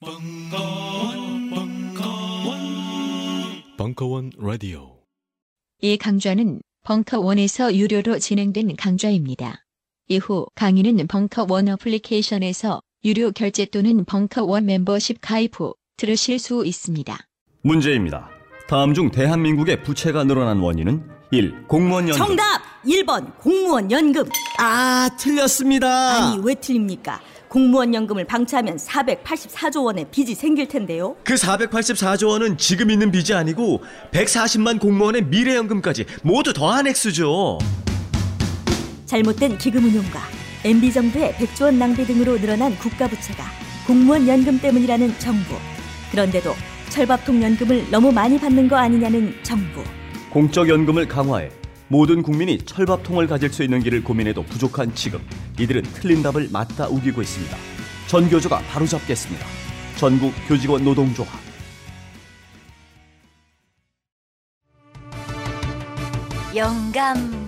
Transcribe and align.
벙커원, 0.00 1.50
벙커원, 1.50 2.58
벙커원 3.76 4.30
라디오. 4.38 5.00
이 5.80 5.96
강좌는 5.96 6.60
벙커원에서 6.84 7.74
유료로 7.74 8.20
진행된 8.20 8.76
강좌입니다. 8.76 9.64
이후 10.06 10.46
강의는 10.54 11.04
벙커원 11.08 11.68
어플리케이션에서 11.70 12.80
유료 13.04 13.32
결제 13.32 13.64
또는 13.64 14.04
벙커원 14.04 14.66
멤버십 14.66 15.18
가입 15.20 15.58
후 15.58 15.74
들으실 15.96 16.38
수 16.38 16.64
있습니다. 16.64 17.18
문제입니다. 17.62 18.30
다음 18.68 18.94
중 18.94 19.10
대한민국의 19.10 19.82
부채가 19.82 20.22
늘어난 20.22 20.60
원인은 20.60 21.10
1. 21.32 21.66
공무원 21.66 22.08
연금 22.08 22.24
정답! 22.24 22.62
1번 22.84 23.36
공무원 23.38 23.90
연금. 23.90 24.28
아 24.60 25.10
틀렸습니다. 25.18 25.88
아니 26.34 26.40
왜 26.44 26.54
틀립니까? 26.54 27.20
공무원 27.48 27.94
연금을 27.94 28.24
방치하면 28.24 28.76
484조 28.76 29.84
원의 29.84 30.06
빚이 30.10 30.34
생길 30.34 30.68
텐데요. 30.68 31.16
그 31.24 31.34
484조 31.34 32.28
원은 32.28 32.58
지금 32.58 32.90
있는 32.90 33.10
빚이 33.10 33.34
아니고 33.34 33.82
140만 34.12 34.78
공무원의 34.80 35.26
미래 35.26 35.56
연금까지 35.56 36.04
모두 36.22 36.52
더한 36.52 36.86
액수죠. 36.86 37.58
잘못된 39.06 39.56
기금 39.58 39.84
운용과 39.84 40.20
MB 40.64 40.92
정부의 40.92 41.32
100조 41.34 41.64
원 41.64 41.78
낭비 41.78 42.04
등으로 42.04 42.38
늘어난 42.38 42.76
국가 42.76 43.08
부채가 43.08 43.44
공무원 43.86 44.28
연금 44.28 44.60
때문이라는 44.60 45.18
정부. 45.18 45.54
그런데도 46.10 46.54
철밥통 46.90 47.42
연금을 47.42 47.90
너무 47.90 48.12
많이 48.12 48.38
받는 48.38 48.68
거 48.68 48.76
아니냐는 48.76 49.34
정부. 49.42 49.82
공적 50.30 50.68
연금을 50.68 51.08
강화해 51.08 51.48
모든 51.88 52.22
국민이 52.22 52.58
철밥통을 52.58 53.26
가질 53.26 53.52
수 53.52 53.62
있는 53.62 53.80
길을 53.80 54.04
고민해도 54.04 54.42
부족한 54.44 54.94
지금 54.94 55.20
이들은 55.58 55.82
틀린 55.94 56.22
답을 56.22 56.48
맞다 56.52 56.86
우기고 56.88 57.22
있습니다. 57.22 57.56
전교조가 58.08 58.60
바로잡겠습니다. 58.60 59.46
전국 59.96 60.32
교직원 60.46 60.84
노동조합 60.84 61.28
영감 66.54 67.47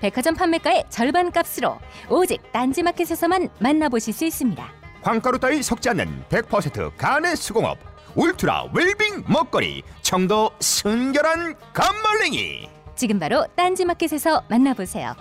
백화점 0.00 0.34
판매가의 0.34 0.84
절반 0.88 1.30
값으로 1.30 1.78
오직 2.08 2.40
딴지마켓에서만 2.52 3.48
만나보실 3.58 4.12
수 4.14 4.24
있습니다. 4.24 4.72
황가루 5.02 5.38
따위 5.38 5.62
섞지 5.62 5.88
않는 5.90 6.24
100% 6.28 6.96
간의 6.96 7.36
수공업 7.36 7.78
울트라 8.14 8.70
웰빙 8.74 9.24
먹거리 9.28 9.82
청도 10.02 10.50
순결한 10.60 11.54
감말랭이 11.72 12.68
지금 12.96 13.18
바로 13.18 13.46
딴지마켓에서 13.54 14.44
만나보세요. 14.48 15.14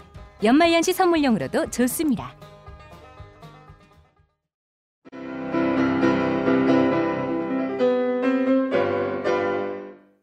연말연시 0.43 0.93
선물용으로도 0.93 1.69
좋습니다. 1.69 2.35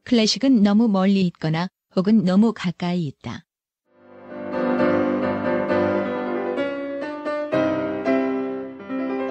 클래식은 0.04 0.62
너무 0.62 0.88
멀리 0.88 1.22
있거나 1.28 1.68
혹은 1.96 2.24
너무 2.24 2.52
가까이 2.52 3.06
있다. 3.06 3.43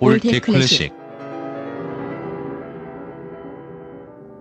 올드 0.00 0.40
클래식. 0.40 0.92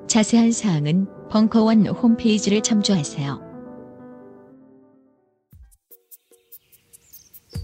자세한 0.07 0.51
사항은 0.51 1.07
벙커원 1.29 1.87
홈페이지를 1.87 2.61
참조하세요. 2.61 3.41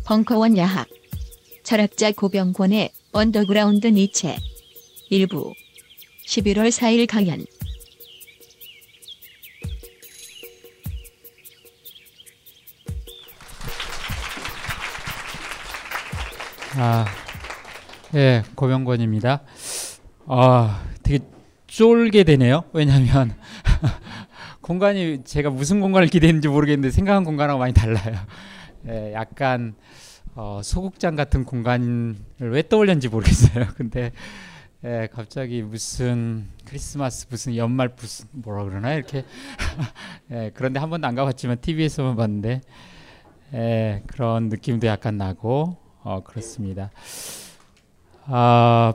벙커원 0.05 0.57
야학 0.57 0.87
철학자 1.63 2.11
고병권의 2.11 2.91
언더그라운드 3.11 3.87
니체 3.87 4.37
일부 5.09 5.53
11월 6.25 6.69
4일 6.69 7.07
강연. 7.07 7.45
아, 16.75 17.05
예, 18.15 18.43
고병권입니다. 18.53 19.41
아, 20.27 20.83
되게 21.01 21.25
쫄게 21.65 22.23
되네요. 22.23 22.63
왜냐하면 22.71 23.33
공간이 24.61 25.23
제가 25.23 25.49
무슨 25.49 25.81
공간을 25.81 26.09
기대했는지 26.09 26.47
모르겠는데 26.47 26.91
생각한 26.91 27.23
공간하고 27.23 27.57
많이 27.57 27.73
달라요. 27.73 28.19
예, 28.87 29.13
약간 29.13 29.73
어, 30.35 30.61
소극장 30.63 31.15
같은 31.15 31.43
공간을 31.43 32.15
왜 32.37 32.61
떠올렸는지 32.67 33.07
모르겠어요. 33.07 33.65
근데 33.77 34.11
예, 34.83 35.07
갑자기 35.11 35.63
무슨 35.63 36.49
크리스마스 36.65 37.25
무슨 37.31 37.55
연말 37.55 37.89
무슨 37.97 38.27
뭐라 38.31 38.63
그러나 38.65 38.93
이렇게 38.93 39.25
예, 40.29 40.51
그런데 40.53 40.79
한 40.79 40.91
번도 40.91 41.07
안 41.07 41.15
가봤지만 41.15 41.61
TV에서만 41.61 42.15
봤는데 42.15 42.61
예, 43.55 44.03
그런 44.05 44.49
느낌도 44.49 44.85
약간 44.85 45.17
나고 45.17 45.77
어, 46.03 46.21
그렇습니다. 46.23 46.91
아 48.25 48.93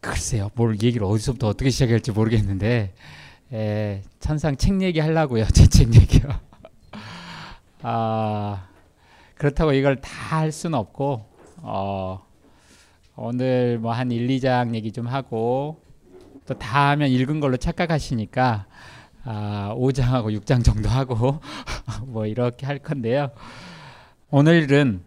글쎄요, 0.00 0.50
뭘 0.54 0.74
얘기를 0.82 1.04
어디서부터 1.06 1.48
어떻게 1.48 1.70
시작할지 1.70 2.10
모르겠는데 2.12 2.92
에, 3.52 4.02
천상 4.20 4.56
책 4.56 4.82
얘기 4.82 5.00
하려고요, 5.00 5.46
제 5.54 5.66
책 5.68 5.94
얘기요. 5.94 6.28
아 7.82 8.66
그렇다고 9.36 9.72
이걸 9.72 9.96
다 10.00 10.22
할 10.32 10.50
수는 10.50 10.78
없고 10.78 11.26
어, 11.58 12.24
오늘 13.16 13.78
뭐 13.78 13.92
한 13.92 14.10
1, 14.10 14.26
2장 14.28 14.74
얘기 14.74 14.92
좀 14.92 15.06
하고 15.06 15.78
또 16.46 16.54
다 16.54 16.90
하면 16.90 17.10
읽은 17.10 17.38
걸로 17.40 17.56
착각하시니까 17.58 18.66
아, 19.24 19.74
5장하고 19.76 20.36
6장 20.40 20.64
정도 20.64 20.88
하고 20.88 21.40
뭐 22.06 22.26
이렇게 22.26 22.64
할 22.66 22.78
건데요. 22.78 23.30
오늘은 24.30 25.02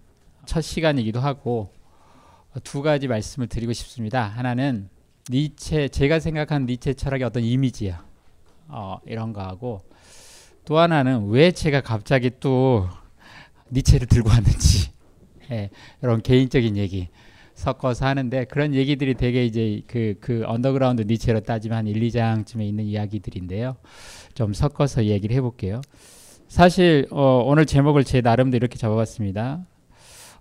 첫 0.45 0.61
시간이기도 0.61 1.19
하고 1.19 1.71
두 2.63 2.81
가지 2.81 3.07
말씀을 3.07 3.47
드리고 3.47 3.73
싶습니다. 3.73 4.23
하나는 4.23 4.89
니체 5.29 5.87
제가 5.89 6.19
생각한 6.19 6.65
니체 6.65 6.93
철학의 6.93 7.25
어떤 7.25 7.43
이미지야. 7.43 8.05
어, 8.67 8.97
이런 9.05 9.33
거 9.33 9.41
하고 9.41 9.81
또 10.65 10.79
하나는 10.79 11.29
왜 11.29 11.51
제가 11.51 11.81
갑자기 11.81 12.31
또 12.39 12.87
니체를 13.71 14.07
들고 14.07 14.29
왔는지 14.29 14.91
예, 15.51 15.69
이런 16.01 16.21
개인적인 16.21 16.77
얘기 16.77 17.09
섞어서 17.53 18.05
하는데 18.05 18.45
그런 18.45 18.73
얘기들이 18.73 19.13
되게 19.13 19.45
이제 19.45 19.81
그, 19.87 20.15
그 20.19 20.43
언더그라운드 20.45 21.03
니체로 21.03 21.39
따지면 21.39 21.77
한 21.77 21.87
1, 21.87 21.99
2장쯤에 22.01 22.61
있는 22.61 22.85
이야기들인데요. 22.85 23.77
좀 24.33 24.53
섞어서 24.53 25.05
얘기를 25.05 25.35
해볼게요. 25.37 25.81
사실 26.47 27.07
어, 27.11 27.43
오늘 27.45 27.65
제목을 27.65 28.03
제 28.03 28.21
나름대로 28.21 28.65
이렇게 28.65 28.77
잡아봤습니다. 28.77 29.65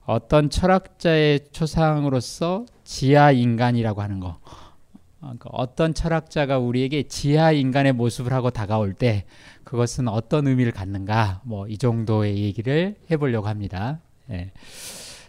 어떤 0.06 0.50
철학자의 0.50 1.40
초상으로서 1.52 2.66
지하 2.84 3.30
인간이라고 3.30 4.02
하는 4.02 4.20
거. 4.20 4.38
그러니까 5.20 5.48
어떤 5.52 5.94
철학자가 5.94 6.58
우리에게 6.58 7.04
지하 7.04 7.52
인간의 7.52 7.94
모습을 7.94 8.32
하고 8.34 8.50
다가올 8.50 8.92
때 8.92 9.24
그것은 9.64 10.08
어떤 10.08 10.46
의미를 10.46 10.72
갖는가 10.72 11.40
뭐 11.44 11.66
이 11.66 11.78
정도의 11.78 12.38
얘기를 12.38 12.94
해보려고 13.10 13.48
합니다. 13.48 14.00
예. 14.30 14.50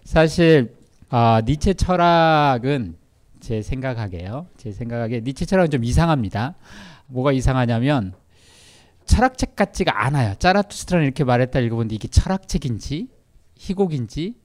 사실 0.04 0.76
아, 1.10 1.42
니체 1.46 1.74
철학은 1.74 2.98
제 3.40 3.62
생각하게요. 3.62 4.48
제 4.58 4.72
생각하기에 4.72 5.22
니체 5.22 5.46
철학은 5.46 5.72
좀 5.72 5.84
이상합니다. 5.84 6.56
뭐가 7.08 7.32
이상하냐면 7.32 8.14
철학책 9.06 9.56
같지가 9.56 10.04
않아요. 10.06 10.36
짜라투스트라는 10.40 11.06
이렇게 11.06 11.24
말했다 11.24 11.60
읽어보는데 11.60 11.96
이게 11.96 12.08
철학책인지 12.08 13.08
희곡인지 13.56 14.36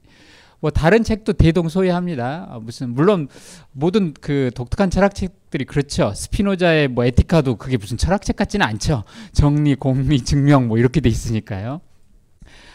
뭐 0.61 0.69
다른 0.69 1.03
책도 1.03 1.33
대동소이합니다. 1.33 2.47
아, 2.49 2.59
무슨 2.59 2.91
물론 2.93 3.27
모든 3.71 4.13
그 4.13 4.51
독특한 4.55 4.89
철학책들이 4.91 5.65
그렇죠. 5.65 6.13
스피노자의 6.15 6.87
뭐 6.87 7.03
에티카도 7.03 7.55
그게 7.57 7.77
무슨 7.77 7.97
철학책 7.97 8.35
같지는 8.35 8.65
않죠. 8.65 9.03
정리, 9.33 9.75
공리, 9.75 10.21
증명 10.21 10.67
뭐 10.67 10.77
이렇게 10.77 11.01
돼 11.01 11.09
있으니까요. 11.09 11.81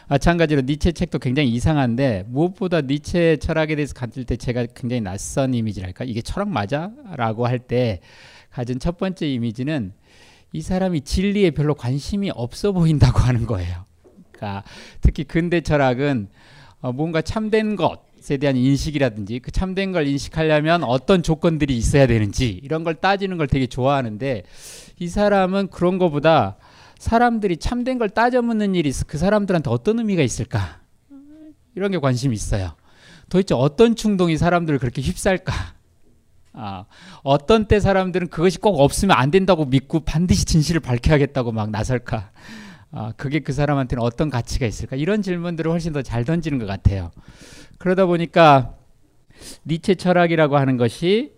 마찬가지로 0.08 0.62
니체 0.62 0.92
책도 0.92 1.18
굉장히 1.20 1.50
이상한데 1.50 2.24
무엇보다 2.28 2.80
니체 2.80 3.38
철학에 3.38 3.74
대해서 3.76 3.94
가질 3.94 4.24
때 4.24 4.36
제가 4.36 4.66
굉장히 4.74 5.00
낯선 5.00 5.54
이미지랄까 5.54 6.04
이게 6.04 6.22
철학 6.22 6.48
맞아?라고 6.48 7.46
할 7.46 7.58
때 7.58 8.00
가진 8.50 8.78
첫 8.78 8.98
번째 8.98 9.28
이미지는 9.28 9.92
이 10.52 10.62
사람이 10.62 11.02
진리에 11.02 11.50
별로 11.50 11.74
관심이 11.74 12.30
없어 12.34 12.72
보인다고 12.72 13.18
하는 13.18 13.46
거예요. 13.46 13.84
그러니까 14.32 14.62
특히 15.00 15.24
근대 15.24 15.60
철학은 15.60 16.28
어, 16.80 16.92
뭔가 16.92 17.22
참된 17.22 17.76
것에 17.76 18.36
대한 18.36 18.56
인식이라든지 18.56 19.40
그 19.40 19.50
참된 19.50 19.92
걸 19.92 20.06
인식하려면 20.06 20.84
어떤 20.84 21.22
조건들이 21.22 21.76
있어야 21.76 22.06
되는지 22.06 22.60
이런 22.62 22.84
걸 22.84 22.94
따지는 22.94 23.36
걸 23.38 23.46
되게 23.46 23.66
좋아하는데 23.66 24.42
이 24.98 25.08
사람은 25.08 25.68
그런 25.68 25.98
것보다 25.98 26.56
사람들이 26.98 27.58
참된 27.58 27.98
걸 27.98 28.08
따져 28.08 28.42
묻는 28.42 28.74
일이 28.74 28.92
그 29.06 29.18
사람들한테 29.18 29.70
어떤 29.70 29.98
의미가 29.98 30.22
있을까 30.22 30.80
이런 31.74 31.90
게 31.90 31.98
관심이 31.98 32.34
있어요. 32.34 32.74
도대체 33.28 33.54
어떤 33.54 33.96
충동이 33.96 34.36
사람들을 34.36 34.78
그렇게 34.78 35.02
휩쌀까? 35.02 35.52
아, 36.52 36.86
어떤 37.22 37.66
때 37.66 37.80
사람들은 37.80 38.28
그것이 38.28 38.58
꼭 38.58 38.80
없으면 38.80 39.14
안 39.16 39.30
된다고 39.30 39.66
믿고 39.66 40.00
반드시 40.00 40.46
진실을 40.46 40.80
밝혀야겠다고 40.80 41.52
막 41.52 41.70
나설까? 41.70 42.30
아, 42.92 43.12
그게 43.16 43.40
그 43.40 43.52
사람한테는 43.52 44.02
어떤 44.02 44.30
가치가 44.30 44.66
있을까? 44.66 44.96
이런 44.96 45.22
질문들을 45.22 45.70
훨씬 45.70 45.92
더 45.92 46.02
잘 46.02 46.24
던지는 46.24 46.58
것 46.58 46.66
같아요. 46.66 47.10
그러다 47.78 48.06
보니까 48.06 48.74
니체 49.66 49.94
철학이라고 49.96 50.56
하는 50.56 50.76
것이 50.76 51.34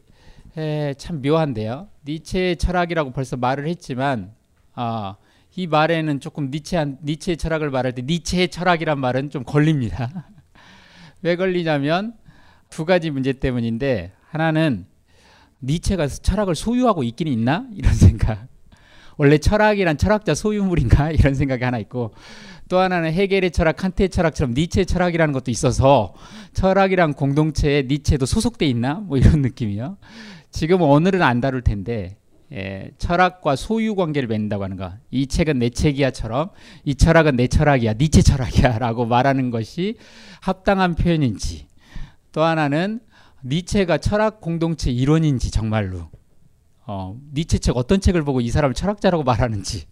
에, 0.57 0.95
참 0.95 1.23
묘한데요. 1.23 1.89
니체 2.07 2.55
철학이라고 2.57 3.13
벌써 3.13 3.37
말을 3.37 3.67
했지만 3.69 4.33
아, 4.75 5.17
이 5.57 5.67
말에는 5.67 6.21
조금 6.21 6.51
니체한 6.51 6.99
니체 7.03 7.35
철학을 7.37 7.71
말할 7.71 7.93
때 7.93 8.03
니체의 8.03 8.49
철학이란 8.49 8.99
말은 9.01 9.31
좀 9.31 9.43
걸립니다. 9.43 10.31
왜 11.23 11.35
걸리냐면 11.35 12.15
두 12.71 12.85
가지 12.85 13.11
문제 13.11 13.33
때문인데 13.33 14.13
하나는 14.31 14.87
니체가 15.63 16.07
철학을 16.07 16.55
소유하고 16.55 17.03
있기는 17.03 17.33
있나 17.33 17.67
이런 17.73 17.93
생각. 17.95 18.47
원래 19.19 19.37
철학이란 19.37 19.99
철학자 19.99 20.35
소유물인가 20.35 21.11
이런 21.13 21.35
생각이 21.35 21.63
하나 21.63 21.79
있고 21.79 22.15
또 22.69 22.79
하나는 22.79 23.13
해겔의 23.13 23.51
철학, 23.51 23.77
칸트의 23.77 24.09
철학처럼 24.09 24.55
니체의 24.55 24.87
철학이라는 24.87 25.33
것도 25.33 25.51
있어서 25.51 26.15
철학이란 26.55 27.15
공동체에 27.15 27.83
니체도 27.83 28.25
소속돼 28.25 28.67
있나 28.67 28.95
뭐 28.95 29.19
이런 29.19 29.43
느낌이요. 29.43 29.99
지금 30.51 30.81
오늘은 30.81 31.21
안 31.23 31.41
다룰 31.41 31.63
텐데 31.63 32.17
예, 32.53 32.91
철학과 32.97 33.57
소유 33.57 33.95
관계를 33.95 34.29
맺는다고 34.29 34.65
하는 34.65 34.77
거. 34.77 34.93
이 35.11 35.27
책은 35.27 35.59
내 35.59 35.69
책이야처럼 35.69 36.51
이 36.85 36.95
철학은 36.95 37.37
내 37.37 37.47
철학이야, 37.47 37.95
니체 37.95 38.23
철학이야라고 38.23 39.05
말하는 39.07 39.51
것이 39.51 39.97
합당한 40.41 40.95
표현인지. 40.95 41.67
또 42.33 42.43
하나는 42.43 43.01
니체가 43.45 43.99
철학 43.99 44.41
공동체 44.41 44.91
일원인지 44.91 45.51
정말로. 45.51 46.09
어, 46.89 47.21
니체 47.35 47.59
책 47.59 47.77
어떤 47.77 48.01
책을 48.01 48.25
보고 48.25 48.41
이 48.41 48.49
사람을 48.49 48.75
철학자라고 48.75 49.23
말하는지. 49.23 49.85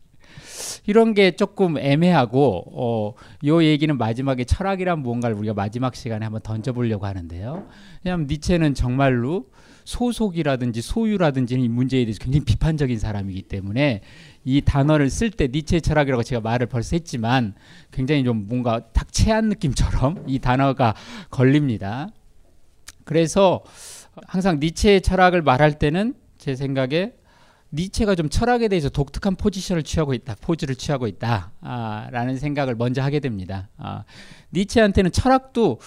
이런 0.87 1.13
게 1.15 1.33
조금 1.33 1.77
애매하고 1.77 2.65
어, 2.73 3.15
요 3.47 3.63
얘기는 3.63 3.97
마지막에 3.97 4.45
철학이란 4.45 5.01
무언가를 5.01 5.37
우리가 5.37 5.53
마지막 5.53 5.95
시간에 5.95 6.25
한번 6.25 6.41
던져보려고 6.43 7.05
하는데요. 7.05 7.69
왜냐하면 8.03 8.27
니체는 8.29 8.73
정말로 8.75 9.51
소속이라든지 9.85 10.81
소유라든지 10.81 11.55
이 11.55 11.69
문제에 11.69 12.05
대해서 12.05 12.19
굉장히 12.19 12.45
비판적인 12.45 12.99
사람이기 12.99 13.43
때문에 13.43 14.01
이 14.45 14.63
단어를 14.63 15.11
쓸 15.11 15.31
때 15.31 15.49
니체 15.49 15.81
철학이라고 15.81 16.23
제가 16.23 16.41
말을 16.41 16.67
벌써 16.67 16.97
했지만 16.97 17.55
굉장히 17.93 18.25
좀 18.25 18.47
뭔가 18.49 18.81
탁 18.93 19.13
체한 19.13 19.49
느낌처럼 19.51 20.25
이 20.27 20.39
단어가 20.39 20.95
걸립니다. 21.31 22.09
그래서 23.05 23.63
항상 24.27 24.61
니체의 24.61 25.03
철학을 25.03 25.43
말할 25.43 25.79
때는 25.79 26.15
제 26.47 26.55
생각에 26.55 27.13
니체가 27.73 28.15
좀 28.15 28.29
철학에 28.29 28.69
대해서 28.69 28.89
독특한 28.89 29.35
포지션을 29.35 29.83
취하고 29.83 30.15
있다, 30.15 30.37
포즈를 30.41 30.77
취하고 30.77 31.09
있다라는 31.09 31.51
아, 31.61 32.39
생각을 32.39 32.77
먼저 32.77 33.03
하게 33.03 33.19
됩니다. 33.19 33.69
아, 33.77 34.05
니체한테는 34.55 35.11
철학도 35.11 35.81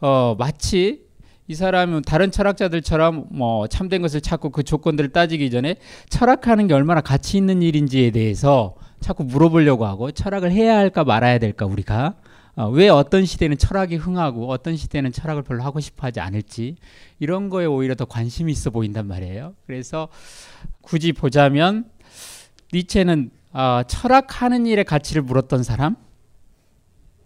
어, 0.00 0.36
마치 0.38 1.02
이 1.48 1.56
사람은 1.56 2.02
다른 2.02 2.30
철학자들처럼 2.30 3.26
뭐 3.30 3.66
참된 3.66 4.02
것을 4.02 4.20
찾고 4.20 4.50
그 4.50 4.62
조건들을 4.62 5.10
따지기 5.10 5.50
전에 5.50 5.78
철학하는 6.10 6.68
게 6.68 6.74
얼마나 6.74 7.00
가치 7.00 7.36
있는 7.36 7.60
일인지에 7.60 8.12
대해서 8.12 8.76
자꾸 9.00 9.24
물어보려고 9.24 9.84
하고 9.84 10.12
철학을 10.12 10.52
해야 10.52 10.78
할까 10.78 11.02
말아야 11.02 11.38
될까 11.38 11.66
우리가 11.66 12.14
어, 12.56 12.68
왜 12.68 12.88
어떤 12.88 13.24
시대는 13.24 13.58
철학이 13.58 13.96
흥하고 13.96 14.48
어떤 14.48 14.76
시대는 14.76 15.10
철학을 15.10 15.42
별로 15.42 15.64
하고 15.64 15.80
싶어 15.80 16.06
하지 16.06 16.20
않을지 16.20 16.76
이런 17.24 17.48
거에 17.48 17.64
오히려 17.64 17.94
더 17.94 18.04
관심이 18.04 18.52
있어 18.52 18.68
보인단 18.68 19.06
말이에요. 19.06 19.54
그래서 19.66 20.08
굳이 20.82 21.14
보자면 21.14 21.90
니체는 22.74 23.30
어, 23.54 23.80
철학하는 23.88 24.66
일의 24.66 24.84
가치를 24.84 25.22
물었던 25.22 25.62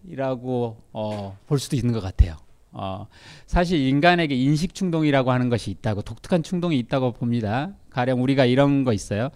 사람이라고 0.05 0.77
어, 0.93 1.37
볼 1.47 1.59
수도 1.59 1.75
있는 1.75 1.93
것 1.93 1.99
같아요. 1.99 2.37
어, 2.71 3.07
사실 3.45 3.79
인간에게 3.79 4.35
인식 4.35 4.73
충동이라고 4.73 5.31
하는 5.31 5.49
것이 5.49 5.69
있다고 5.69 6.03
독특한 6.03 6.43
충동이 6.43 6.79
있다고 6.79 7.11
봅니다. 7.11 7.73
가령 7.89 8.23
우리가 8.23 8.45
이런 8.45 8.85
거 8.85 8.93
있어요. 8.93 9.31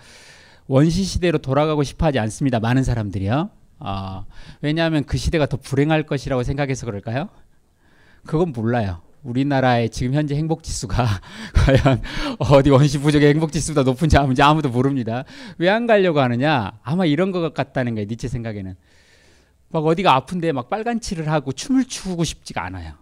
원시 0.68 1.04
시대로 1.04 1.40
돌아가고 1.40 1.84
싶어하지 1.84 2.20
않습니다. 2.20 2.62
많은 2.62 2.86
사람들이요. 2.86 3.50
어, 3.80 4.26
왜냐하면 4.62 5.04
그 5.04 5.18
시대가 5.18 5.46
더 5.46 5.58
불행할 5.58 6.04
것이라고 6.04 6.44
생각해서 6.44 6.86
그럴까요? 6.86 7.28
그건 8.26 8.54
몰라요. 8.54 9.02
우리나라의 9.24 9.90
지금 9.90 10.14
현재 10.14 10.36
행복 10.36 10.64
지수가 10.64 11.06
과연 11.56 12.02
어디 12.40 12.70
원시 12.70 13.00
부족의 13.00 13.30
행복 13.30 13.52
지수보다 13.52 13.84
높은지 13.84 14.18
아무도 14.18 14.70
모릅니다. 14.70 15.24
왜 15.58 15.70
안 15.70 15.88
가려고 15.88 16.20
하느냐? 16.20 16.74
아마 16.84 17.06
이런 17.06 17.32
것 17.32 17.54
같다는 17.54 17.96
거예요. 17.96 18.08
니체 18.08 18.28
생각에는. 18.28 18.76
막 19.70 19.86
어디가 19.86 20.14
아픈데 20.14 20.52
막 20.52 20.70
빨간 20.70 21.00
칠을 21.00 21.32
하고 21.32 21.52
춤을 21.52 21.86
추고 21.86 22.24
싶지가 22.24 22.64
않아요. 22.66 22.94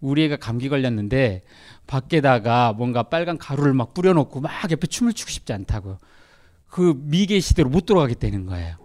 우리 0.00 0.24
애가 0.24 0.36
감기 0.36 0.68
걸렸는데 0.68 1.42
밖에다가 1.86 2.72
뭔가 2.72 3.02
빨간 3.02 3.36
가루를 3.36 3.74
막 3.74 3.92
뿌려놓고 3.94 4.40
막 4.40 4.70
옆에 4.70 4.86
춤을 4.86 5.12
추고 5.12 5.30
싶지 5.30 5.52
않다고. 5.52 5.98
그 6.68 6.94
미개 6.96 7.38
시대로 7.40 7.68
못 7.68 7.84
들어가게 7.86 8.14
되는 8.14 8.46
거예요. 8.46 8.76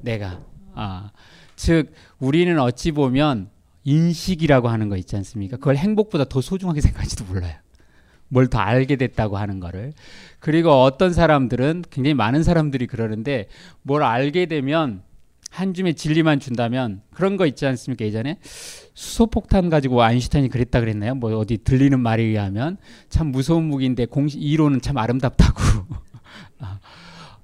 내가. 0.00 0.40
아. 0.74 1.10
즉, 1.56 1.92
우리는 2.18 2.58
어찌 2.58 2.90
보면 2.92 3.48
인식이라고 3.84 4.68
하는 4.68 4.88
거 4.88 4.96
있지 4.96 5.16
않습니까? 5.16 5.56
그걸 5.56 5.76
행복보다 5.76 6.24
더 6.24 6.40
소중하게 6.40 6.80
생각할지도 6.80 7.24
몰라요. 7.26 7.54
뭘 8.28 8.48
더 8.48 8.58
알게 8.58 8.96
됐다고 8.96 9.36
하는 9.36 9.60
거를. 9.60 9.92
그리고 10.40 10.70
어떤 10.82 11.12
사람들은 11.12 11.84
굉장히 11.90 12.14
많은 12.14 12.42
사람들이 12.42 12.86
그러는데 12.86 13.48
뭘 13.82 14.02
알게 14.02 14.46
되면 14.46 15.02
한 15.50 15.72
줌의 15.72 15.94
진리만 15.94 16.40
준다면 16.40 17.02
그런 17.12 17.36
거 17.36 17.46
있지 17.46 17.64
않습니까 17.64 18.04
예전에 18.04 18.38
수소폭탄 18.94 19.70
가지고 19.70 20.02
아인슈타인이 20.02 20.48
그랬다 20.48 20.80
그랬나요 20.80 21.14
뭐 21.14 21.32
어디 21.38 21.58
들리는 21.58 22.00
말에 22.00 22.24
의하면 22.24 22.76
참 23.08 23.28
무서운 23.28 23.64
무기인데 23.68 24.06
공식 24.06 24.42
이론은 24.42 24.80
참 24.80 24.98
아름답다고 24.98 25.62
아, 26.58 26.80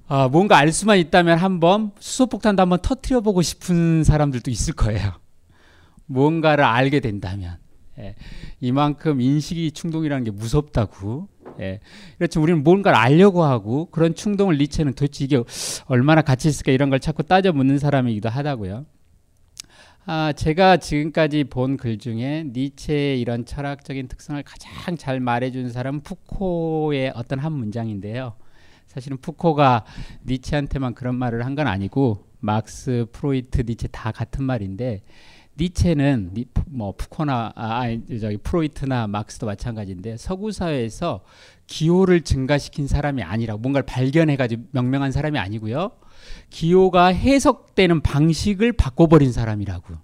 아, 0.09 0.29
뭔가 0.29 0.57
알 0.59 0.73
수만 0.73 0.99
있다면 0.99 1.39
한번 1.39 1.93
수소폭탄도 2.01 2.61
한번 2.61 2.81
터트려 2.83 3.21
보고 3.21 3.43
싶은 3.43 4.03
사람들도 4.03 4.51
있을 4.51 4.75
거예요 4.75 5.13
뭔가를 6.11 6.65
알게 6.65 7.01
된다면 7.01 7.57
예, 7.99 8.17
이만큼 8.61 9.21
인식이 9.21 9.71
충동이라는 9.73 10.25
게 10.25 10.31
무섭다고 10.33 11.29
예. 11.61 11.81
그렇죠. 12.19 12.41
우리는 12.43 12.63
뭔가를 12.65 12.99
알려고 12.99 13.45
하고 13.45 13.87
그런 13.91 14.15
충동을 14.15 14.57
니체는 14.59 14.95
도대체 14.95 15.25
이게 15.25 15.43
얼마나 15.87 16.23
가치 16.23 16.49
있을까 16.49 16.73
이런 16.73 16.91
걸 16.91 17.01
자꾸 17.01 17.23
따져 17.23 17.53
묻는 17.53 17.79
사람이기도 17.79 18.29
하다고요. 18.29 18.87
아, 20.07 20.33
제가 20.33 20.79
지금까지 20.79 21.45
본 21.45 21.77
글 21.77 21.99
중에 21.99 22.45
니체의 22.53 23.21
이런 23.21 23.45
철학적인 23.45 24.09
특성을 24.09 24.43
가장 24.43 24.97
잘 24.97 25.21
말해준 25.21 25.71
사람은 25.71 26.01
푸코의 26.01 27.13
어떤 27.15 27.39
한 27.39 27.53
문장인데요. 27.53 28.35
사실은 28.87 29.19
푸코가 29.19 29.85
니체한테만 30.27 30.95
그런 30.95 31.15
말을 31.17 31.45
한 31.45 31.55
건 31.55 31.67
아니고 31.69 32.25
막스, 32.41 33.07
프로이트, 33.13 33.63
니체 33.67 33.89
다 33.89 34.11
같은 34.11 34.45
말인데 34.45 35.03
니체는 35.59 36.31
니, 36.35 36.47
뭐 36.67 36.93
푸코나 36.97 37.53
아, 37.55 37.83
저기 38.21 38.37
프로이트나 38.39 39.07
막스도 39.07 39.47
마찬가지인데 39.47 40.17
서구 40.17 40.53
사회에서 40.53 41.23
기호를 41.67 42.23
증가시킨 42.23 42.87
사람이 42.87 43.23
아니라고 43.23 43.61
뭔가를 43.61 43.87
발견해가지고 43.87 44.63
명명한 44.73 45.13
사람이 45.13 45.39
아니고요. 45.39 45.93
기호가 46.51 47.07
해석되는 47.07 48.01
방식을 48.01 48.73
바꿔버린 48.73 49.33
사람이라고. 49.33 49.95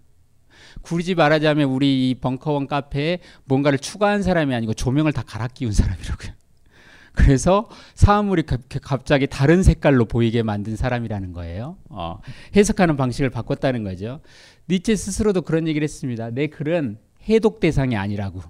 굳이 0.83 1.15
말하자면 1.15 1.69
우리 1.69 2.11
이 2.11 2.15
벙커원 2.15 2.69
카페에 2.69 3.19
뭔가를 3.45 3.79
추가한 3.79 4.23
사람이 4.23 4.55
아니고 4.55 4.75
조명을 4.75 5.13
다 5.13 5.23
갈아 5.27 5.49
끼운 5.49 5.73
사람이라고요. 5.73 6.33
그래서 7.13 7.69
사물이 7.95 8.45
갑자기 8.83 9.27
다른 9.27 9.63
색깔로 9.63 10.05
보이게 10.05 10.43
만든 10.43 10.77
사람이라는 10.77 11.33
거예요. 11.33 11.77
어, 11.89 12.21
해석하는 12.55 12.97
방식을 12.97 13.31
바꿨다는 13.31 13.83
거죠. 13.85 14.21
니체 14.69 14.97
스스로도 14.97 15.43
그런 15.43 15.69
얘기를 15.69 15.85
했습니다. 15.85 16.31
내 16.31 16.49
글은 16.49 16.99
해독 17.29 17.61
대상이 17.61 17.97
아니라고. 17.97 18.43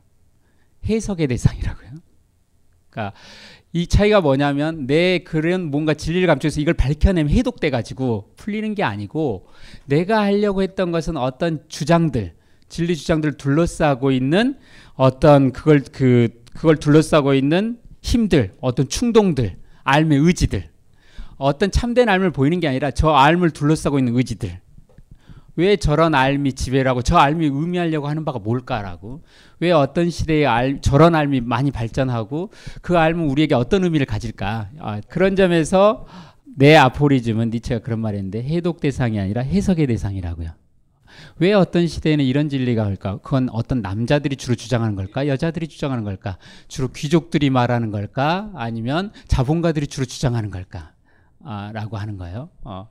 해석의 0.85 1.27
대상이라고요. 1.29 1.91
그러니까 2.91 3.17
이 3.73 3.87
차이가 3.87 4.21
뭐냐면 4.23 4.87
내 4.87 5.19
글은 5.19 5.71
뭔가 5.71 5.93
진리를 5.93 6.27
감춰서 6.27 6.61
이걸 6.61 6.75
밝혀내면 6.75 7.31
해독돼 7.31 7.69
가지고 7.71 8.33
풀리는 8.37 8.75
게 8.75 8.83
아니고 8.83 9.47
내가 9.85 10.23
하려고 10.23 10.63
했던 10.63 10.93
것은 10.93 11.17
어떤 11.19 11.63
주장들 11.69 12.33
진리 12.69 12.97
주장들을 12.97 13.37
둘러싸고 13.37 14.13
있는 14.13 14.57
어떤 14.95 15.53
그걸 15.53 15.83
그 15.93 16.29
그걸 16.55 16.77
둘러싸고 16.77 17.35
있는 17.35 17.79
힘들 18.01 18.53
어떤 18.61 18.89
충동들 18.89 19.57
알의 19.85 20.19
의지들 20.19 20.71
어떤 21.37 21.71
참된 21.71 22.09
알을 22.09 22.31
보이는 22.31 22.61
게 22.61 22.69
아니라 22.69 22.91
저 22.91 23.11
알을 23.11 23.51
둘러싸고 23.51 23.99
있는 23.99 24.17
의지들 24.17 24.59
왜 25.57 25.77
저런 25.77 26.15
알미 26.15 26.53
지배라고 26.53 27.03
저 27.03 27.17
알미 27.17 27.47
의미하려고 27.47 28.09
하는 28.09 28.25
바가 28.25 28.39
뭘까라고 28.39 29.23
왜 29.61 29.73
어떤 29.73 30.11
시대에 30.11 30.47
알, 30.47 30.81
저런 30.81 31.15
알미 31.15 31.41
많이 31.41 31.71
발전하고 31.71 32.53
그 32.83 32.99
알은 32.99 33.21
우리에게 33.21 33.55
어떤 33.55 33.85
의미를 33.85 34.07
가질까 34.07 34.71
아, 34.79 35.01
그런 35.09 35.35
점에서 35.35 36.07
내 36.45 36.77
아포리즘은 36.77 37.51
니체가 37.51 37.83
그런 37.83 38.01
말했는데 38.01 38.43
해독 38.43 38.81
대상이 38.81 39.19
아니라 39.19 39.43
해석의 39.43 39.87
대상이라고요. 39.89 40.51
왜 41.39 41.53
어떤 41.53 41.87
시대에는 41.87 42.25
이런 42.25 42.49
진리가 42.49 42.85
할까? 42.85 43.19
그건 43.23 43.49
어떤 43.51 43.81
남자들이 43.81 44.37
주로 44.37 44.55
주장하는 44.55 44.97
걸까? 44.97 45.27
여자들이 45.29 45.69
주장하는 45.69 46.05
걸까? 46.05 46.39
주로 46.69 46.89
귀족들이 46.89 47.51
말하는 47.51 47.91
걸까? 47.91 48.51
아니면 48.55 49.13
자본가들이 49.29 49.87
주로 49.87 50.05
주장하는 50.05 50.51
걸까? 50.51 50.93
아, 51.49 51.71
라고 51.73 51.97
하는 51.97 52.17
거예요. 52.17 52.49
어. 52.65 52.89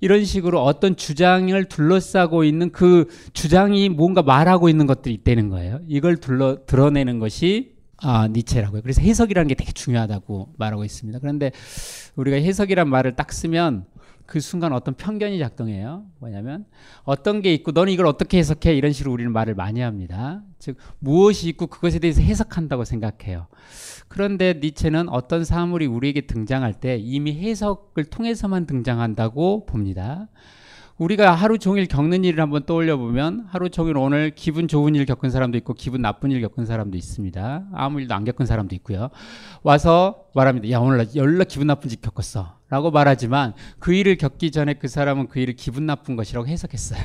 이런 0.00 0.24
식으로 0.24 0.64
어떤 0.64 0.96
주장을 0.96 1.64
둘러싸고 1.66 2.42
있는 2.42 2.72
그 2.72 3.08
주장이 3.34 3.88
뭔가 3.88 4.20
말하고 4.20 4.68
있는 4.68 4.88
것들이 4.88 5.14
있다는 5.14 5.48
거예요. 5.48 5.78
이걸 5.86 6.16
둘러 6.16 6.66
드러내는 6.66 7.20
것이 7.20 7.76
아, 7.98 8.26
니체라고요. 8.26 8.82
그래서 8.82 9.00
해석이라는 9.00 9.46
게 9.46 9.54
되게 9.54 9.70
중요하다고 9.70 10.54
말하고 10.58 10.84
있습니다. 10.84 11.20
그런데 11.20 11.52
우리가 12.16 12.36
해석이란 12.36 12.88
말을 12.88 13.14
딱 13.14 13.32
쓰면 13.32 13.86
그 14.26 14.40
순간 14.40 14.72
어떤 14.72 14.94
편견이 14.94 15.38
작동해요. 15.38 16.04
뭐냐면 16.18 16.64
어떤 17.04 17.42
게 17.42 17.54
있고 17.54 17.70
너는 17.70 17.92
이걸 17.92 18.06
어떻게 18.06 18.38
해석해 18.38 18.74
이런 18.74 18.92
식으로 18.92 19.12
우리는 19.12 19.32
말을 19.32 19.54
많이 19.54 19.80
합니다. 19.80 20.42
즉 20.58 20.76
무엇이 20.98 21.48
있고 21.50 21.68
그것에 21.68 22.00
대해서 22.00 22.22
해석한다고 22.22 22.84
생각해요. 22.84 23.46
그런데 24.08 24.54
니체는 24.62 25.08
어떤 25.08 25.44
사물이 25.44 25.86
우리에게 25.86 26.22
등장할 26.22 26.74
때 26.74 26.96
이미 26.96 27.32
해석을 27.32 28.04
통해서만 28.04 28.66
등장한다고 28.66 29.66
봅니다. 29.66 30.28
우리가 30.96 31.34
하루 31.34 31.58
종일 31.58 31.86
겪는 31.86 32.22
일을 32.24 32.40
한번 32.40 32.66
떠올려 32.66 32.96
보면 32.96 33.46
하루 33.48 33.68
종일 33.68 33.96
오늘 33.96 34.30
기분 34.30 34.68
좋은 34.68 34.94
일 34.94 35.06
겪은 35.06 35.30
사람도 35.30 35.58
있고 35.58 35.74
기분 35.74 36.02
나쁜 36.02 36.30
일 36.30 36.40
겪은 36.40 36.66
사람도 36.66 36.96
있습니다. 36.96 37.66
아무 37.72 38.00
일도 38.00 38.14
안 38.14 38.24
겪은 38.24 38.46
사람도 38.46 38.76
있고요. 38.76 39.10
와서 39.64 40.26
말합니다. 40.34 40.70
야 40.70 40.78
오늘 40.78 40.98
나 40.98 41.04
연락 41.16 41.48
기분 41.48 41.66
나쁜 41.66 41.90
일 41.90 42.00
겪었어. 42.00 42.58
라고 42.68 42.92
말하지만 42.92 43.54
그 43.80 43.92
일을 43.92 44.16
겪기 44.16 44.52
전에 44.52 44.74
그 44.74 44.86
사람은 44.86 45.28
그 45.28 45.40
일을 45.40 45.54
기분 45.54 45.86
나쁜 45.86 46.14
것이라고 46.14 46.46
해석했어요. 46.46 47.02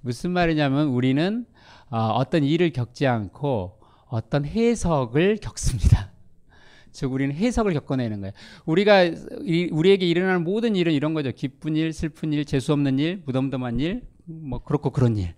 무슨 0.00 0.30
말이냐면 0.30 0.88
우리는 0.88 1.44
어, 1.90 2.22
떤 2.30 2.42
일을 2.42 2.70
겪지 2.70 3.06
않고 3.06 3.81
어떤 4.12 4.44
해석을 4.44 5.38
겪습니다. 5.38 6.10
즉 6.92 7.10
우리는 7.10 7.34
해석을 7.34 7.72
겪어내는 7.72 8.20
거예요. 8.20 8.32
우리가 8.66 9.04
이, 9.04 9.70
우리에게 9.72 10.06
일어나는 10.06 10.44
모든 10.44 10.76
일은 10.76 10.92
이런 10.92 11.14
거죠. 11.14 11.32
기쁜 11.32 11.76
일, 11.76 11.94
슬픈 11.94 12.30
일, 12.34 12.44
재수 12.44 12.74
없는 12.74 12.98
일, 12.98 13.22
무덤덤한 13.24 13.80
일, 13.80 14.02
뭐 14.26 14.62
그렇고 14.62 14.90
그런 14.90 15.16
일. 15.16 15.34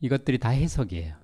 이것들이 0.00 0.38
다 0.38 0.48
해석이에요. 0.48 1.14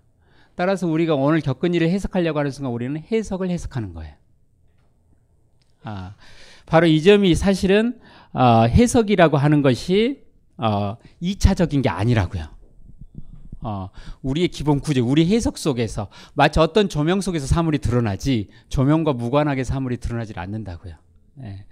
따라서 0.55 0.87
우리가 0.87 1.15
오늘 1.15 1.41
겪은 1.41 1.73
일을 1.73 1.89
해석하려고 1.89 2.39
하는 2.39 2.51
순간 2.51 2.75
우리는 2.75 3.03
해석을 3.11 3.49
해석하는 3.49 3.95
거예요. 3.95 4.15
아, 5.85 6.15
바로 6.67 6.87
이 6.87 7.03
점이 7.03 7.35
사실은 7.35 7.99
어, 8.35 8.65
해석이라고 8.65 9.39
하는 9.39 9.63
것이 9.63 10.25
어, 10.59 10.99
2차적인 11.23 11.83
게 11.83 11.89
아니라고요. 11.89 12.62
어, 13.63 13.91
우리의 14.23 14.49
기본 14.49 14.81
구조, 14.81 15.07
우리 15.07 15.27
해석 15.33 15.57
속에서 15.57 16.09
마치 16.35 16.61
어떤 16.61 16.89
조명 16.89 17.21
속에서 17.21 17.47
사물이 17.47 17.79
드러나지 17.79 18.49
조명과 18.69 19.13
무관하게 19.15 19.65
사물이 19.65 19.99
드러나지 19.99 20.35
않는다고요. 20.37 20.95
예. 21.45 21.65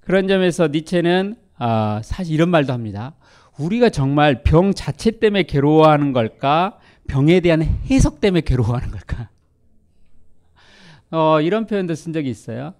그런 0.00 0.26
점에서 0.26 0.68
니체는 0.68 1.36
어, 1.58 2.00
사실 2.02 2.34
이런 2.34 2.48
말도 2.48 2.72
합니다. 2.72 3.14
우리가 3.58 3.90
정말 3.90 4.42
병 4.42 4.72
자체 4.72 5.10
때문에 5.10 5.42
괴로워하는 5.42 6.12
걸까? 6.12 6.78
병에 7.06 7.40
대한 7.40 7.62
해석 7.90 8.20
때문에 8.20 8.40
괴로워하는 8.40 8.90
걸까? 8.90 9.28
어, 11.10 11.40
이런 11.40 11.66
표현도 11.66 11.94
쓴 11.94 12.12
적이 12.12 12.30
있어요. 12.30 12.74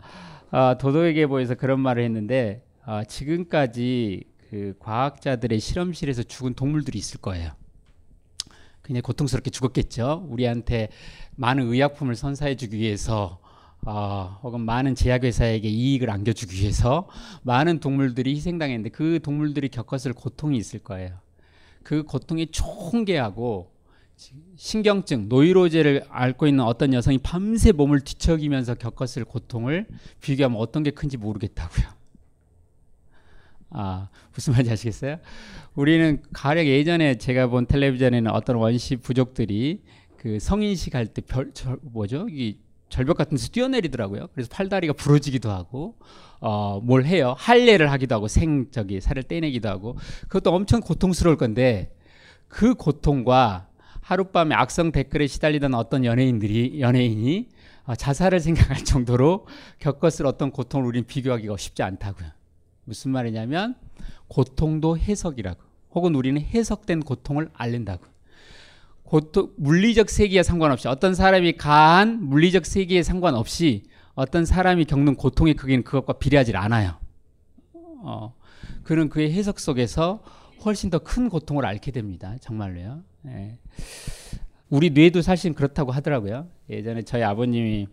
어, 0.51 0.79
도덕의 0.79 1.15
계보에서 1.15 1.57
그런 1.57 1.81
말을 1.81 2.03
했는데 2.05 2.65
어, 2.87 3.03
지금까지 3.07 4.25
그 4.49 4.75
과학자들의 4.79 5.61
실험실에서 5.61 6.23
죽은 6.23 6.55
동물들이 6.55 6.99
있을 6.99 7.21
거예요. 7.21 7.53
굉장히 8.83 9.03
고통스럽게 9.03 9.51
죽었겠죠. 9.51 10.27
우리한테 10.29 10.89
많은 11.37 11.67
의약품을 11.67 12.17
선사해주기 12.17 12.77
위해서 12.77 13.39
어, 13.87 14.39
혹은 14.43 14.61
많은 14.61 14.95
제약회사에게 14.95 15.69
이익을 15.69 16.11
안겨주기 16.11 16.61
위해서 16.61 17.09
많은 17.43 17.81
동물들이 17.81 18.35
희생당했는데 18.35 18.91
그 18.91 19.21
동물들이 19.23 19.69
겪었을 19.69 20.13
고통이 20.13 20.59
있을 20.59 20.81
거예요. 20.81 21.19
그 21.83 22.03
고통이 22.03 22.49
총계하고 22.49 23.71
신경증, 24.57 25.31
노이로제를 25.31 26.05
앓고 26.11 26.47
있는 26.47 26.63
어떤 26.65 26.93
여성이 26.93 27.17
밤새 27.17 27.73
몸을 27.73 28.01
뒤척이면서 28.01 28.75
겪었을 28.75 29.25
고통을 29.25 29.87
비교하면 30.21 30.59
어떤 30.61 30.83
게 30.83 30.91
큰지 30.91 31.17
모르겠다고요. 31.17 31.87
아, 33.71 34.09
무슨 34.41 34.55
말인지 34.55 34.73
아시겠어요? 34.73 35.19
우리는 35.75 36.23
가령 36.33 36.65
예전에 36.65 37.17
제가 37.17 37.49
본 37.49 37.67
텔레비전에는 37.67 38.31
어떤 38.31 38.57
원시 38.57 38.97
부족들이 38.97 39.83
그 40.17 40.39
성인식 40.41 40.95
할 40.95 41.07
때 41.07 41.21
별, 41.21 41.53
뭐죠? 41.83 42.27
이 42.31 42.57
절벽 42.89 43.19
같은 43.19 43.37
데서 43.37 43.49
뛰어내리더라고요. 43.49 44.29
그래서 44.33 44.49
팔다리가 44.51 44.95
부러지기도 44.95 45.51
하고, 45.51 45.97
어, 46.41 46.81
뭘 46.83 47.05
해요? 47.05 47.35
할례를 47.39 47.93
하기도 47.93 48.15
하고, 48.17 48.27
생, 48.29 48.71
저기, 48.71 49.01
살을 49.01 49.23
떼내기도 49.25 49.69
하고, 49.69 49.97
그것도 50.23 50.53
엄청 50.53 50.81
고통스러울 50.81 51.37
건데, 51.37 51.95
그 52.49 52.75
고통과 52.75 53.69
하룻밤에 54.01 54.55
악성 54.57 54.91
댓글에 54.91 55.27
시달리던 55.29 55.75
어떤 55.75 56.05
연예인들이 56.05 56.81
연예인이 56.81 57.49
어, 57.85 57.95
자살을 57.95 58.41
생각할 58.41 58.85
정도로 58.85 59.47
겪었을 59.79 60.27
어떤 60.27 60.51
고통을 60.51 60.87
우리는 60.87 61.07
비교하기가 61.07 61.57
쉽지 61.57 61.83
않다고요. 61.83 62.40
무슨 62.91 63.13
말이냐면 63.13 63.77
고통도 64.27 64.99
해석이라고. 64.99 65.61
혹은 65.93 66.17
우리는 66.17 66.41
해석된 66.41 67.01
고통을 67.01 67.49
알린다고. 67.55 68.05
고통, 69.05 69.53
물리적 69.57 70.11
세계와 70.11 70.43
상관없이 70.43 70.89
어떤 70.89 71.15
사람이 71.15 71.53
가한 71.53 72.21
물리적 72.25 72.67
세계에 72.67 73.05
상관없이 73.05 73.85
어떤 74.15 74.45
사람이 74.45 74.87
겪는 74.87 75.15
고통의 75.15 75.55
크기는 75.55 75.85
그것과 75.85 76.15
비례하지 76.15 76.57
않아요. 76.57 76.97
어, 78.03 78.35
그는 78.83 79.09
그의 79.09 79.33
해석 79.33 79.61
속에서 79.61 80.23
훨씬 80.65 80.91
더 80.91 80.99
큰 80.99 81.29
고통을 81.29 81.65
앓게 81.65 81.93
됩니다. 81.93 82.35
정말로요. 82.41 83.03
예. 83.27 83.59
우리 84.69 84.91
뇌도 84.91 85.23
사실 85.23 85.53
그렇다고 85.55 85.93
하더라고요. 85.93 86.49
예전에 86.69 87.03
저희 87.03 87.23
아버님이 87.23 87.87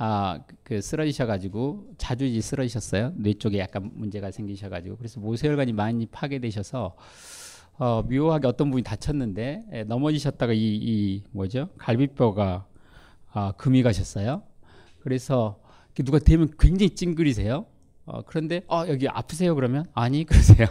아, 0.00 0.40
그 0.62 0.80
쓰러지셔가지고 0.80 1.94
자주 1.98 2.40
쓰러지셨어요. 2.40 3.12
뇌 3.16 3.34
쪽에 3.34 3.58
약간 3.58 3.90
문제가 3.94 4.30
생기셔가지고 4.30 4.96
그래서 4.96 5.18
모세혈관이 5.18 5.72
많이 5.72 6.06
파괴되셔서 6.06 6.96
어, 7.78 8.02
묘하게 8.02 8.46
어떤 8.46 8.70
분이 8.70 8.84
다쳤는데 8.84 9.64
에, 9.72 9.84
넘어지셨다가 9.84 10.52
이, 10.52 10.58
이 10.58 11.22
뭐죠 11.32 11.68
갈비뼈가 11.78 12.66
아, 13.32 13.52
금이 13.56 13.82
가셨어요. 13.82 14.42
그래서 15.00 15.60
누가 16.04 16.20
대면 16.20 16.52
굉장히 16.60 16.90
찡그리세요. 16.90 17.66
어, 18.06 18.22
그런데 18.22 18.62
어, 18.68 18.84
여기 18.88 19.08
아프세요 19.08 19.56
그러면 19.56 19.84
아니 19.94 20.24
그러세요. 20.24 20.68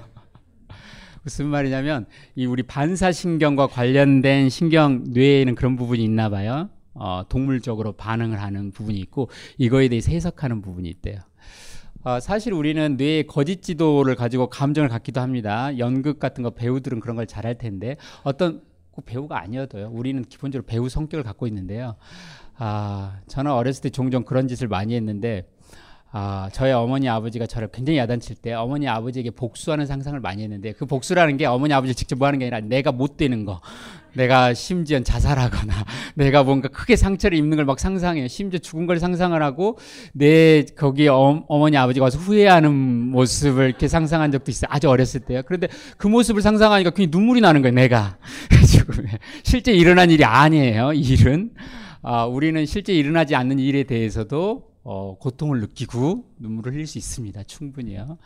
무슨 1.24 1.48
말이냐면 1.48 2.06
이 2.36 2.46
우리 2.46 2.64
반사신경과 2.64 3.68
관련된 3.68 4.50
신경 4.50 5.04
뇌에는 5.08 5.56
그런 5.56 5.76
부분이 5.76 6.02
있나 6.02 6.30
봐요. 6.30 6.70
어, 7.00 7.24
동물적으로 7.30 7.94
반응을 7.94 8.42
하는 8.42 8.72
부분이 8.72 8.98
있고 9.00 9.30
이거에 9.58 9.88
대해서 9.90 10.12
해석하는 10.12 10.62
부분이 10.62 10.90
있대요. 10.90 11.20
어, 12.04 12.20
사실 12.20 12.54
우리는 12.54 12.96
뇌의 12.96 13.28
거짓 13.28 13.62
지도를 13.62 14.16
가지고 14.16 14.50
감정을 14.50 14.90
갖기도 14.90 15.20
합니다. 15.22 15.78
연극 15.78 16.20
같은 16.20 16.44
거 16.44 16.52
배우들은 16.52 17.00
그런 17.00 17.16
걸 17.16 17.28
잘할 17.28 17.56
텐데 17.56 17.98
어떤 18.24 18.62
꼭 18.92 19.06
배우가 19.06 19.40
아니어도요. 19.42 19.90
우리는 19.92 20.24
기본적으로 20.24 20.66
배우 20.66 20.90
성격을 20.90 21.24
갖고 21.24 21.48
있는데요. 21.48 21.96
아, 22.56 23.20
저는 23.28 23.52
어렸을 23.52 23.84
때 23.84 23.90
종종 23.90 24.24
그런 24.24 24.48
짓을 24.48 24.68
많이 24.68 24.96
했는데 24.96 25.48
아, 26.12 26.50
저의 26.54 26.74
어머니 26.74 27.10
아버지가 27.10 27.46
저를 27.48 27.68
굉장히 27.72 28.00
야단칠 28.00 28.38
때 28.38 28.54
어머니 28.54 28.88
아버지에게 28.88 29.32
복수하는 29.32 29.86
상상을 29.86 30.18
많이 30.20 30.42
했는데 30.42 30.72
그 30.72 30.86
복수라는 30.86 31.38
게 31.38 31.46
어머니 31.46 31.74
아버지를 31.74 31.96
직접 31.96 32.18
뭐 32.18 32.28
하는 32.28 32.40
게 32.40 32.46
아니라 32.46 32.62
내가 32.62 32.92
못 32.92 33.18
되는 33.18 33.46
거. 33.46 33.60
내가 34.16 34.54
심지어 34.56 35.00
자살하거나 35.04 35.74
내가 36.16 36.42
뭔가 36.44 36.70
크게 36.70 36.96
상처를 36.96 37.38
입는 37.38 37.58
걸 37.58 37.66
막 37.66 37.80
상상해요. 37.80 38.28
심지어 38.30 38.58
죽은 38.58 38.88
걸 38.88 38.98
상상을 39.00 39.40
하고 39.44 39.78
내 40.14 40.64
거기 40.76 41.08
어, 41.10 41.44
어머니 41.50 41.78
아버지가 41.78 42.06
와서 42.06 42.18
후회하는 42.18 42.74
모습을 42.74 43.66
이렇게 43.68 43.88
상상한 43.88 44.32
적도 44.32 44.50
있어요. 44.50 44.70
아주 44.72 44.90
어렸을 44.90 45.20
때요. 45.20 45.42
그런데 45.46 45.68
그 45.98 46.08
모습을 46.08 46.42
상상하니까 46.42 46.92
괜히 46.92 47.10
눈물이 47.12 47.42
나는 47.42 47.62
거예요. 47.62 47.76
내가. 47.76 48.18
실제 49.44 49.74
일어난 49.74 50.10
일이 50.10 50.24
아니에요. 50.24 50.94
이 50.94 51.02
일은. 51.02 51.52
아, 52.02 52.26
우리는 52.26 52.66
실제 52.66 52.94
일어나지 52.94 53.36
않는 53.36 53.60
일에 53.60 53.84
대해서도 53.84 54.67
어, 54.90 55.18
고통을 55.20 55.60
느끼고 55.60 56.24
눈물을 56.40 56.72
흘릴 56.72 56.88
수 56.88 56.98
있습니다. 56.98 57.44
충분히요. 57.44 58.18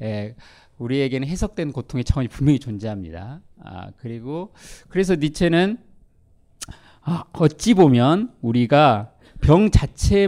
예, 0.00 0.34
우리에게는 0.78 1.28
해석된 1.28 1.72
고통의 1.72 2.04
차원이 2.04 2.28
분명히 2.28 2.58
존재합니다. 2.58 3.42
아, 3.62 3.90
그리고 3.98 4.54
그래서 4.88 5.14
니체는 5.14 5.76
아, 7.02 7.24
어찌 7.32 7.74
보면 7.74 8.32
우리가 8.40 9.12
병 9.42 9.70
자체 9.70 10.26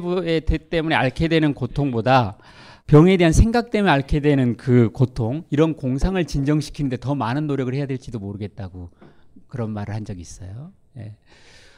때문에 0.68 0.94
앓게 0.94 1.28
되는 1.28 1.54
고통보다 1.54 2.36
병에 2.86 3.16
대한 3.16 3.32
생각 3.32 3.70
때문에 3.70 3.90
앓게 3.90 4.20
되는 4.20 4.58
그 4.58 4.90
고통, 4.92 5.44
이런 5.48 5.74
공상을 5.74 6.22
진정시키는데 6.22 6.98
더 6.98 7.14
많은 7.14 7.46
노력을 7.46 7.72
해야 7.74 7.86
될지도 7.86 8.18
모르겠다고 8.18 8.90
그런 9.46 9.70
말을 9.70 9.94
한 9.94 10.04
적이 10.04 10.20
있어요. 10.20 10.70
예. 10.98 11.16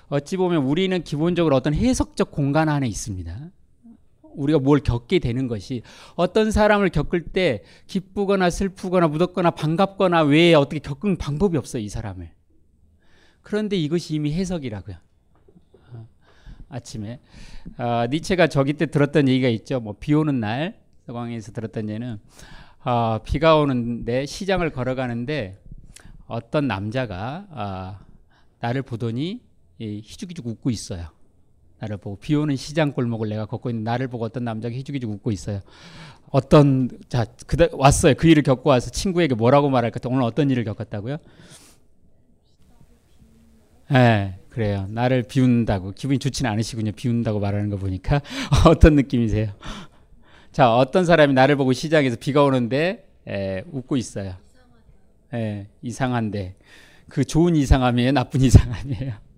어찌 0.09 0.37
보면 0.37 0.65
우리는 0.65 1.01
기본적으로 1.05 1.55
어떤 1.55 1.75
해석적 1.75 2.33
공간 2.33 2.69
안에 2.69 2.89
있습니다. 2.89 3.51
우리가 4.35 4.59
뭘 4.59 4.81
겪게 4.81 5.19
되는 5.19 5.49
것이 5.49 5.83
어떤 6.15 6.51
사람을 6.51 6.91
겪을 6.91 7.25
때 7.25 7.63
기쁘거나 7.87 8.51
슬프거나 8.51 9.09
무덥거나 9.09 9.51
반갑거나 9.53 10.23
왜 10.23 10.55
어떻게 10.55 10.79
겪은 10.79 11.17
방법이 11.17 11.57
없어요, 11.57 11.83
이 11.83 11.89
사람을. 11.89 12.31
그런데 13.43 13.77
이것이 13.77 14.15
이미 14.15 14.33
해석이라고요. 14.35 14.97
어, 15.93 16.09
아침에 16.69 17.21
어, 17.79 18.05
니체가 18.11 18.47
저기 18.49 18.75
때 18.75 18.87
들었던 18.87 19.29
얘기가 19.29 19.49
있죠. 19.49 19.81
뭐 19.81 19.95
비 19.99 20.15
오는 20.15 20.39
날 20.41 20.81
서광에서 21.07 21.53
들었던 21.53 21.89
얘는 21.89 22.19
어, 22.85 23.19
비가 23.25 23.57
오는데 23.57 24.27
시장을 24.27 24.71
걸어가는데 24.71 25.59
어떤 26.27 26.67
남자가 26.69 27.47
어, 27.51 27.99
나를 28.61 28.83
보더니 28.83 29.43
희죽희죽 29.81 30.47
웃고 30.47 30.71
있어요. 30.71 31.09
나를 31.81 31.97
보고 31.97 32.17
비 32.17 32.35
오는 32.35 32.55
시장 32.57 32.93
골목을 32.93 33.29
내가 33.29 33.47
걷고 33.47 33.71
있는 33.71 33.85
나를 33.85 34.09
보고 34.09 34.25
어떤 34.25 34.45
남자가 34.45 34.75
희죽희죽 34.75 35.11
웃고 35.11 35.33
있어요. 35.33 35.61
어떤 36.31 36.91
자 37.09 37.25
그다 37.47 37.67
왔어요. 37.73 38.15
그 38.17 38.29
일을 38.29 38.43
겪고 38.43 38.71
와서 38.71 38.91
친구에게 38.91 39.35
뭐라고 39.35 39.71
말할까? 39.71 39.99
오늘 40.09 40.23
어떤 40.23 40.51
일을 40.51 40.65
겪었다고요? 40.65 41.17
예, 43.93 43.95
네, 43.95 44.39
그래요. 44.51 44.87
나를 44.91 45.25
비운다고 45.25 45.93
기분이 45.93 46.19
좋지는 46.19 46.51
않으시군요. 46.51 46.93
비운다고 46.93 47.41
말하는 47.41 47.71
거 47.71 47.77
보니까 47.77 48.21
어떤 48.67 48.95
느낌이세요? 48.95 49.53
자, 50.53 50.77
어떤 50.77 51.05
사람이 51.05 51.33
나를 51.33 51.57
보고 51.57 51.73
시장에서 51.73 52.17
비가 52.21 52.45
오는데 52.45 53.09
에, 53.27 53.65
웃고 53.73 53.97
있어요. 53.97 54.35
예, 55.35 55.67
이상한데 55.83 56.57
그 57.09 57.25
좋은 57.25 57.57
이상함이에요, 57.57 58.13
나쁜 58.13 58.43
이상함이에요. 58.43 59.30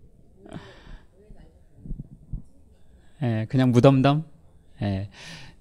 예, 3.22 3.46
그냥 3.48 3.70
무덤덤. 3.72 4.24
예. 4.82 5.08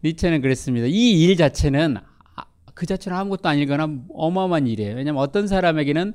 니체는 0.03 0.41
그랬습니다. 0.41 0.87
이 0.89 1.23
일 1.23 1.37
자체는 1.37 1.97
아, 2.35 2.43
그 2.73 2.85
자체는 2.85 3.17
아무것도 3.17 3.47
아니거나 3.49 3.87
어마어마한 4.13 4.67
일이에요. 4.67 4.95
왜냐하면 4.95 5.21
어떤 5.21 5.47
사람에게는 5.47 6.13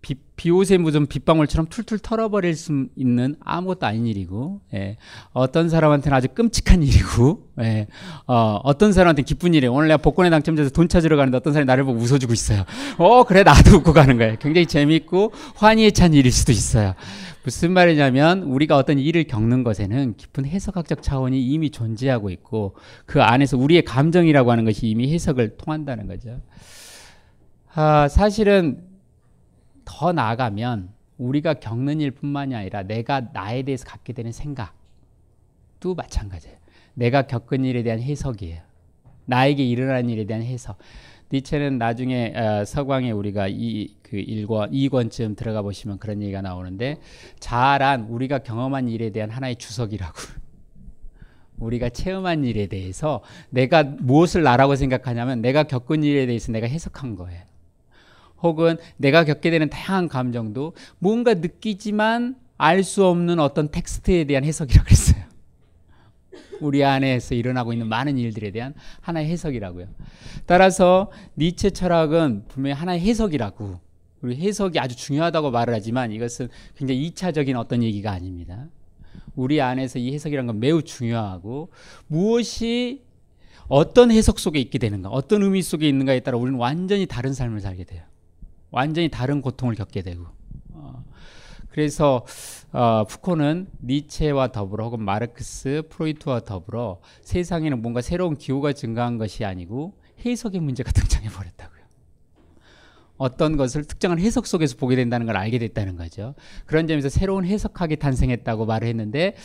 비, 0.00 0.16
비옷에 0.34 0.78
묻은 0.78 1.06
빗방울처럼 1.06 1.66
툴툴 1.68 2.00
털어버릴 2.00 2.56
수 2.56 2.88
있는 2.96 3.36
아무것도 3.38 3.86
아닌 3.86 4.04
일이고, 4.08 4.60
예. 4.74 4.96
어떤 5.32 5.68
사람한테는 5.68 6.16
아주 6.18 6.26
끔찍한 6.34 6.82
일이고, 6.82 7.46
예. 7.60 7.86
어, 8.26 8.58
어떤 8.64 8.92
사람한테는 8.92 9.24
기쁜 9.24 9.54
일이에요. 9.54 9.72
오늘 9.72 9.86
내가 9.86 9.98
복권에 9.98 10.28
당첨돼서 10.30 10.70
돈 10.70 10.88
찾으러 10.88 11.16
가는데 11.16 11.36
어떤 11.36 11.52
사람이 11.52 11.66
나를 11.68 11.84
보고 11.84 12.00
웃어주고 12.00 12.32
있어요. 12.32 12.64
어, 12.98 13.22
그래, 13.22 13.44
나도 13.44 13.76
웃고 13.76 13.92
가는 13.92 14.18
거예요. 14.18 14.34
굉장히 14.40 14.66
재미있고 14.66 15.32
환희에 15.54 15.92
찬 15.92 16.12
일일 16.14 16.32
수도 16.32 16.50
있어요. 16.50 16.94
무슨 17.44 17.72
말이냐면 17.72 18.44
우리가 18.44 18.76
어떤 18.76 18.98
일을 18.98 19.24
겪는 19.24 19.64
것에는 19.64 20.16
깊은 20.16 20.46
해석학적 20.46 21.02
차원이 21.02 21.42
이미 21.42 21.70
존재하고 21.70 22.30
있고 22.30 22.76
그 23.04 23.20
안에서 23.20 23.58
우리의 23.58 23.82
감정이라고 23.82 24.50
하는 24.52 24.64
것이 24.64 24.86
이미 24.88 25.12
해석을 25.12 25.56
통한다는 25.56 26.06
거죠. 26.06 26.40
아, 27.74 28.06
사실은 28.08 28.84
더 29.84 30.12
나아가면 30.12 30.90
우리가 31.18 31.54
겪는 31.54 32.00
일뿐만이 32.00 32.54
아니라 32.54 32.82
내가 32.84 33.28
나에 33.32 33.62
대해서 33.62 33.84
갖게 33.86 34.12
되는 34.12 34.30
생각도 34.30 35.94
마찬가지예요. 35.96 36.56
내가 36.94 37.22
겪은 37.22 37.64
일에 37.64 37.82
대한 37.82 38.00
해석이에요. 38.00 38.60
나에게 39.24 39.64
일어난 39.64 40.08
일에 40.10 40.26
대한 40.26 40.42
해석. 40.42 40.78
니체는 41.32 41.78
나중에 41.78 42.32
어, 42.36 42.64
서광에 42.64 43.10
우리가 43.10 43.48
이 43.48 44.02
그 44.12 44.18
1권, 44.18 44.70
2권쯤 44.72 45.38
들어가 45.38 45.62
보시면 45.62 45.98
그런 45.98 46.20
얘기가 46.20 46.42
나오는데 46.42 46.98
자아란 47.40 48.08
우리가 48.10 48.40
경험한 48.40 48.90
일에 48.90 49.08
대한 49.08 49.30
하나의 49.30 49.56
주석이라고. 49.56 50.12
우리가 51.56 51.88
체험한 51.88 52.44
일에 52.44 52.66
대해서 52.66 53.22
내가 53.48 53.82
무엇을 53.84 54.42
나라고 54.42 54.76
생각하냐면 54.76 55.40
내가 55.40 55.62
겪은 55.62 56.04
일에 56.04 56.26
대해서 56.26 56.52
내가 56.52 56.66
해석한 56.66 57.16
거예요. 57.16 57.40
혹은 58.42 58.76
내가 58.98 59.24
겪게 59.24 59.50
되는 59.50 59.70
다양한 59.70 60.08
감정도 60.08 60.74
뭔가 60.98 61.32
느끼지만 61.32 62.36
알 62.58 62.84
수 62.84 63.06
없는 63.06 63.40
어떤 63.40 63.70
텍스트에 63.70 64.24
대한 64.24 64.44
해석이라고 64.44 64.84
그랬어요. 64.84 65.21
우리 66.62 66.84
안에서 66.84 67.34
일어나고 67.34 67.72
있는 67.72 67.88
많은 67.88 68.18
일들에 68.18 68.50
대한 68.50 68.74
하나의 69.00 69.28
해석이라고요. 69.28 69.86
따라서 70.46 71.10
니체 71.36 71.70
철학은 71.70 72.44
분명히 72.48 72.74
하나의 72.74 73.00
해석이라고 73.00 73.80
우리 74.22 74.36
해석이 74.36 74.78
아주 74.78 74.96
중요하다고 74.96 75.50
말을 75.50 75.74
하지만 75.74 76.12
이것은 76.12 76.48
굉장히 76.76 77.02
이차적인 77.06 77.56
어떤 77.56 77.82
얘기가 77.82 78.12
아닙니다. 78.12 78.68
우리 79.34 79.60
안에서 79.60 79.98
이 79.98 80.12
해석이라는 80.14 80.46
건 80.46 80.60
매우 80.60 80.82
중요하고 80.82 81.70
무엇이 82.06 83.02
어떤 83.68 84.10
해석 84.10 84.38
속에 84.38 84.60
있게 84.60 84.78
되는가, 84.78 85.08
어떤 85.08 85.42
의미 85.42 85.62
속에 85.62 85.88
있는가에 85.88 86.20
따라 86.20 86.36
우리는 86.38 86.58
완전히 86.58 87.06
다른 87.06 87.32
삶을 87.32 87.60
살게 87.60 87.84
돼요. 87.84 88.02
완전히 88.70 89.08
다른 89.08 89.40
고통을 89.40 89.74
겪게 89.74 90.02
되고. 90.02 90.26
어, 91.72 91.74
그래서 91.74 92.24
어, 92.72 93.04
푸코는 93.08 93.66
니체와 93.82 94.52
더불어 94.52 94.84
혹은 94.84 95.02
마르크스, 95.02 95.82
프로이트와 95.88 96.40
더불어 96.40 97.00
세상에는 97.22 97.80
뭔가 97.80 98.02
새로운 98.02 98.36
기호가 98.36 98.72
증가한 98.72 99.18
것이 99.18 99.44
아니고 99.44 99.94
해석의 100.24 100.60
문제가 100.60 100.92
등장해 100.92 101.28
버렸다고요. 101.30 101.82
어떤 103.18 103.56
것을 103.56 103.84
특정한 103.84 104.18
해석 104.18 104.46
속에서 104.46 104.76
보게 104.76 104.96
된다는 104.96 105.26
걸 105.26 105.36
알게 105.36 105.58
됐다는 105.58 105.96
거죠. 105.96 106.34
그런 106.66 106.88
점에서 106.88 107.08
새로운 107.08 107.44
해석학이 107.44 107.96
탄생했다고 107.96 108.66
말을 108.66 108.88
했는데 108.88 109.36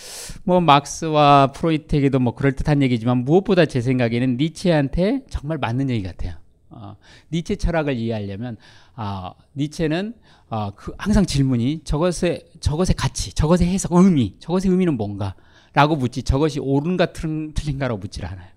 뭐 0.44 0.60
막스와 0.62 1.52
프로이트에게도 1.54 2.20
뭐 2.20 2.34
그럴듯한 2.34 2.82
얘기지만 2.82 3.20
무엇보다 3.20 3.66
제 3.66 3.82
생각에는 3.82 4.38
니체한테 4.38 5.26
정말 5.30 5.60
맞는 5.60 5.90
얘기 5.92 6.02
같아요. 6.02 6.34
어, 6.70 6.96
니체 7.32 7.56
철학을 7.56 7.96
이해하려면 7.96 8.58
아, 8.96 9.34
니체는 9.56 10.16
아, 10.50 10.72
그 10.76 10.94
항상 10.98 11.26
질문이 11.26 11.82
저것의 11.84 12.48
저것의 12.60 12.96
가치, 12.96 13.34
저것의 13.34 13.68
해석, 13.68 13.92
의미, 13.94 14.36
저것의 14.40 14.72
의미는 14.72 14.96
뭔가?라고 14.96 15.96
묻지 15.96 16.24
저것이 16.24 16.60
옳은가 16.60 17.08
틀린가라고 17.14 18.00
묻질 18.00 18.26
않아요. 18.26 18.50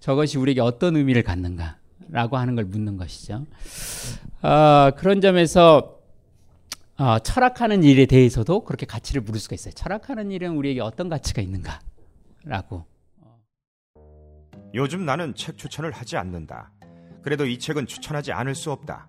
저것이 0.00 0.38
우리에게 0.38 0.60
어떤 0.60 0.96
의미를 0.96 1.22
갖는가? 1.22 1.76
라고 2.10 2.38
하는 2.38 2.54
걸 2.54 2.64
묻는 2.64 2.96
것이죠. 2.96 3.44
어, 4.42 4.90
그런 4.96 5.20
점에서 5.20 5.98
어, 6.96 7.18
철학하는 7.20 7.84
일에 7.84 8.06
대해서도 8.06 8.64
그렇게 8.64 8.86
가치를 8.86 9.22
물을 9.22 9.38
수가 9.38 9.54
있어요. 9.54 9.72
철학하는 9.74 10.32
일은 10.32 10.56
우리에게 10.56 10.80
어떤 10.80 11.08
가치가 11.08 11.42
있는가라고. 11.42 12.84
요즘 14.74 15.04
나는 15.04 15.34
책 15.34 15.56
추천을 15.56 15.92
하지 15.92 16.16
않는다. 16.16 16.72
그래도 17.22 17.46
이 17.46 17.58
책은 17.58 17.86
추천하지 17.86 18.32
않을 18.32 18.54
수 18.54 18.72
없다. 18.72 19.08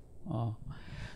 어. 0.33 0.57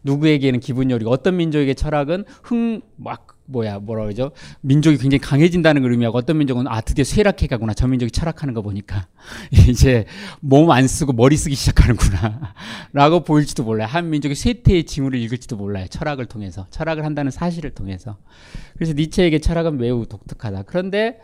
누구에게는 0.03 0.59
기분 0.59 0.91
요리고 0.91 1.09
어떤 1.09 1.37
민족에게 1.37 1.73
철학은 1.73 2.25
흥 2.43 2.81
막 2.97 3.35
뭐야 3.47 3.79
뭐라 3.79 4.03
그러죠? 4.03 4.31
민족이 4.61 4.97
굉장히 4.97 5.19
강해진다는 5.19 5.81
걸 5.81 5.91
의미하고 5.91 6.17
어떤 6.17 6.37
민족은 6.37 6.67
아 6.67 6.81
드디어 6.81 7.03
쇠락해 7.03 7.47
가구나. 7.47 7.73
저 7.73 7.87
민족이 7.87 8.11
철학하는 8.11 8.53
거 8.53 8.61
보니까 8.61 9.07
이제 9.69 10.05
몸 10.39 10.71
안 10.71 10.87
쓰고 10.87 11.13
머리 11.13 11.37
쓰기 11.37 11.55
시작하는구나 11.55 12.53
라고 12.93 13.23
보일지도 13.23 13.63
몰라요. 13.63 13.87
한 13.87 14.09
민족이 14.09 14.35
쇠퇴의 14.35 14.85
징후를 14.85 15.19
읽을지도 15.19 15.55
몰라요. 15.57 15.85
철학을 15.89 16.25
통해서 16.25 16.67
철학을 16.71 17.05
한다는 17.05 17.31
사실을 17.31 17.71
통해서. 17.71 18.17
그래서 18.73 18.93
니체에게 18.93 19.39
철학은 19.39 19.77
매우 19.77 20.05
독특하다. 20.07 20.63
그런데 20.63 21.19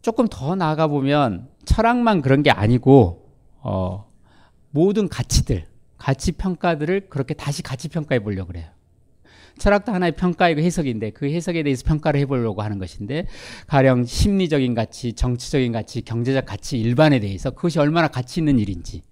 조금 0.00 0.26
더 0.28 0.54
나아가 0.54 0.86
보면 0.86 1.48
철학만 1.64 2.22
그런 2.22 2.42
게 2.42 2.50
아니고 2.50 3.30
어 3.60 4.10
모든 4.70 5.08
가치들 5.08 5.66
가치 6.04 6.32
평가들을 6.32 7.08
그렇게 7.08 7.32
다시 7.32 7.62
가치 7.62 7.88
평가해 7.88 8.22
보려고 8.22 8.48
그래요. 8.48 8.66
철학도 9.56 9.90
하나의 9.90 10.12
평가이고 10.16 10.60
해석인데 10.60 11.12
그 11.12 11.24
해석에 11.24 11.62
대해서 11.62 11.82
평가를 11.86 12.20
해보려고 12.20 12.60
하는 12.60 12.78
것인데 12.78 13.26
가령 13.68 14.04
심리적인 14.04 14.74
가치, 14.74 15.14
정치적인 15.14 15.72
가치, 15.72 16.02
경제적 16.02 16.44
가치 16.44 16.78
일반에 16.78 17.20
대해서 17.20 17.52
그것이 17.52 17.78
얼마나 17.78 18.08
가치 18.08 18.40
있는 18.40 18.58
일인지 18.58 19.02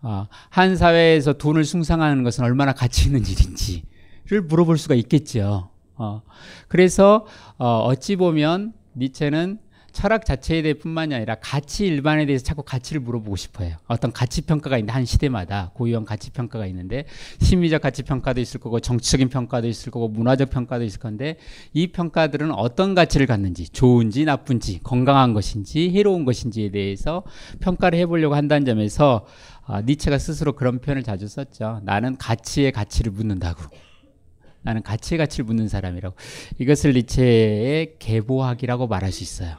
어, 0.00 0.26
한 0.48 0.78
사회에서 0.78 1.34
돈을 1.34 1.64
숭상하는 1.64 2.22
것은 2.22 2.42
얼마나 2.42 2.72
가치 2.72 3.08
있는 3.08 3.20
일인지를 3.20 4.40
물어볼 4.48 4.78
수가 4.78 4.94
있겠죠. 4.94 5.68
어, 5.96 6.22
그래서 6.68 7.26
어, 7.58 7.80
어찌 7.84 8.16
보면 8.16 8.72
니체는 8.96 9.58
철학 9.94 10.26
자체에 10.26 10.60
대해 10.60 10.74
뿐만이 10.74 11.14
아니라 11.14 11.36
가치 11.36 11.86
일반에 11.86 12.26
대해서 12.26 12.44
자꾸 12.44 12.62
가치를 12.62 13.00
물어보고 13.00 13.36
싶어요. 13.36 13.76
어떤 13.86 14.12
가치 14.12 14.42
평가가 14.42 14.76
있는데 14.78 14.92
한 14.92 15.04
시대마다 15.04 15.70
고유한 15.74 16.04
가치 16.04 16.30
평가가 16.30 16.66
있는데 16.66 17.06
심리적 17.40 17.80
가치 17.80 18.02
평가도 18.02 18.40
있을 18.40 18.60
거고 18.60 18.80
정치적인 18.80 19.28
평가도 19.28 19.68
있을 19.68 19.92
거고 19.92 20.08
문화적 20.08 20.50
평가도 20.50 20.84
있을 20.84 20.98
건데 20.98 21.38
이 21.72 21.86
평가들은 21.86 22.50
어떤 22.50 22.94
가치를 22.94 23.26
갖는지 23.26 23.68
좋은지 23.68 24.24
나쁜지 24.24 24.80
건강한 24.82 25.32
것인지 25.32 25.90
해로운 25.90 26.24
것인지에 26.24 26.70
대해서 26.70 27.22
평가를 27.60 27.98
해보려고 28.00 28.34
한다는 28.34 28.66
점에서 28.66 29.24
아, 29.64 29.80
니체가 29.80 30.18
스스로 30.18 30.52
그런 30.52 30.80
표현을 30.80 31.04
자주 31.04 31.26
썼죠. 31.28 31.80
나는 31.84 32.18
가치의 32.18 32.72
가치를 32.72 33.12
묻는다고. 33.12 33.62
나는 34.60 34.82
가치의 34.82 35.18
가치를 35.18 35.44
묻는 35.44 35.68
사람이라고. 35.68 36.16
이것을 36.58 36.92
니체의 36.94 37.94
계보학이라고 37.98 38.86
말할 38.88 39.12
수 39.12 39.22
있어요. 39.22 39.56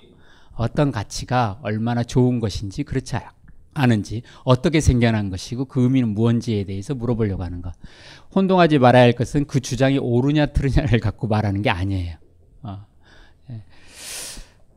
어떤 0.56 0.92
가치가 0.92 1.60
얼마나 1.62 2.04
좋은 2.04 2.40
것인지 2.40 2.84
그렇지 2.84 3.16
않은지 3.74 4.24
어떻게 4.44 4.80
생겨난 4.80 5.30
것이고 5.30 5.66
그 5.66 5.84
의미는 5.84 6.10
무언지에 6.10 6.64
대해서 6.64 6.96
물어보려고 6.96 7.44
하는 7.44 7.62
것. 7.62 7.74
혼동하지 8.34 8.80
말아야 8.80 9.04
할 9.04 9.14
것은 9.14 9.46
그 9.46 9.60
주장이 9.60 9.98
옳으냐 9.98 10.48
틀으냐를 10.48 11.00
갖고 11.00 11.28
말하는 11.28 11.62
게 11.62 11.70
아니에요. 11.70 12.16
어. 12.64 12.86
예. 13.52 13.62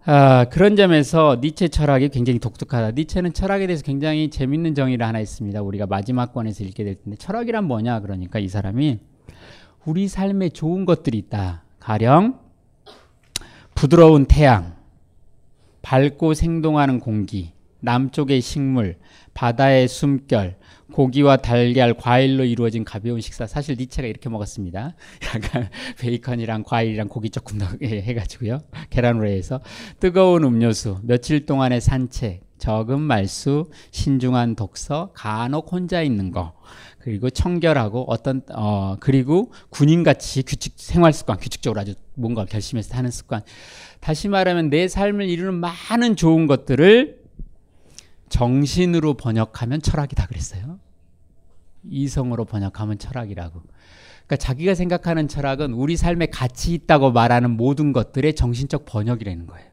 아, 0.04 0.46
그런 0.46 0.74
점에서 0.74 1.38
니체 1.40 1.68
철학이 1.68 2.08
굉장히 2.08 2.40
독특하다. 2.40 2.92
니체는 2.92 3.32
철학에 3.32 3.66
대해서 3.66 3.82
굉장히 3.84 4.30
재밌는 4.30 4.74
정의를 4.74 5.06
하나 5.06 5.20
있습니다. 5.20 5.62
우리가 5.62 5.86
마지막 5.86 6.32
권에서 6.32 6.64
읽게 6.64 6.82
될 6.82 6.96
텐데 6.96 7.16
철학이란 7.16 7.64
뭐냐? 7.64 8.00
그러니까 8.00 8.40
이 8.40 8.48
사람이 8.48 8.98
우리 9.84 10.08
삶에 10.08 10.50
좋은 10.50 10.84
것들이 10.84 11.18
있다. 11.18 11.62
가령 11.78 12.40
부드러운 13.74 14.26
태양, 14.26 14.77
밝고 15.88 16.34
생동하는 16.34 17.00
공기, 17.00 17.54
남쪽의 17.80 18.42
식물, 18.42 18.98
바다의 19.32 19.88
숨결, 19.88 20.58
고기와 20.92 21.38
달걀, 21.38 21.94
과일로 21.94 22.44
이루어진 22.44 22.84
가벼운 22.84 23.22
식사. 23.22 23.46
사실 23.46 23.74
니체가 23.78 24.06
이렇게 24.06 24.28
먹었습니다. 24.28 24.94
약간 25.34 25.70
베이컨이랑 25.98 26.64
과일이랑 26.64 27.08
고기 27.08 27.30
조금 27.30 27.56
더 27.56 27.64
해가지고요. 27.82 28.58
계란후라이에서 28.90 29.62
뜨거운 29.98 30.44
음료수, 30.44 30.98
며칠 31.04 31.46
동안의 31.46 31.80
산책, 31.80 32.42
적은 32.58 33.00
말수, 33.00 33.70
신중한 33.90 34.56
독서, 34.56 35.12
간혹 35.14 35.72
혼자 35.72 36.02
있는 36.02 36.32
거, 36.32 36.52
그리고 37.08 37.30
청결하고 37.30 38.04
어떤 38.08 38.42
어 38.52 38.96
그리고 39.00 39.50
군인같이 39.70 40.42
규칙 40.42 40.74
생활 40.76 41.14
습관, 41.14 41.38
규칙적으로 41.38 41.80
아주 41.80 41.94
뭔가 42.12 42.44
결심해서 42.44 42.94
하는 42.98 43.10
습관. 43.10 43.40
다시 43.98 44.28
말하면 44.28 44.68
내 44.68 44.88
삶을 44.88 45.26
이루는 45.26 45.54
많은 45.54 46.16
좋은 46.16 46.46
것들을 46.46 47.18
정신으로 48.28 49.14
번역하면 49.14 49.80
철학이다 49.80 50.26
그랬어요. 50.26 50.80
이성으로 51.88 52.44
번역하면 52.44 52.98
철학이라고. 52.98 53.62
그러니까 53.62 54.36
자기가 54.36 54.74
생각하는 54.74 55.28
철학은 55.28 55.72
우리 55.72 55.96
삶에 55.96 56.26
가치 56.26 56.74
있다고 56.74 57.12
말하는 57.12 57.52
모든 57.52 57.94
것들의 57.94 58.34
정신적 58.34 58.84
번역이라는 58.84 59.46
거예요. 59.46 59.66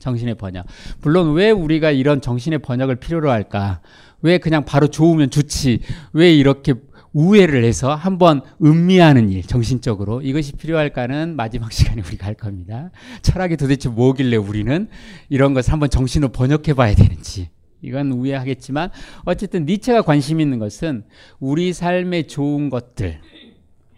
정신의 0.00 0.34
번역. 0.34 0.66
물론 1.00 1.32
왜 1.34 1.50
우리가 1.50 1.92
이런 1.92 2.20
정신의 2.20 2.58
번역을 2.58 2.96
필요로 2.96 3.30
할까? 3.30 3.80
왜 4.24 4.38
그냥 4.38 4.64
바로 4.64 4.88
좋으면 4.88 5.30
좋지? 5.30 5.80
왜 6.14 6.34
이렇게 6.34 6.72
우회를 7.12 7.62
해서 7.62 7.94
한번 7.94 8.40
음미하는 8.62 9.30
일, 9.30 9.42
정신적으로 9.42 10.22
이것이 10.22 10.54
필요할까는 10.54 11.36
마지막 11.36 11.70
시간에 11.72 12.02
우리가 12.04 12.26
할 12.26 12.34
겁니다. 12.34 12.90
철학이 13.20 13.56
도대체 13.58 13.90
뭐길래 13.90 14.36
우리는 14.36 14.88
이런 15.28 15.52
것을 15.52 15.72
한번 15.74 15.90
정신으로 15.90 16.32
번역해 16.32 16.72
봐야 16.74 16.94
되는지. 16.94 17.50
이건 17.82 18.12
우회하겠지만 18.12 18.90
어쨌든 19.26 19.66
니체가 19.66 20.00
관심 20.02 20.40
있는 20.40 20.58
것은 20.58 21.04
우리 21.38 21.74
삶의 21.74 22.26
좋은 22.26 22.70
것들 22.70 23.20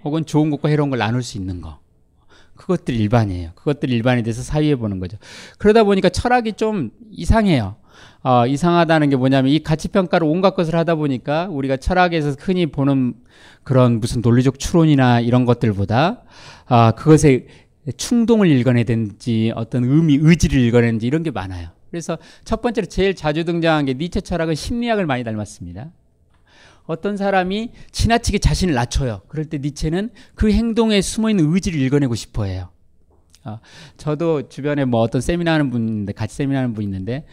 혹은 0.02 0.26
좋은 0.26 0.50
것과 0.50 0.68
해로운 0.68 0.90
걸 0.90 0.98
나눌 0.98 1.22
수 1.22 1.38
있는 1.38 1.60
거. 1.60 1.78
그것들 2.56 2.94
일반이에요. 2.94 3.52
그것들 3.54 3.90
일반이 3.90 4.24
돼서 4.24 4.42
사유해 4.42 4.74
보는 4.74 4.98
거죠. 4.98 5.18
그러다 5.58 5.84
보니까 5.84 6.08
철학이 6.08 6.54
좀 6.54 6.90
이상해요. 7.12 7.76
어, 8.22 8.46
이상하다는 8.46 9.10
게 9.10 9.16
뭐냐면 9.16 9.52
이 9.52 9.60
가치 9.60 9.88
평가를 9.88 10.26
온갖 10.26 10.54
것을 10.54 10.74
하다 10.74 10.96
보니까 10.96 11.48
우리가 11.50 11.76
철학에서 11.76 12.34
흔히 12.38 12.66
보는 12.66 13.14
그런 13.62 14.00
무슨 14.00 14.20
논리적 14.20 14.58
추론이나 14.58 15.20
이런 15.20 15.44
것들보다 15.44 16.22
아, 16.66 16.92
그것의 16.92 17.46
충동을 17.96 18.48
읽어내든지 18.48 19.52
어떤 19.54 19.84
의미, 19.84 20.18
의지를 20.20 20.58
읽어내는지 20.60 21.06
이런 21.06 21.22
게 21.22 21.30
많아요. 21.30 21.68
그래서 21.90 22.18
첫 22.44 22.60
번째로 22.62 22.86
제일 22.86 23.14
자주 23.14 23.44
등장한 23.44 23.84
게 23.86 23.94
니체 23.94 24.20
철학은 24.20 24.54
심리학을 24.54 25.06
많이 25.06 25.24
닮았습니다. 25.24 25.90
어떤 26.84 27.16
사람이 27.16 27.70
지나치게 27.90 28.38
자신을 28.38 28.74
낮춰요. 28.74 29.22
그럴 29.28 29.44
때 29.46 29.58
니체는 29.58 30.10
그 30.34 30.52
행동에 30.52 31.00
숨어 31.00 31.30
있는 31.30 31.52
의지를 31.52 31.80
읽어내고 31.80 32.14
싶어 32.14 32.44
해요. 32.44 32.70
어, 33.46 33.60
저도 33.96 34.48
주변에 34.48 34.84
뭐 34.84 35.00
어떤 35.00 35.20
세미나 35.20 35.52
하는 35.54 35.70
분 35.70 35.88
있는데, 35.88 36.12
같이 36.12 36.34
세미나 36.34 36.58
하는 36.58 36.74
분 36.74 36.82
있는데, 36.84 37.24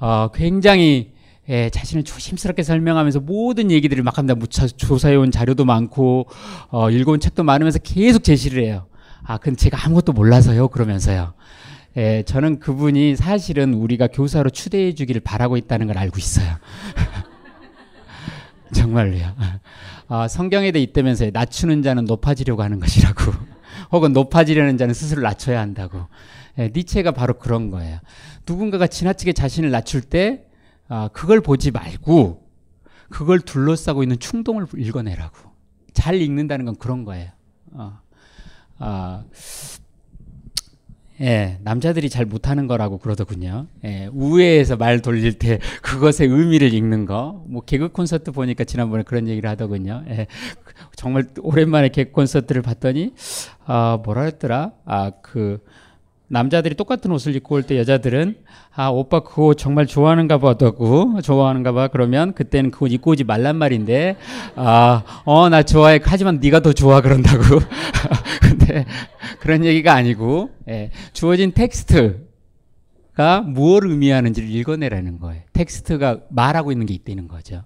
어, 0.00 0.28
굉장히 0.34 1.12
예, 1.50 1.70
자신을 1.70 2.04
조심스럽게 2.04 2.62
설명하면서 2.62 3.20
모든 3.20 3.70
얘기들을 3.70 4.02
막 4.02 4.18
합니다. 4.18 4.38
조사해온 4.76 5.30
자료도 5.30 5.64
많고, 5.64 6.26
어, 6.70 6.90
읽어온 6.90 7.20
책도 7.20 7.42
많으면서 7.42 7.78
계속 7.78 8.22
제시를 8.22 8.62
해요. 8.64 8.86
아, 9.24 9.38
근데 9.38 9.56
제가 9.56 9.84
아무것도 9.84 10.12
몰라서요. 10.12 10.68
그러면서요. 10.68 11.32
예, 11.96 12.22
저는 12.26 12.58
그분이 12.60 13.16
사실은 13.16 13.74
우리가 13.74 14.08
교사로 14.08 14.50
추대해 14.50 14.94
주기를 14.94 15.22
바라고 15.22 15.56
있다는 15.56 15.86
걸 15.86 15.96
알고 15.96 16.18
있어요. 16.18 16.56
정말로요. 18.74 19.34
아, 20.08 20.28
성경에 20.28 20.70
대 20.70 20.80
있다면서요. 20.80 21.30
낮추는 21.32 21.82
자는 21.82 22.04
높아지려고 22.04 22.62
하는 22.62 22.78
것이라고. 22.78 23.32
혹은 23.92 24.12
높아지려는 24.12 24.76
자는 24.76 24.94
스스로 24.94 25.22
낮춰야 25.22 25.60
한다고. 25.60 26.06
예, 26.58 26.70
니체가 26.74 27.12
바로 27.12 27.38
그런 27.38 27.70
거예요. 27.70 27.98
누군가가 28.46 28.86
지나치게 28.86 29.32
자신을 29.32 29.70
낮출 29.70 30.00
때 30.02 30.44
아, 30.88 31.08
그걸 31.12 31.40
보지 31.40 31.70
말고 31.70 32.46
그걸 33.10 33.40
둘러싸고 33.40 34.02
있는 34.02 34.18
충동을 34.18 34.66
읽어내라고. 34.76 35.36
잘 35.92 36.16
읽는다는 36.16 36.64
건 36.64 36.76
그런 36.76 37.04
거예요. 37.04 37.30
어. 37.72 37.98
아, 38.78 39.24
예, 41.20 41.58
남자들이 41.62 42.08
잘 42.08 42.26
못하는 42.26 42.66
거라고 42.66 42.98
그러더군요. 42.98 43.66
예, 43.84 44.08
우회에서 44.12 44.76
말 44.76 45.00
돌릴 45.00 45.38
때 45.38 45.58
그것의 45.82 46.28
의미를 46.28 46.72
읽는 46.72 47.06
거. 47.06 47.44
뭐 47.48 47.62
개그 47.62 47.88
콘서트 47.90 48.30
보니까 48.30 48.64
지난번에 48.64 49.02
그런 49.02 49.26
얘기를 49.26 49.50
하더군요. 49.50 50.04
예, 50.08 50.26
정말 50.94 51.24
오랜만에 51.40 51.88
개그 51.88 52.12
콘서트를 52.12 52.62
봤더니 52.62 53.14
아 53.64 53.98
뭐라 54.04 54.22
했더라? 54.22 54.72
아그 54.84 55.58
남자들이 56.30 56.74
똑같은 56.74 57.10
옷을 57.10 57.34
입고 57.36 57.54
올 57.54 57.62
때 57.62 57.78
여자들은 57.78 58.36
아 58.74 58.88
오빠 58.88 59.20
그 59.20 59.42
옷 59.46 59.56
정말 59.56 59.86
좋아하는가 59.86 60.38
보다고 60.38 61.20
좋아하는가 61.22 61.72
봐. 61.72 61.88
그러면 61.88 62.34
그때는 62.34 62.70
그 62.70 62.84
옷 62.84 62.92
입고 62.92 63.12
오지 63.12 63.24
말란 63.24 63.56
말인데 63.56 64.16
아 64.54 65.02
어 65.24 65.48
나 65.48 65.62
좋아해. 65.62 66.00
하지만 66.02 66.38
네가 66.40 66.60
더 66.60 66.72
좋아 66.72 67.00
그런다고. 67.00 67.42
근데 68.42 68.84
그런 69.40 69.64
얘기가 69.64 69.94
아니고 69.94 70.50
예, 70.68 70.90
주어진 71.12 71.52
텍스트가 71.52 73.40
무엇을 73.46 73.88
의미하는지를 73.90 74.48
읽어내라는 74.50 75.18
거예요. 75.20 75.42
텍스트가 75.52 76.20
말하고 76.30 76.72
있는 76.72 76.86
게 76.86 76.94
있다는 76.94 77.28
거죠 77.28 77.64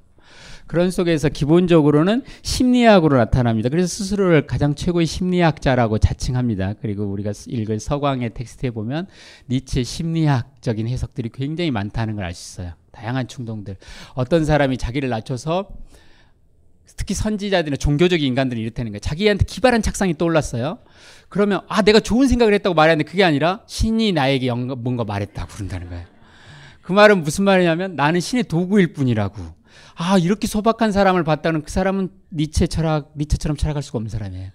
그런 0.72 0.90
속에서 0.90 1.28
기본적으로는 1.28 2.22
심리학으로 2.40 3.18
나타납니다. 3.18 3.68
그래서 3.68 3.88
스스로를 3.88 4.46
가장 4.46 4.74
최고의 4.74 5.04
심리학자라고 5.04 5.98
자칭합니다. 5.98 6.72
그리고 6.80 7.04
우리가 7.04 7.32
읽을 7.46 7.78
서광의 7.78 8.32
텍스트에 8.32 8.70
보면 8.70 9.06
니체 9.50 9.82
심리학적인 9.82 10.88
해석들이 10.88 11.28
굉장히 11.35 11.70
많다는 11.70 12.16
걸 12.16 12.24
알 12.24 12.32
수 12.32 12.62
있어요. 12.62 12.72
다양한 12.90 13.28
충동들. 13.28 13.76
어떤 14.14 14.46
사람이 14.46 14.78
자기를 14.78 15.11
낮춰서 15.11 15.68
특히 16.96 17.12
선지자들이나 17.12 17.76
종교적인 17.76 18.26
인간들이 18.26 18.62
이렇다는 18.62 18.92
거예요. 18.92 19.00
자기한테 19.00 19.44
기발한 19.44 19.82
착상이 19.82 20.16
떠올랐어요. 20.16 20.78
그러면 21.28 21.61
아 21.68 21.82
내가 21.82 22.00
좋은 22.00 22.28
생각을 22.28 22.54
했다고 22.54 22.72
말하는데 22.72 23.04
그게 23.04 23.24
아니라 23.24 23.61
신이 23.66 24.12
나에게 24.12 24.50
뭔가 24.50 25.04
말했다고 25.04 25.52
그런다는 25.52 25.90
거예요. 25.90 26.06
그 26.80 26.92
말은 26.92 27.24
무슨 27.24 27.44
말이냐면 27.44 27.94
나는 27.94 28.20
신의 28.20 28.44
도구일 28.44 28.94
뿐이라고. 28.94 29.62
아, 29.94 30.18
이렇게 30.18 30.46
소박한 30.46 30.92
사람을 30.92 31.24
봤다는 31.24 31.62
그 31.62 31.70
사람은 31.70 32.11
니체 32.32 32.66
철학, 32.66 33.12
니체처럼 33.16 33.56
철학할 33.56 33.82
수가 33.82 33.98
없는 33.98 34.11
사람이에요. 34.11 34.50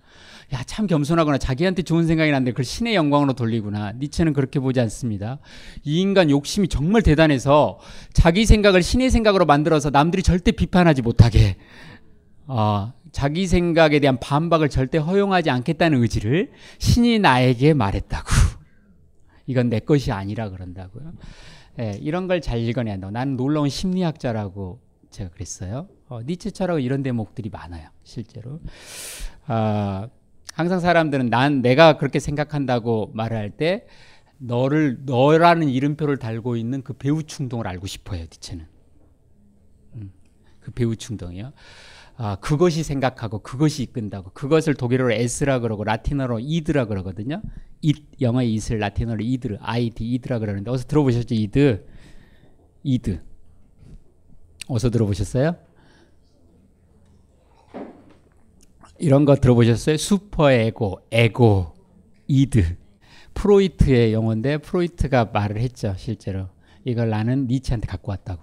야, 0.54 0.64
참 0.66 0.88
겸손하구나. 0.88 1.38
자기한테 1.38 1.82
좋은 1.82 2.08
생각이 2.08 2.32
났는데 2.32 2.52
그걸 2.52 2.64
신의 2.64 2.96
영광으로 2.96 3.34
돌리구나. 3.34 3.94
니체는 3.94 4.34
그렇게 4.34 4.60
보지 4.60 4.80
않습니다. 4.80 5.40
이 5.84 6.00
인간 6.00 6.30
욕심이 6.30 6.70
정말 6.70 7.02
대단해서 7.02 7.80
자기 8.14 8.46
생각을 8.46 8.82
신의 8.82 9.10
생각으로 9.10 9.46
만들어서 9.46 9.90
남들이 9.90 10.24
절대 10.24 10.52
비판하지 10.52 11.02
못하게, 11.02 11.58
어, 12.46 12.94
자기 13.12 13.46
생각에 13.48 14.00
대한 14.00 14.20
반박을 14.20 14.70
절대 14.70 14.98
허용하지 14.98 15.50
않겠다는 15.50 16.02
의지를 16.02 16.52
신이 16.80 17.20
나에게 17.20 17.74
말했다고. 17.74 18.30
이건 19.48 19.70
내 19.70 19.80
것이 19.80 20.12
아니라 20.12 20.50
그런다고요. 20.50 21.14
예, 21.80 21.98
이런 22.02 22.28
걸 22.28 22.42
잘 22.42 22.60
읽어내야 22.60 22.94
한다고. 22.94 23.12
나는 23.12 23.36
놀라운 23.38 23.70
심리학자라고 23.70 24.80
제가 25.10 25.30
그랬어요. 25.32 25.88
어, 26.08 26.22
니체 26.22 26.52
철학 26.52 26.84
이런 26.84 27.04
대목들이 27.04 27.50
많아요. 27.50 27.90
실제로. 28.04 28.60
아, 29.46 30.08
항상 30.54 30.80
사람들은 30.80 31.30
난 31.30 31.62
내가 31.62 31.98
그렇게 31.98 32.20
생각한다고 32.20 33.12
말을 33.14 33.38
할때 33.38 33.86
너를 34.40 35.00
너라는 35.06 35.70
이름표를 35.70 36.18
달고 36.18 36.56
있는 36.56 36.82
그 36.84 36.94
배우 36.94 37.24
충동을 37.24 37.68
알고 37.68 37.88
싶어요. 37.88 38.22
니체는. 38.22 38.66
음, 39.96 40.12
그 40.60 40.72
배우 40.72 40.96
충동이요. 40.96 41.54
아, 42.20 42.36
그것이 42.38 42.84
생각하고 42.84 43.40
그것이 43.40 43.84
이끈다고 43.84 44.32
그것을 44.32 44.74
독일어로 44.74 45.12
S라 45.14 45.60
그러고 45.60 45.84
라틴어로 45.84 46.40
이드라 46.40 46.86
그러거든요. 46.86 47.42
이 47.84 47.94
영어의 48.20 48.52
이슬 48.54 48.80
라틴어로 48.80 49.24
이드 49.24 49.58
아이디 49.62 50.04
이드라 50.04 50.40
그러는데 50.40 50.72
어서 50.72 50.86
들어보셨죠? 50.86 51.36
이드 51.36 51.86
이드 52.84 53.22
어서 54.68 54.90
들어보셨어요? 54.90 55.56
이런 59.00 59.26
거 59.26 59.36
들어보셨어요? 59.36 59.98
슈퍼 59.98 60.52
에고, 60.52 61.02
에고, 61.12 61.74
이드. 62.28 62.78
프로이트의 63.34 64.14
용어인데 64.14 64.58
프로이트가 64.58 65.26
말을 65.26 65.58
했죠, 65.58 65.94
실제로. 65.98 66.50
이걸 66.84 67.10
나는 67.10 67.48
니체한테 67.48 67.86
갖고 67.88 68.12
왔다고. 68.12 68.42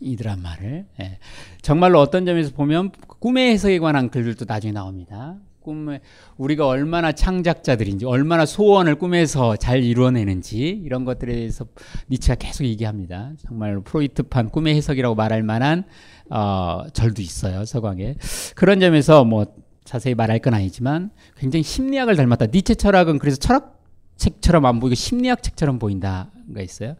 이드란 0.00 0.40
말을. 0.40 0.86
예. 1.00 1.18
정말로 1.60 2.00
어떤 2.00 2.24
점에서 2.24 2.52
보면 2.52 2.92
꿈의 3.20 3.52
해석에 3.52 3.78
관한 3.78 4.10
글들도 4.10 4.44
나중에 4.46 4.72
나옵니다. 4.72 5.36
꿈에 5.66 6.00
우리가 6.36 6.66
얼마나 6.66 7.10
창작자들인지 7.10 8.06
얼마나 8.06 8.46
소원을 8.46 8.94
꿈에서 8.94 9.56
잘 9.56 9.82
이루어내는지 9.82 10.58
이런 10.84 11.04
것들에 11.04 11.34
대해서 11.34 11.66
니체가 12.08 12.36
계속 12.38 12.64
얘기합니다. 12.64 13.32
정말 13.44 13.80
프로이트판 13.80 14.50
꿈의 14.50 14.76
해석이라고 14.76 15.16
말할 15.16 15.42
만한 15.42 15.84
어, 16.30 16.84
절도 16.92 17.20
있어요 17.20 17.64
서광에 17.64 18.14
그런 18.54 18.78
점에서 18.78 19.24
뭐 19.24 19.46
자세히 19.84 20.14
말할 20.14 20.38
건 20.38 20.54
아니지만 20.54 21.10
굉장히 21.36 21.64
심리학을 21.64 22.14
닮았다. 22.14 22.46
니체 22.46 22.76
철학은 22.76 23.18
그래서 23.18 23.36
철학 23.36 23.80
책처럼 24.16 24.64
안 24.66 24.78
보이고 24.80 24.94
심리학 24.94 25.42
책처럼 25.42 25.78
보인다. 25.78 26.30
가 26.54 26.60
있어요. 26.60 26.94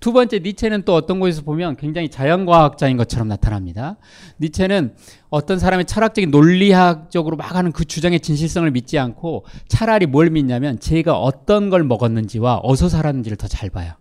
두 0.00 0.12
번째 0.12 0.40
니체는 0.40 0.82
또 0.82 0.94
어떤 0.94 1.20
곳에서 1.20 1.42
보면 1.42 1.76
굉장히 1.76 2.08
자연과학자인 2.08 2.96
것처럼 2.96 3.28
나타납니다. 3.28 3.96
니체는 4.40 4.94
어떤 5.30 5.58
사람의 5.58 5.84
철학적인 5.84 6.30
논리학적으로 6.30 7.36
막 7.36 7.54
하는 7.54 7.72
그 7.72 7.84
주장의 7.84 8.20
진실성을 8.20 8.68
믿지 8.70 8.98
않고 8.98 9.44
차라리 9.68 10.06
뭘 10.06 10.30
믿냐면 10.30 10.78
제가 10.80 11.18
어떤 11.18 11.70
걸 11.70 11.84
먹었는지와 11.84 12.56
어디서 12.56 12.88
살았는지를 12.88 13.36
더 13.36 13.48
잘 13.48 13.70
봐요. 13.70 13.94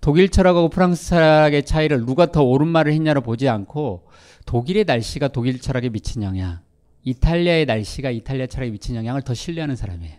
독일 0.00 0.28
철학하고 0.28 0.68
프랑스 0.68 1.08
철학의 1.08 1.64
차이를 1.64 2.04
누가 2.04 2.26
더 2.30 2.42
옳은 2.42 2.68
말을 2.68 2.92
했냐로 2.92 3.22
보지 3.22 3.48
않고 3.48 4.08
독일의 4.44 4.84
날씨가 4.84 5.28
독일 5.28 5.60
철학에 5.60 5.88
미친 5.88 6.22
영향, 6.22 6.60
이탈리아의 7.02 7.66
날씨가 7.66 8.10
이탈리아 8.10 8.46
철학에 8.46 8.70
미친 8.70 8.94
영향을 8.94 9.22
더 9.22 9.32
신뢰하는 9.34 9.74
사람이에요. 9.74 10.14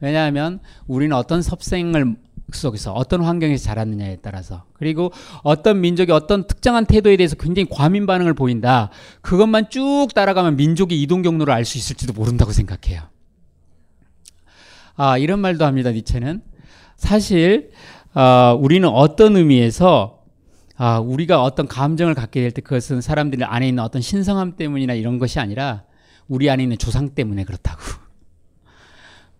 왜냐하면 0.00 0.60
우리는 0.86 1.16
어떤 1.16 1.42
섭생을 1.42 2.16
속에서 2.58 2.92
어떤 2.92 3.22
환경에서 3.22 3.64
자랐느냐에 3.64 4.18
따라서 4.22 4.64
그리고 4.74 5.12
어떤 5.42 5.80
민족이 5.80 6.12
어떤 6.12 6.46
특정한 6.46 6.86
태도에 6.86 7.16
대해서 7.16 7.36
굉장히 7.36 7.68
과민 7.70 8.06
반응을 8.06 8.34
보인다. 8.34 8.90
그것만 9.20 9.70
쭉 9.70 10.08
따라가면 10.14 10.56
민족의 10.56 11.00
이동 11.00 11.22
경로를 11.22 11.52
알 11.52 11.64
수 11.64 11.78
있을지도 11.78 12.12
모른다고 12.12 12.52
생각해요. 12.52 13.02
아, 14.96 15.18
이런 15.18 15.40
말도 15.40 15.64
합니다. 15.64 15.90
니체는 15.90 16.42
사실 16.96 17.70
어, 18.14 18.58
우리는 18.60 18.88
어떤 18.88 19.36
의미에서 19.36 20.18
아, 20.76 20.98
우리가 20.98 21.42
어떤 21.42 21.68
감정을 21.68 22.14
갖게 22.14 22.40
될 22.40 22.50
때 22.50 22.60
그것은 22.60 23.00
사람들 23.00 23.42
안에 23.44 23.68
있는 23.68 23.82
어떤 23.82 24.02
신성함 24.02 24.56
때문이나 24.56 24.94
이런 24.94 25.18
것이 25.18 25.38
아니라 25.38 25.84
우리 26.28 26.50
안에 26.50 26.62
있는 26.64 26.78
조상 26.78 27.10
때문에 27.10 27.44
그렇다고. 27.44 27.80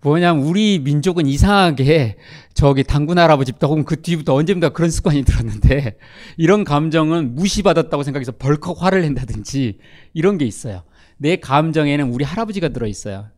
뭐냐면 0.03 0.45
우리 0.45 0.81
민족은 0.81 1.27
이상하게 1.27 2.17
저기 2.55 2.83
당군 2.83 3.19
할아버지 3.19 3.53
부터 3.53 3.69
혹은 3.69 3.85
그 3.85 4.03
뒤부터 4.03 4.35
언제부터 4.35 4.71
그런 4.71 4.91
습관이 4.91 5.23
들었는데 5.23 5.97
이런 6.37 6.65
감정은 6.65 7.37
무시받았다고 7.37 8.03
생각해서 8.03 8.33
벌컥 8.33 8.83
화를 8.83 9.03
낸다든지 9.03 9.79
이런 10.13 10.39
게 10.39 10.45
있어요. 10.45 10.83
내 11.19 11.37
감정에는 11.37 12.11
우리 12.11 12.25
할아버지가 12.25 12.71
들어 12.71 12.89
있어요. 12.89 13.29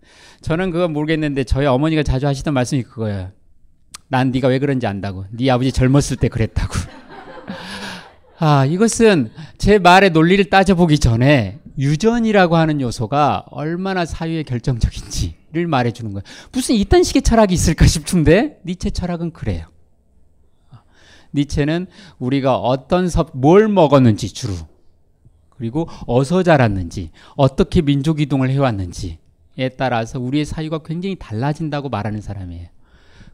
저는 0.40 0.70
그거 0.70 0.88
모르겠는데 0.88 1.44
저희 1.44 1.66
어머니가 1.66 2.02
자주 2.02 2.26
하시던 2.26 2.54
말씀이 2.54 2.82
그거예요. 2.82 3.30
난 4.08 4.30
네가 4.30 4.48
왜 4.48 4.58
그런지 4.58 4.86
안다고. 4.86 5.26
네 5.32 5.50
아버지 5.50 5.70
젊었을 5.70 6.16
때 6.16 6.28
그랬다고. 6.28 6.74
아, 8.38 8.64
이것은 8.64 9.30
제 9.58 9.78
말의 9.78 10.10
논리를 10.10 10.42
따져보기 10.46 10.98
전에 10.98 11.58
유전이라고 11.78 12.56
하는 12.56 12.80
요소가 12.80 13.44
얼마나 13.50 14.04
사유에 14.06 14.44
결정적인지 14.44 15.43
를 15.54 15.68
말해주는 15.68 16.12
거예요. 16.12 16.22
무슨 16.52 16.74
이딴 16.74 17.04
식의 17.04 17.22
철학이 17.22 17.54
있을까 17.54 17.86
싶은데 17.86 18.60
니체 18.66 18.90
철학은 18.90 19.32
그래요. 19.32 19.66
니체는 21.32 21.86
우리가 22.18 22.56
어떤 22.56 23.08
섭, 23.08 23.30
뭘 23.34 23.68
먹었는지 23.68 24.34
주로 24.34 24.54
그리고 25.50 25.88
어서 26.06 26.42
자랐는지 26.42 27.10
어떻게 27.36 27.82
민족 27.82 28.20
이동을 28.20 28.50
해왔는지에 28.50 29.70
따라서 29.76 30.18
우리의 30.18 30.44
사유가 30.44 30.78
굉장히 30.78 31.16
달라진다고 31.16 31.88
말하는 31.88 32.20
사람이에요. 32.20 32.68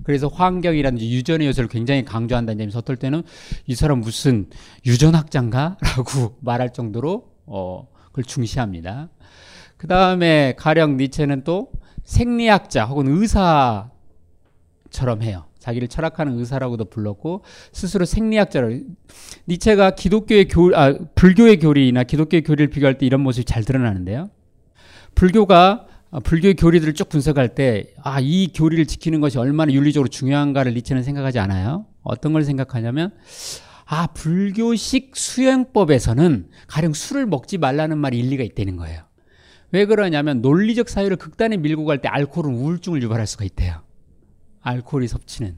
그래서 0.03 0.29
환경이라든지 0.29 1.11
유전의 1.11 1.47
요소를 1.49 1.69
굉장히 1.69 2.05
강조한다는 2.05 2.59
점에서 2.59 2.79
어떨 2.79 2.97
때는 2.97 3.23
이 3.67 3.75
사람 3.75 4.01
무슨 4.01 4.49
유전학자인가? 4.87 5.77
라고 5.97 6.37
말할 6.41 6.73
정도로 6.73 7.31
어, 7.47 7.89
그걸 8.07 8.25
중시합니다. 8.25 9.09
그 9.77 9.87
다음에 9.87 10.55
가령 10.59 10.97
니체는 10.97 11.45
또 11.45 11.71
생리학자 12.11 12.87
혹은 12.87 13.07
의사처럼 13.07 13.93
해요. 15.23 15.45
자기를 15.61 15.89
철학하는 15.89 16.39
의사라고도 16.39 16.87
불렀고 16.87 17.45
스스로 17.73 18.05
생리학자로 18.05 18.81
니체가 19.49 19.93
기독교의 19.93 20.49
교 20.49 20.75
아, 20.75 20.95
불교의 21.15 21.61
교리나 21.61 22.03
기독교의 22.03 22.43
교리를 22.43 22.69
비교할 22.69 22.99
때 22.99 23.07
이런 23.07 23.21
모습이 23.21 23.45
잘 23.45 23.63
드러나는데요. 23.63 24.31
불교가 25.15 25.87
아, 26.11 26.19
불교의 26.19 26.55
교리들을 26.55 26.95
쭉 26.95 27.09
분석할 27.09 27.55
때, 27.55 27.95
아, 28.03 28.19
이 28.21 28.49
교리를 28.53 28.85
지키는 28.87 29.21
것이 29.21 29.39
얼마나 29.39 29.73
윤리적으로 29.73 30.09
중요한가를 30.09 30.75
니체는 30.75 31.05
생각하지 31.05 31.39
않아요. 31.39 31.87
어떤 32.03 32.33
걸 32.33 32.43
생각하냐면, 32.43 33.13
아, 33.85 34.09
불교식 34.09 35.13
수행법에서는 35.15 36.49
가령 36.67 36.95
술을 36.95 37.27
먹지 37.27 37.59
말라는 37.59 37.99
말이 37.99 38.19
일리가 38.19 38.43
있다는 38.43 38.77
거예요. 38.77 39.05
왜 39.73 39.87
그러냐면 39.87 40.41
논리적 40.43 40.89
사유를 40.89 41.17
극단에 41.17 41.57
밀고 41.57 41.85
갈 41.85 41.99
때 41.99 42.09
알코올은 42.09 42.53
우울증을 42.55 43.03
유발할 43.03 43.27
수가 43.27 43.45
있대요. 43.45 43.83
알코올이 44.63 45.09
섭취는. 45.09 45.57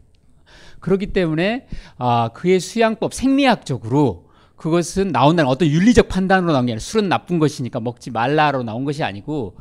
그렇기 0.80 1.06
때문에 1.12 1.66
아, 1.96 2.30
그의 2.34 2.60
수양법 2.60 3.14
생리학적으로 3.14 4.30
그것은 4.56 5.08
나온다는 5.08 5.50
어떤 5.50 5.68
윤리적 5.68 6.08
판단으로 6.08 6.52
나온 6.52 6.66
게 6.66 6.72
아니라 6.72 6.80
술은 6.80 7.08
나쁜 7.08 7.38
것이니까 7.38 7.80
먹지 7.80 8.10
말라로 8.10 8.62
나온 8.62 8.84
것이 8.84 9.02
아니고 9.02 9.56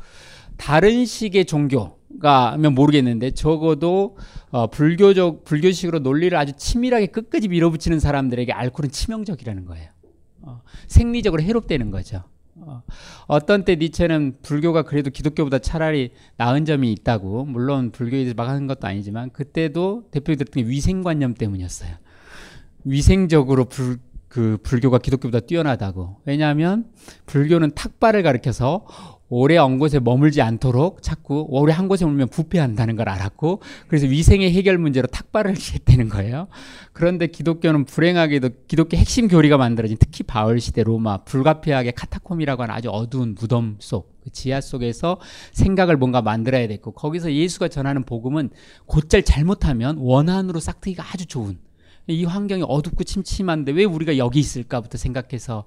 다른 0.56 1.04
식의 1.04 1.46
종교가 1.46 2.56
면 2.58 2.74
모르겠는데 2.74 3.32
적어도 3.32 4.16
어, 4.50 4.68
불교적 4.68 5.44
불교식으로 5.44 6.00
논리를 6.00 6.36
아주 6.36 6.52
치밀하게 6.56 7.06
끝까지 7.06 7.48
밀어붙이는 7.48 7.98
사람들에게 8.00 8.52
알코올은 8.52 8.90
치명적이라는 8.90 9.64
거예요. 9.64 9.88
어, 10.42 10.60
생리적으로 10.86 11.42
해롭다는 11.42 11.90
거죠. 11.90 12.24
어, 13.26 13.46
떤 13.46 13.64
때 13.64 13.76
니체는 13.76 14.38
불교가 14.42 14.82
그래도 14.82 15.10
기독교보다 15.10 15.58
차라리 15.58 16.12
나은 16.36 16.64
점이 16.64 16.92
있다고 16.92 17.44
물론 17.44 17.90
불교에 17.90 18.32
막 18.34 18.48
하는 18.48 18.66
것도 18.66 18.86
아니지만 18.86 19.30
그때도 19.30 20.08
대표적인 20.10 20.64
게 20.64 20.68
위생관념 20.68 21.34
때문이었어요. 21.34 21.90
위생적으로 22.84 23.66
불, 23.66 23.98
그 24.28 24.58
불교가 24.62 24.98
기독교보다 24.98 25.40
뛰어나다고. 25.40 26.16
왜냐하면 26.24 26.86
불교는 27.26 27.72
탁발을 27.74 28.22
가르켜서 28.22 28.86
오래 29.34 29.56
언 29.56 29.78
곳에 29.78 29.98
머물지 29.98 30.42
않도록 30.42 31.02
자꾸 31.02 31.46
오래 31.48 31.72
한 31.72 31.88
곳에 31.88 32.04
머물면 32.04 32.28
부패한다는 32.28 32.96
걸 32.96 33.08
알았고 33.08 33.62
그래서 33.88 34.06
위생의 34.06 34.52
해결 34.52 34.78
문제로 34.78 35.06
탁발을 35.06 35.54
했다는 35.56 36.08
거예요. 36.08 36.48
그런데 36.92 37.26
기독교는 37.26 37.84
불행하게도 37.84 38.50
기독교 38.68 38.96
핵심 38.96 39.28
교리가 39.28 39.56
만들어진 39.56 39.96
특히 39.98 40.22
바울 40.22 40.60
시대 40.60 40.82
로마 40.82 41.24
불가피하게 41.24 41.92
카타콤이라고 41.92 42.62
하는 42.62 42.74
아주 42.74 42.90
어두운 42.90 43.34
무덤 43.38 43.76
속 43.80 44.12
그 44.22 44.30
지하 44.30 44.60
속에서 44.60 45.18
생각을 45.52 45.96
뭔가 45.96 46.22
만들어야 46.22 46.68
됐고 46.68 46.92
거기서 46.92 47.32
예수가 47.32 47.68
전하는 47.68 48.04
복음은 48.04 48.50
곧잘 48.86 49.22
잘못하면 49.22 49.96
원한으로 49.98 50.60
싹트기가 50.60 51.04
아주 51.12 51.26
좋은 51.26 51.58
이 52.08 52.24
환경이 52.24 52.64
어둡고 52.66 53.04
침침한데 53.04 53.72
왜 53.72 53.84
우리가 53.84 54.18
여기 54.18 54.40
있을까부터 54.40 54.98
생각해서 54.98 55.64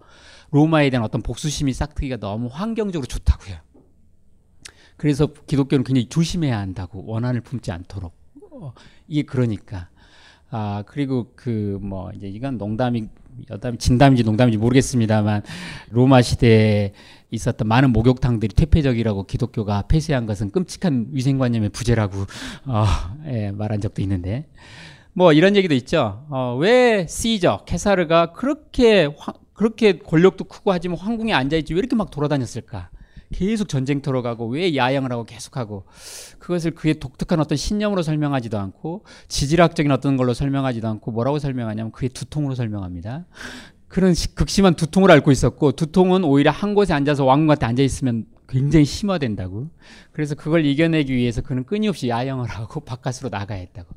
로마에 0.51 0.89
대한 0.89 1.03
어떤 1.03 1.21
복수심이 1.21 1.73
싹트기가 1.73 2.17
너무 2.17 2.49
환경적으로 2.51 3.08
좋다고요. 3.08 3.58
그래서 4.97 5.27
기독교는 5.27 5.84
굉장히 5.84 6.08
조심해야 6.08 6.58
한다고 6.58 7.03
원한을 7.05 7.41
품지 7.41 7.71
않도록 7.71 8.13
어, 8.51 8.73
이게 9.08 9.23
그러니까 9.23 9.89
아 10.49 10.84
그리고 10.88 11.31
그 11.36 11.77
뭐 11.81 12.12
이제 12.15 12.27
이건 12.27 12.58
농담이 12.58 13.08
여담 13.49 13.77
진담인지 13.77 14.23
농담인지 14.23 14.58
모르겠습니다만 14.58 15.41
로마 15.89 16.21
시대에 16.21 16.93
있었던 17.31 17.67
많은 17.67 17.91
목욕탕들이 17.91 18.55
퇴폐적이라고 18.55 19.23
기독교가 19.25 19.81
폐쇄한 19.89 20.25
것은 20.25 20.51
끔찍한 20.51 21.08
위생관념의 21.12 21.69
부재라고 21.69 22.17
어, 22.65 22.86
예, 23.27 23.51
말한 23.51 23.81
적도 23.81 24.01
있는데 24.01 24.47
뭐 25.12 25.34
이런 25.34 25.55
얘기도 25.58 25.73
있죠. 25.75 26.25
어, 26.29 26.55
왜 26.58 27.05
시저 27.08 27.63
케사르가 27.65 28.31
그렇게 28.31 29.10
화, 29.17 29.34
그렇게 29.56 29.98
권력도 29.98 30.44
크고 30.44 30.72
하지만 30.72 31.00
황궁에 31.00 31.34
앉아 31.34 31.58
있지 31.58 31.74
왜 31.74 31.80
이렇게 31.80 31.96
막 31.96 32.12
돌아다녔을까? 32.12 32.89
계속 33.34 33.68
전쟁터로 33.68 34.22
가고 34.22 34.48
왜 34.48 34.76
야영을 34.76 35.12
하고 35.12 35.24
계속하고 35.24 35.86
그것을 36.38 36.72
그의 36.72 37.00
독특한 37.00 37.39
어떤 37.39 37.58
신념으로 37.58 38.04
설명하지도 38.04 38.60
않고 38.60 39.04
지질학적인 39.28 39.91
어떤 39.91 40.15
걸로 40.15 40.34
설명하지도 40.34 40.88
않고 40.88 41.12
뭐라고 41.12 41.39
설명하냐면 41.39 41.91
그의 41.91 42.10
두통으로 42.10 42.54
설명합니다. 42.54 43.26
그런 43.88 44.13
극심한 44.36 44.76
두통을 44.76 45.10
앓고 45.10 45.32
있었고 45.32 45.72
두통은 45.72 46.24
오히려 46.24 46.52
한 46.52 46.76
곳에 46.76 46.94
앉아서 46.94 47.26
왕궁한테 47.26 47.65
앉아 47.65 47.82
있으면 47.82 48.26
굉장히 48.48 48.86
심화된다고. 48.86 49.70
그래서 50.12 50.36
그걸 50.36 50.66
이겨내기 50.66 51.14
위해서 51.14 51.41
그는 51.41 51.66
끊임없이 51.66 52.10
야영을 52.10 52.47
하고 52.47 52.82
바깥으로 52.82 53.30
나가야 53.30 53.60
했다고. 53.60 53.95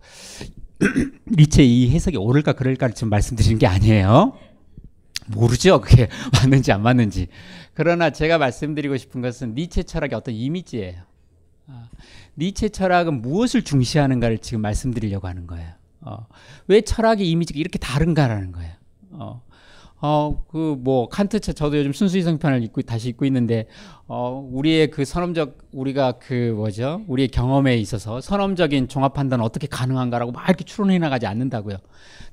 리체 1.27 1.65
이 1.65 1.91
해석이 1.91 2.17
옳을까 2.17 2.53
그럴까를 2.53 2.95
지금 2.95 3.11
말씀드리는 3.11 3.59
게 3.59 3.67
아니에요. 3.67 4.39
모르죠. 5.29 5.81
그게 5.81 6.09
맞는지 6.41 6.73
안 6.73 6.83
맞는지. 6.83 7.29
그러나 7.75 8.11
제가 8.11 8.39
말씀드리고 8.39 8.97
싶은 8.97 9.21
것은 9.21 9.55
니체 9.55 9.83
철학의 9.83 10.17
어떤 10.17 10.35
이미지예요. 10.35 11.03
아, 11.69 11.89
니체 12.37 12.71
철학은 12.71 13.23
무엇을 13.23 13.63
중시하는가를 13.63 14.39
지금 14.39 14.63
말씀드리려고 14.63 15.29
하는 15.29 15.47
거예요. 15.47 15.71
어, 16.01 16.27
왜 16.67 16.81
철학의 16.81 17.29
이미지가 17.29 17.59
이렇게 17.59 17.79
다른가라는 17.79 18.53
거예요. 18.53 18.73
어, 19.11 19.43
어, 20.01 20.45
그, 20.49 20.77
뭐, 20.79 21.09
칸트 21.09 21.41
책, 21.41 21.57
저도 21.57 21.77
요즘 21.77 21.93
순수이성편을 21.93 22.63
읽고, 22.65 22.83
다시 22.83 23.09
읽고 23.09 23.25
있는데, 23.27 23.67
어, 24.07 24.49
우리의 24.53 24.91
그 24.91 25.05
선험적, 25.05 25.59
우리가 25.73 26.13
그, 26.21 26.53
뭐죠? 26.55 27.03
우리의 27.09 27.29
경험에 27.29 27.77
있어서 27.79 28.21
선험적인 28.21 28.89
종합 28.89 29.15
판단은 29.15 29.45
어떻게 29.45 29.67
가능한가라고 29.67 30.31
막 30.31 30.49
이렇게 30.49 30.65
추론해 30.65 30.99
나가지 30.99 31.27
않는다고요. 31.27 31.79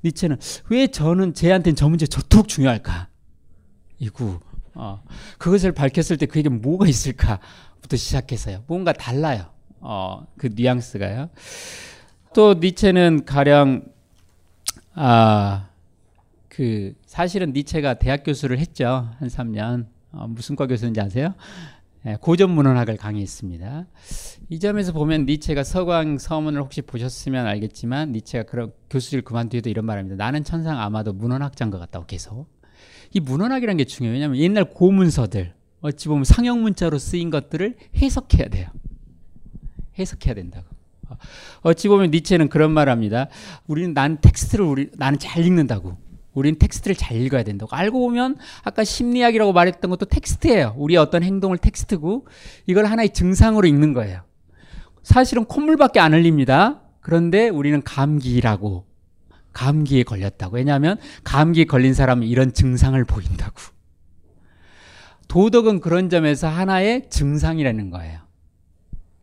니체는 0.04 0.38
왜 0.70 0.86
저는 0.86 1.34
쟤한테는 1.34 1.74
저 1.74 1.88
문제 1.88 2.06
저토록 2.06 2.46
중요할까? 2.46 3.08
이구, 3.98 4.38
어, 4.74 5.02
그것을 5.38 5.72
밝혔을 5.72 6.18
때 6.18 6.26
그에게 6.26 6.48
뭐가 6.48 6.86
있을까부터 6.86 7.96
시작해서요. 7.96 8.62
뭔가 8.68 8.92
달라요. 8.92 9.46
어, 9.80 10.26
그 10.36 10.50
뉘앙스가요. 10.54 11.30
또 12.32 12.54
니체는 12.54 13.24
가령, 13.24 13.86
아, 14.94 15.68
그 16.56 16.94
사실은 17.04 17.52
니체가 17.52 17.98
대학 17.98 18.24
교수를 18.24 18.58
했죠 18.58 19.10
한 19.18 19.28
3년 19.28 19.84
어, 20.12 20.26
무슨 20.26 20.56
과 20.56 20.66
교수인지 20.66 20.98
아세요? 21.02 21.34
예, 22.06 22.16
고전 22.18 22.50
문헌학을 22.50 22.96
강의했습니다. 22.96 23.86
이 24.48 24.58
점에서 24.58 24.92
보면 24.92 25.26
니체가 25.26 25.64
서광 25.64 26.16
서문을 26.16 26.62
혹시 26.62 26.80
보셨으면 26.80 27.46
알겠지만 27.46 28.12
니체가 28.12 28.44
그런 28.44 28.72
교수를 28.88 29.22
그만두어도 29.22 29.68
이런 29.68 29.84
말합니다. 29.84 30.16
나는 30.16 30.44
천상 30.44 30.80
아마도 30.80 31.12
문헌학자인 31.12 31.70
것 31.70 31.78
같다고 31.78 32.06
계속. 32.06 32.46
이 33.12 33.20
문헌학이라는 33.20 33.76
게 33.76 33.84
중요해요. 33.84 34.14
왜냐하면 34.14 34.38
옛날 34.38 34.64
고문서들 34.64 35.52
어찌 35.82 36.08
보면 36.08 36.24
상형 36.24 36.62
문자로 36.62 36.96
쓰인 36.96 37.28
것들을 37.28 37.76
해석해야 37.96 38.48
돼요. 38.48 38.68
해석해야 39.98 40.34
된다고. 40.34 40.68
어찌 41.60 41.88
보면 41.88 42.12
니체는 42.12 42.48
그런 42.48 42.70
말합니다. 42.70 43.28
우리는 43.66 43.92
난 43.92 44.20
텍스트를 44.22 44.64
우리 44.64 44.90
나는 44.96 45.18
잘 45.18 45.44
읽는다고. 45.44 46.05
우리는 46.36 46.58
텍스트를 46.58 46.94
잘 46.94 47.16
읽어야 47.16 47.42
된다고. 47.42 47.74
알고 47.74 47.98
보면 47.98 48.36
아까 48.62 48.84
심리학이라고 48.84 49.52
말했던 49.54 49.90
것도 49.90 50.04
텍스트예요. 50.06 50.74
우리의 50.76 50.98
어떤 50.98 51.22
행동을 51.22 51.56
텍스트고 51.56 52.26
이걸 52.66 52.84
하나의 52.84 53.10
증상으로 53.10 53.66
읽는 53.66 53.94
거예요. 53.94 54.22
사실은 55.02 55.46
콧물밖에 55.46 55.98
안 55.98 56.12
흘립니다. 56.12 56.82
그런데 57.00 57.48
우리는 57.48 57.82
감기라고 57.82 58.84
감기에 59.54 60.02
걸렸다고. 60.02 60.56
왜냐하면 60.56 60.98
감기에 61.24 61.64
걸린 61.64 61.94
사람은 61.94 62.26
이런 62.26 62.52
증상을 62.52 63.02
보인다고. 63.06 63.54
도덕은 65.28 65.80
그런 65.80 66.10
점에서 66.10 66.48
하나의 66.48 67.08
증상이라는 67.08 67.90
거예요. 67.90 68.20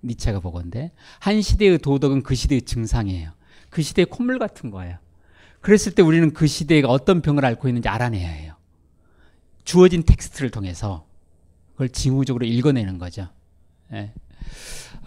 니체가 0.03 0.39
보건데 0.39 0.91
한 1.19 1.41
시대의 1.41 1.77
도덕은 1.77 2.23
그 2.23 2.33
시대의 2.33 2.63
증상이에요. 2.63 3.31
그 3.69 3.83
시대의 3.83 4.07
콧물 4.07 4.39
같은 4.39 4.71
거예요. 4.71 4.97
그랬을 5.63 5.95
때 5.95 6.01
우리는 6.01 6.33
그 6.33 6.45
시대가 6.45 6.89
어떤 6.89 7.21
병을 7.21 7.45
앓고 7.45 7.69
있는지 7.69 7.87
알아내야 7.87 8.27
해요. 8.27 8.53
주어진 9.63 10.03
텍스트를 10.03 10.51
통해서 10.51 11.07
그걸 11.71 11.87
징후적으로 11.87 12.45
읽어내는 12.45 12.97
거죠. 12.97 13.29
예. 13.93 14.11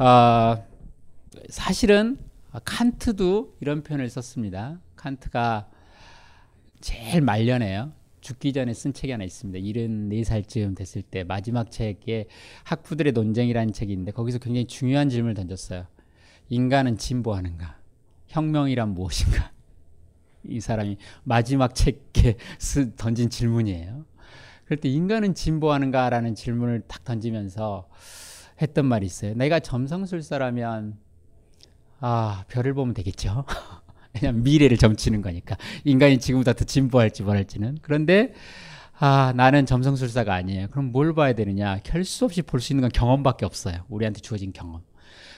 어, 0.03 0.67
사실은 1.51 2.19
칸트도 2.65 3.59
이런 3.61 3.83
표현을 3.83 4.09
썼습니다. 4.09 4.81
칸트가 4.97 5.69
제일 6.81 7.21
말년에요. 7.21 7.93
죽기 8.23 8.55
전에 8.55 8.73
쓴 8.73 8.95
책이 8.95 9.13
하나 9.13 9.25
있습니다. 9.25 9.59
74살쯤 9.59 10.75
됐을 10.75 11.03
때 11.03 11.23
마지막 11.23 11.71
책에 11.71 12.29
학부들의 12.65 13.13
논쟁이라는 13.13 13.75
있는데 13.93 14.11
거기서 14.11 14.39
굉장히 14.39 14.67
중요한 14.67 15.11
질문을 15.11 15.35
던졌어요. 15.35 15.87
인간은 16.49 16.97
진보하는가? 16.97 17.77
혁명이란 18.29 18.95
무엇인가? 18.95 19.55
이 20.49 20.61
사람이 20.61 20.97
마지막 21.25 21.75
책에 21.75 22.37
던진 22.97 23.31
질문이에요. 23.31 24.05
그럴 24.65 24.79
때 24.79 24.89
인간은 24.89 25.35
진보하는가라는 25.35 26.35
질문을 26.35 26.83
딱 26.89 27.05
던지면서 27.05 27.89
했던 28.61 28.87
말이 28.87 29.07
있어요. 29.07 29.35
내가 29.35 29.61
점성술사라면 29.61 30.97
아 32.01 32.45
별을 32.49 32.75
보면 32.75 32.95
되겠죠. 32.95 33.45
왜냐면 34.15 34.43
미래를 34.43 34.77
점치는 34.79 35.23
거니까 35.23 35.57
인간이 35.85 36.19
지금보다 36.19 36.55
더 36.55 36.65
진보할지 36.65 37.23
뭐할지는 37.23 37.79
그런데 37.83 38.33
아 38.99 39.33
나는 39.37 39.67
점성술사가 39.67 40.33
아니에요. 40.35 40.69
그럼 40.71 40.87
뭘 40.91 41.15
봐야 41.15 41.35
되느냐? 41.35 41.81
결 41.85 42.03
수 42.03 42.25
없이 42.25 42.43
볼 42.43 42.61
수 42.61 42.73
있는 42.73 42.83
건 42.83 42.91
경험밖에 42.93 43.45
없어요. 43.45 43.85
우리한테 43.89 44.21
주어진 44.21 44.53
경험. 44.53 44.83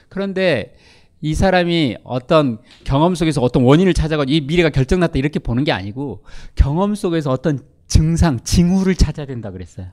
그런데 0.07 0.75
이 1.21 1.33
사람이 1.33 1.97
어떤 2.03 2.59
경험 2.85 3.15
속에서 3.15 3.41
어떤 3.41 3.63
원인을 3.63 3.93
찾아가지고 3.93 4.33
이 4.35 4.41
미래가 4.41 4.69
결정났다 4.69 5.13
이렇게 5.17 5.39
보는 5.39 5.63
게 5.63 5.71
아니고 5.71 6.23
경험 6.55 6.95
속에서 6.95 7.29
어떤 7.31 7.59
증상, 7.87 8.39
징후를 8.39 8.95
찾아야 8.95 9.25
된다 9.25 9.51
그랬어요. 9.51 9.87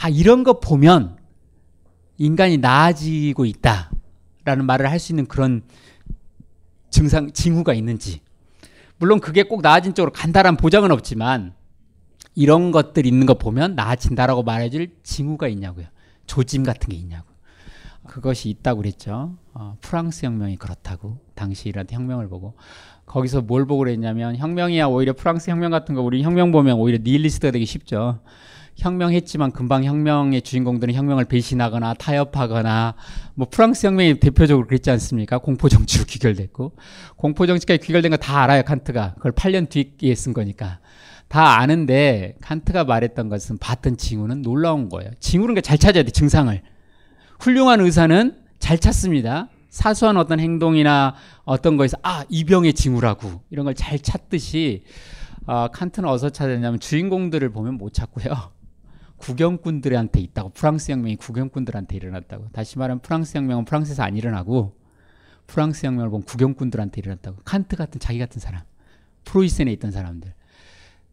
아, 0.00 0.08
이런 0.08 0.44
거 0.44 0.60
보면 0.60 1.18
인간이 2.18 2.58
나아지고 2.58 3.44
있다 3.44 3.90
라는 4.44 4.64
말을 4.64 4.90
할 4.90 4.98
수 4.98 5.12
있는 5.12 5.26
그런 5.26 5.62
증상, 6.90 7.30
징후가 7.32 7.74
있는지. 7.74 8.20
물론 8.98 9.20
그게 9.20 9.42
꼭 9.42 9.62
나아진 9.62 9.94
쪽으로 9.94 10.12
간다란 10.12 10.56
보장은 10.56 10.90
없지만 10.90 11.54
이런 12.34 12.70
것들 12.70 13.06
있는 13.06 13.26
거 13.26 13.34
보면 13.34 13.74
나아진다라고 13.74 14.42
말해줄 14.42 14.96
징후가 15.02 15.48
있냐고요. 15.48 15.86
조짐 16.26 16.64
같은 16.64 16.88
게 16.88 16.96
있냐고. 16.96 17.29
그것이 18.06 18.48
있다고 18.50 18.82
그랬죠. 18.82 19.36
어, 19.54 19.76
프랑스 19.80 20.26
혁명이 20.26 20.56
그렇다고 20.56 21.18
당시 21.34 21.68
이런 21.68 21.86
혁명을 21.90 22.28
보고 22.28 22.54
거기서 23.06 23.42
뭘 23.42 23.66
보고 23.66 23.80
그랬냐면 23.80 24.36
혁명이야 24.36 24.86
오히려 24.86 25.12
프랑스 25.12 25.50
혁명 25.50 25.70
같은 25.70 25.94
거 25.94 26.02
우리 26.02 26.22
혁명 26.22 26.52
보면 26.52 26.76
오히려 26.76 26.98
니힐리스트가 27.02 27.50
되기 27.50 27.66
쉽죠. 27.66 28.20
혁명했지만 28.76 29.50
금방 29.52 29.84
혁명의 29.84 30.40
주인공들은 30.42 30.94
혁명을 30.94 31.26
배신하거나 31.26 31.94
타협하거나 31.94 32.94
뭐 33.34 33.48
프랑스 33.50 33.86
혁명이 33.86 34.20
대표적으로 34.20 34.66
그랬지 34.66 34.90
않습니까? 34.92 35.38
공포 35.38 35.68
정치로 35.68 36.04
귀결됐고 36.04 36.72
공포 37.16 37.46
정치까지 37.46 37.80
귀결된 37.80 38.12
거 38.12 38.16
다 38.16 38.42
알아요 38.42 38.62
칸트가 38.62 39.14
그걸 39.16 39.32
8년 39.32 39.68
뒤에 39.68 40.14
쓴 40.14 40.32
거니까 40.32 40.78
다 41.28 41.58
아는데 41.60 42.36
칸트가 42.40 42.84
말했던 42.84 43.28
것은 43.28 43.58
봤던 43.58 43.96
징후는 43.98 44.42
놀라운 44.42 44.88
거예요. 44.88 45.10
징후는 45.20 45.60
잘 45.62 45.78
찾아야 45.78 46.02
돼 46.02 46.10
증상을. 46.10 46.60
훌륭한 47.40 47.80
의사는 47.80 48.36
잘 48.58 48.78
찾습니다. 48.78 49.48
사소한 49.70 50.16
어떤 50.16 50.40
행동이나 50.40 51.14
어떤 51.44 51.76
거에서 51.76 51.96
아, 52.02 52.24
이 52.28 52.44
병의 52.44 52.74
징후라고 52.74 53.42
이런 53.50 53.64
걸 53.64 53.74
잘 53.74 53.98
찾듯이 53.98 54.82
어, 55.46 55.68
칸트는 55.68 56.08
어디서 56.08 56.30
찾았냐면 56.30 56.80
주인공들을 56.80 57.48
보면 57.50 57.74
못 57.74 57.94
찾고요. 57.94 58.52
구경꾼들한테 59.16 60.20
있다고 60.20 60.50
프랑스 60.50 60.92
혁명이 60.92 61.16
구경꾼들한테 61.16 61.96
일어났다고 61.96 62.48
다시 62.52 62.78
말하면 62.78 63.00
프랑스 63.00 63.36
혁명은 63.36 63.64
프랑스에서 63.64 64.02
안 64.02 64.16
일어나고 64.16 64.76
프랑스 65.46 65.86
혁명을 65.86 66.10
본 66.10 66.22
구경꾼들한테 66.22 67.00
일어났다고 67.00 67.38
칸트 67.44 67.76
같은 67.76 68.00
자기 68.00 68.18
같은 68.18 68.40
사람 68.40 68.62
프로이센에 69.24 69.70
있던 69.72 69.90
사람들 69.90 70.32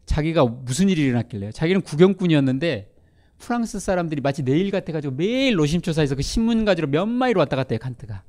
자기가 0.06 0.44
무슨 0.46 0.88
일이 0.88 1.02
일어났길래요 1.02 1.52
자기는 1.52 1.82
구경꾼이었는데 1.82 2.90
프랑스 3.38 3.78
사람들이 3.80 4.20
마치 4.20 4.42
내일 4.42 4.70
같아가지고 4.70 5.14
매일 5.14 5.54
노심초사해서 5.54 6.14
그 6.16 6.22
신문 6.22 6.64
가지러 6.64 6.88
몇 6.88 7.06
마일 7.06 7.38
왔다 7.38 7.56
갔다 7.56 7.70
해요 7.72 7.78
칸트가. 7.80 8.22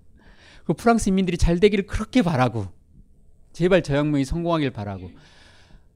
그 0.65 0.73
프랑스 0.73 1.09
인민들이 1.09 1.37
잘 1.37 1.59
되기를 1.59 1.87
그렇게 1.87 2.21
바라고 2.21 2.67
제발 3.53 3.81
저 3.81 3.97
혁명이 3.97 4.23
성공하길 4.23 4.69
바라고 4.71 5.11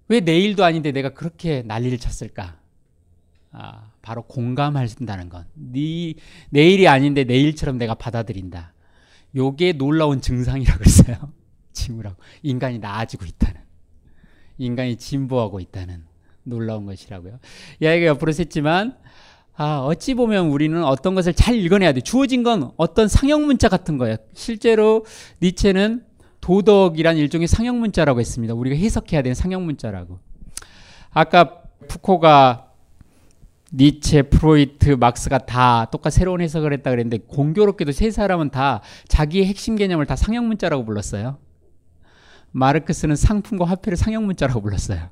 왜 0.08 0.20
내일도 0.20 0.64
아닌데 0.64 0.92
내가 0.92 1.10
그렇게 1.10 1.62
난리를 1.62 1.98
쳤을까? 2.00 2.60
아, 3.52 3.92
바로 4.02 4.24
공감한다는 4.24 5.30
건. 5.30 5.46
네 5.54 6.16
내일이 6.50 6.88
아닌데 6.88 7.24
내일처럼 7.24 7.78
내가 7.78 7.94
받아들인다. 7.94 8.74
요게 9.36 9.74
놀라운 9.74 10.22
증상이라고 10.22 10.84
했어요. 10.84 11.32
징후라고. 11.72 12.18
인간이 12.42 12.80
나아지고 12.80 13.26
있다는. 13.26 13.62
인간이 14.58 14.98
진보하고 14.98 15.60
있다는. 15.60 16.04
놀라운 16.44 16.86
것이라고요. 16.86 17.40
이야기가 17.80 18.08
옆으로 18.08 18.32
샜지만 18.32 18.96
아, 19.56 19.80
어찌 19.80 20.16
보면 20.16 20.48
우리는 20.48 20.84
어떤 20.84 21.14
것을 21.14 21.34
잘 21.34 21.56
읽어내야 21.56 21.94
돼. 21.94 22.02
주어진 22.02 22.44
건 22.44 22.72
어떤 22.76 23.08
상형 23.08 23.46
문자 23.46 23.70
같은 23.70 23.98
거예요. 23.98 24.18
실제로 24.34 25.06
니체는 25.42 26.04
도덕이란 26.42 27.18
일종의 27.18 27.48
상형 27.48 27.80
문자라고 27.80 28.20
했습니다. 28.20 28.54
우리가 28.54 28.76
해석해야 28.76 29.22
되는 29.22 29.36
상형 29.36 29.64
문자라고. 29.66 30.20
아까 31.12 31.62
푸코가 31.88 32.72
니체, 33.76 34.24
프로이트, 34.24 34.92
막스가 34.92 35.40
다 35.40 35.86
똑같이 35.86 36.20
새로운 36.20 36.42
해석을 36.42 36.74
했다 36.74 36.92
그랬는데 36.92 37.20
공교롭게도 37.28 37.92
세 37.92 38.12
사람은 38.12 38.50
다 38.50 38.82
자기의 39.08 39.46
핵심 39.46 39.76
개념을 39.76 40.06
다 40.06 40.16
상형 40.16 40.48
문자라고 40.48 40.86
불렀어요. 40.86 41.38
마르크스는 42.52 43.16
상품과 43.16 43.66
화폐를 43.66 43.98
상형 43.98 44.26
문자라고 44.26 44.62
불렀어요. 44.62 45.10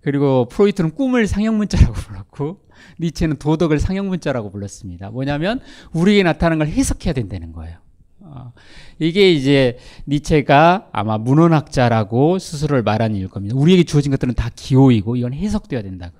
그리고 0.00 0.46
프로이트는 0.48 0.92
꿈을 0.94 1.26
상형 1.26 1.58
문자라고 1.58 1.92
불렀고 1.94 2.60
니체는 2.98 3.36
도덕을 3.36 3.78
상형 3.78 4.08
문자라고 4.08 4.50
불렀습니다. 4.50 5.10
뭐냐면 5.10 5.60
우리에게 5.92 6.22
나타나는 6.22 6.64
걸 6.64 6.68
해석해야 6.68 7.12
된다는 7.12 7.52
거예요. 7.52 7.78
어, 8.22 8.52
이게 8.98 9.32
이제 9.32 9.78
니체가 10.06 10.88
아마 10.92 11.18
문헌학자라고 11.18 12.38
스스로를 12.38 12.82
말한 12.82 13.14
이유일 13.14 13.28
겁니다. 13.28 13.56
우리에게 13.56 13.84
주어진 13.84 14.10
것들은 14.12 14.34
다 14.34 14.50
기호이고 14.54 15.16
이건 15.16 15.32
해석돼야 15.32 15.82
된다고. 15.82 16.16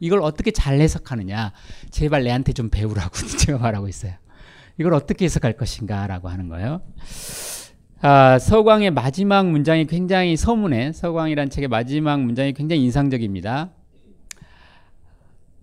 이걸 0.00 0.20
어떻게 0.20 0.50
잘 0.50 0.80
해석하느냐? 0.80 1.52
제발 1.90 2.24
내한테 2.24 2.52
좀 2.52 2.70
배우라고 2.70 3.14
제가 3.38 3.58
말하고 3.58 3.88
있어요. 3.88 4.14
이걸 4.78 4.94
어떻게 4.94 5.26
해석할 5.26 5.56
것인가라고 5.56 6.28
하는 6.28 6.48
거예요. 6.48 6.82
아, 8.04 8.36
서광의 8.36 8.90
마지막 8.90 9.46
문장이 9.48 9.86
굉장히 9.86 10.36
서문에 10.36 10.92
서광이란 10.92 11.50
책의 11.50 11.68
마지막 11.68 12.20
문장이 12.20 12.52
굉장히 12.52 12.82
인상적입니다. 12.82 13.70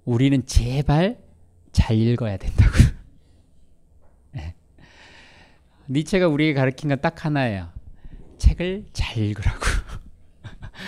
우리는 0.05 0.45
제발 0.45 1.17
잘 1.73 1.97
읽어야 1.97 2.37
된다고. 2.37 2.71
네. 4.31 4.55
니체가 5.89 6.29
우리에게 6.29 6.53
가르친 6.53 6.87
건 6.87 7.01
딱 7.01 7.25
하나예요. 7.25 7.67
책을 8.37 8.85
잘 8.93 9.17
읽으라고. 9.17 9.59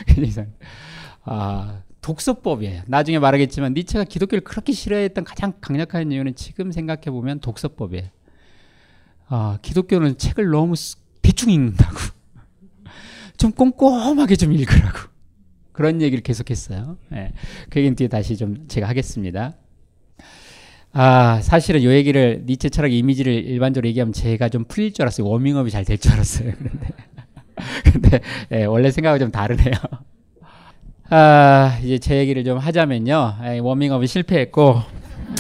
아, 1.26 1.82
독서법이에요. 2.00 2.84
나중에 2.88 3.20
말하겠지만 3.20 3.74
니체가 3.74 4.06
기독교를 4.06 4.46
그렇게 4.46 4.72
싫어했던 4.72 5.26
가장 5.26 5.52
강력한 5.60 6.14
이유는 6.14 6.36
지금 6.36 6.72
생각해 6.72 7.12
보면 7.12 7.42
독서법이에요. 7.42 8.08
아, 9.28 9.60
기독교는 9.62 10.18
책을 10.18 10.50
너무 10.50 10.76
대충 11.22 11.50
읽는다고. 11.52 11.96
좀 13.38 13.52
꼼꼼하게 13.52 14.36
좀 14.36 14.52
읽으라고. 14.54 15.10
그런 15.72 16.02
얘기를 16.02 16.22
계속했어요. 16.22 16.98
예. 17.14 17.32
그 17.70 17.80
얘기는 17.80 17.96
뒤에 17.96 18.08
다시 18.08 18.38
좀 18.38 18.68
제가 18.68 18.88
하겠습니다. 18.88 19.54
아, 20.94 21.40
사실은 21.42 21.82
이 21.82 21.86
얘기를 21.88 22.44
니체 22.46 22.68
철학 22.70 22.92
이미지를 22.92 23.34
일반적으로 23.34 23.88
얘기하면 23.88 24.12
제가 24.14 24.50
좀 24.50 24.66
풀릴 24.66 24.94
줄 24.94 25.04
알았어요. 25.04 25.26
워밍업이 25.28 25.72
잘 25.72 25.86
될 25.86 25.98
줄 25.98 26.12
알았어요. 26.12 26.52
그런데, 26.58 26.88
근데 27.94 28.20
예, 28.52 28.66
원래 28.66 28.92
생각은 28.92 29.20
좀 29.20 29.32
다르네요. 29.32 29.74
아, 31.10 31.78
이제 31.84 31.98
제 31.98 32.18
얘기를 32.18 32.44
좀 32.44 32.58
하자면요. 32.58 33.36
예, 33.46 33.60
워밍업이 33.60 34.06
실패했고, 34.08 34.82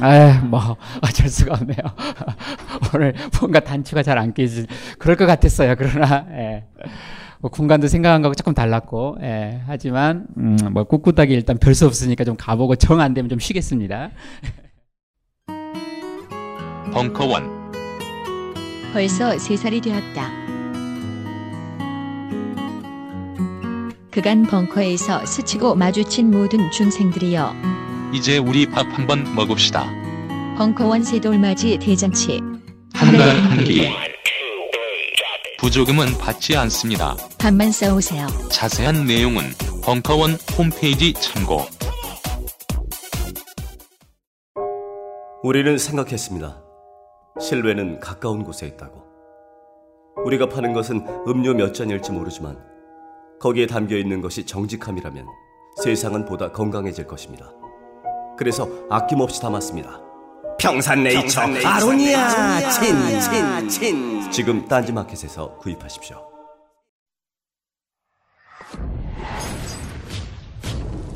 아, 0.01 0.41
뭐 0.45 0.77
어쩔 1.01 1.27
수가 1.29 1.53
없네요. 1.55 1.77
오늘 2.95 3.13
뭔가 3.39 3.59
단추가 3.59 4.01
잘 4.03 4.17
안 4.17 4.33
끼지 4.33 4.67
그럴 4.97 5.15
것 5.15 5.25
같았어요. 5.25 5.75
그러나 5.77 6.25
예. 6.31 6.65
뭐 7.39 7.49
공간도 7.51 7.87
생각한 7.87 8.21
거하고 8.21 8.35
조금 8.35 8.53
달랐고 8.53 9.17
예. 9.21 9.61
하지만 9.67 10.27
음, 10.37 10.57
뭐 10.71 10.83
꿋꿋하게 10.85 11.33
일단 11.33 11.57
별 11.57 11.73
수 11.75 11.85
없으니까 11.87 12.23
좀 12.23 12.35
가보고 12.37 12.75
정 12.75 12.99
안 13.01 13.13
되면 13.13 13.29
좀 13.29 13.39
쉬겠습니다. 13.39 14.11
벙커원 16.93 17.71
벌써 18.93 19.37
세 19.37 19.55
살이 19.55 19.79
되었다. 19.81 20.29
그간 24.11 24.43
벙커에서 24.43 25.25
스치고 25.25 25.75
마주친 25.75 26.29
모든 26.29 26.69
중생들이여 26.69 27.53
이제 28.13 28.37
우리 28.37 28.65
밥 28.69 28.85
한번 28.97 29.23
먹읍시다. 29.35 29.85
벙커원 30.57 31.03
새돌맞이 31.03 31.79
대잔치 31.79 32.39
한 32.93 33.17
달 33.17 33.29
한 33.49 33.63
끼. 33.63 33.89
부조금은 35.59 36.17
받지 36.17 36.57
않습니다. 36.57 37.15
밥만 37.39 37.71
싸오세요. 37.71 38.27
자세한 38.51 39.05
내용은 39.05 39.43
벙커원 39.83 40.37
홈페이지 40.57 41.13
참고. 41.13 41.61
우리는 45.43 45.77
생각했습니다. 45.77 46.61
실외는 47.39 47.99
가까운 47.99 48.43
곳에 48.43 48.67
있다고. 48.67 49.01
우리가 50.25 50.49
파는 50.49 50.73
것은 50.73 51.05
음료 51.27 51.53
몇 51.53 51.73
잔일지 51.73 52.11
모르지만 52.11 52.57
거기에 53.39 53.65
담겨 53.65 53.95
있는 53.97 54.21
것이 54.21 54.45
정직함이라면 54.45 55.25
세상은 55.83 56.25
보다 56.25 56.51
건강해질 56.51 57.07
것입니다. 57.07 57.51
그래서 58.41 58.67
아낌없이 58.89 59.39
담았습니다. 59.39 60.01
평산네이처, 60.57 61.41
아로니아 61.63 62.71
친 62.71 63.19
친 63.19 63.69
친. 63.69 64.31
지금 64.31 64.67
딴지마켓에서 64.67 65.57
구입하십시오. 65.59 66.27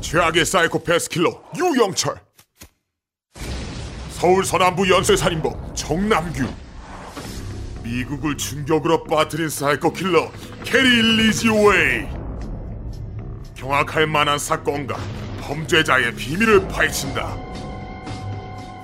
최악의 0.00 0.44
사이코패스 0.44 1.08
킬러 1.08 1.42
유영철. 1.58 2.14
서울 4.10 4.44
서남부 4.44 4.88
연쇄살인범 4.88 5.74
정남규. 5.74 6.46
미국을 7.82 8.36
충격으로 8.36 9.02
빠뜨린 9.02 9.48
사이코 9.48 9.92
킬러 9.92 10.30
게리 10.62 11.02
리지웨이. 11.16 12.06
경악할 13.56 14.06
만한 14.06 14.38
사건과 14.38 14.96
범죄자의 15.46 16.14
비밀을 16.14 16.66
파헤친다 16.68 17.36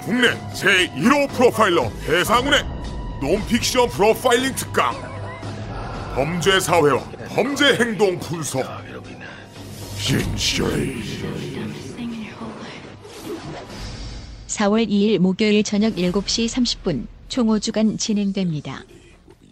국내 0.00 0.30
제1호 0.52 1.28
프로파일러 1.32 1.90
배상훈의 2.06 2.64
논픽션 3.20 3.88
프로파일링 3.88 4.54
특강 4.54 4.94
범죄 6.14 6.60
사회와 6.60 7.02
범죄 7.28 7.74
행동 7.76 8.18
분석 8.18 8.64
진실이 9.98 11.02
4월 14.46 14.86
2일 14.88 15.18
목요일 15.18 15.62
저녁 15.64 15.94
7시 15.94 16.46
30분 16.46 17.06
총 17.28 17.46
5주간 17.46 17.98
진행됩니다. 17.98 18.84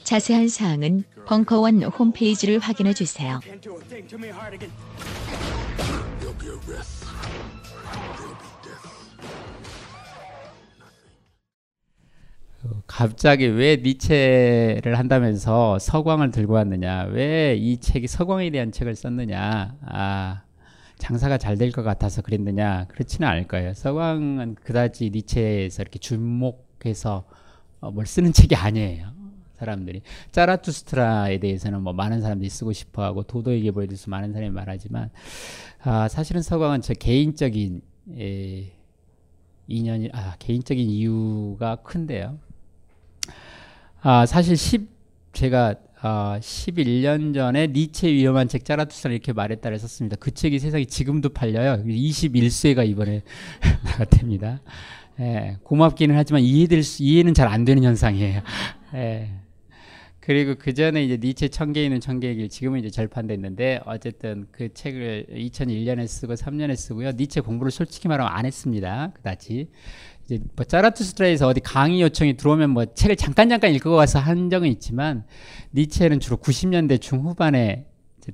자세한 0.05 0.49
사항은 0.49 1.05
벙커원 1.27 1.83
홈페이지를 1.85 2.59
확인해 2.59 2.93
주세요. 2.93 3.41
갑자기 12.87 13.47
왜 13.47 13.77
니체를 13.77 14.99
한다면서 14.99 15.79
서광을 15.79 16.31
들고 16.31 16.55
왔느냐? 16.55 17.05
왜 17.05 17.57
이 17.59 17.79
책이 17.79 18.07
서광에 18.07 18.51
대한 18.51 18.71
책을 18.73 18.95
썼느냐? 18.97 19.77
아, 19.83 20.43
장사가 20.99 21.39
잘 21.39 21.57
될 21.57 21.73
것 21.73 21.83
같아서 21.83 22.21
그랬느냐? 22.23 22.85
그렇지는 22.89 23.27
않을 23.29 23.49
거예요. 23.49 23.73
서광은 23.75 24.57
그다지 24.63 25.11
니체에서 25.11 25.83
이렇게 25.83 25.99
주목해서 25.99 27.25
어, 27.81 27.91
뭘 27.91 28.05
쓰는 28.07 28.33
책이 28.33 28.55
아니에요. 28.55 29.09
사람들이 29.59 30.03
짜라투스트라에 30.33 31.39
대해서는 31.39 31.83
뭐 31.83 31.93
많은 31.93 32.21
사람들이 32.23 32.49
쓰고 32.51 32.73
싶어하고 32.73 33.25
계보에 33.63 33.87
대해서 33.87 34.11
많은 34.11 34.33
사람이 34.33 34.51
말하지만 34.51 35.11
아, 35.83 36.09
사실은 36.09 36.43
서광은 36.43 36.83
저 36.83 36.93
개인적인 36.95 37.81
에, 38.19 38.73
인연이 39.67 40.11
아, 40.13 40.35
개인적인 40.39 40.89
이유가 40.89 41.77
큰데요. 41.77 42.39
아, 44.03 44.25
사실 44.25 44.57
10 44.57 44.89
제가 45.33 45.75
아, 46.01 46.39
11년 46.41 47.35
전에 47.35 47.67
니체 47.67 48.11
위험한 48.11 48.49
책 48.49 48.65
짜라투스라 48.65 49.13
이렇게 49.13 49.35
말했다를 49.35 49.79
썼습니다. 49.79 50.17
그 50.19 50.31
책이 50.31 50.59
세상에 50.59 50.87
지금도 50.87 51.29
팔려요. 51.29 51.85
21쇄가 51.85 52.89
이번에 52.89 53.23
나갔답니다. 53.85 54.63
예, 55.21 55.59
고맙기는 55.63 56.17
하지만 56.17 56.41
이해될 56.41 56.83
수, 56.83 57.03
이해는 57.03 57.35
잘 57.35 57.49
안 57.49 57.67
되는 57.67 57.83
현상이에요. 57.83 58.41
예. 58.95 59.31
그리고 60.21 60.55
그 60.59 60.73
전에 60.73 61.05
이제 61.05 61.19
니체 61.21 61.49
천개 61.49 61.83
있는 61.83 62.01
천개의 62.01 62.37
길 62.37 62.49
지금은 62.49 62.79
이제 62.79 62.89
절판됐는데 62.89 63.81
어쨌든 63.85 64.47
그 64.51 64.73
책을 64.73 65.27
2001년에 65.31 66.07
쓰고 66.07 66.35
3년에 66.35 66.77
쓰고요. 66.77 67.13
니체 67.13 67.41
공부를 67.41 67.71
솔직히 67.71 68.09
말하면 68.09 68.33
안 68.33 68.47
했습니다. 68.47 69.13
그다지 69.15 69.69
이제 70.31 70.41
뭐 70.55 70.65
짜라투스트라에서 70.65 71.49
어디 71.49 71.61
강의 71.61 72.01
요청이 72.03 72.37
들어오면 72.37 72.71
뭐 72.71 72.85
책을 72.85 73.17
잠깐 73.17 73.49
잠깐 73.49 73.75
읽고 73.75 73.91
와서 73.91 74.21
한 74.21 74.49
적은 74.49 74.69
있지만 74.69 75.25
니체는 75.75 76.21
주로 76.21 76.37
90년대 76.37 77.01
중후반에 77.01 77.87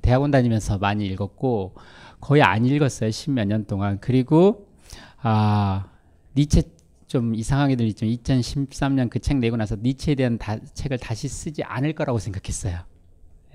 대학원 0.03 0.29
다니면서 0.29 0.77
많이 0.77 1.07
읽었고 1.07 1.75
거의 2.19 2.43
안 2.43 2.65
읽었어요. 2.65 3.09
십몇 3.09 3.47
년 3.47 3.65
동안. 3.65 3.97
그리고 3.99 4.67
아 5.21 5.87
니체 6.35 6.63
좀 7.07 7.33
이상하게 7.33 7.75
들리지만 7.77 8.13
2013년 8.15 9.09
그 9.09 9.19
책 9.19 9.37
내고 9.37 9.57
나서 9.57 9.75
니체에 9.81 10.13
대한 10.13 10.37
다, 10.37 10.57
책을 10.73 10.99
다시 10.99 11.27
쓰지 11.27 11.63
않을 11.63 11.93
거라고 11.93 12.19
생각했어요. 12.19 12.79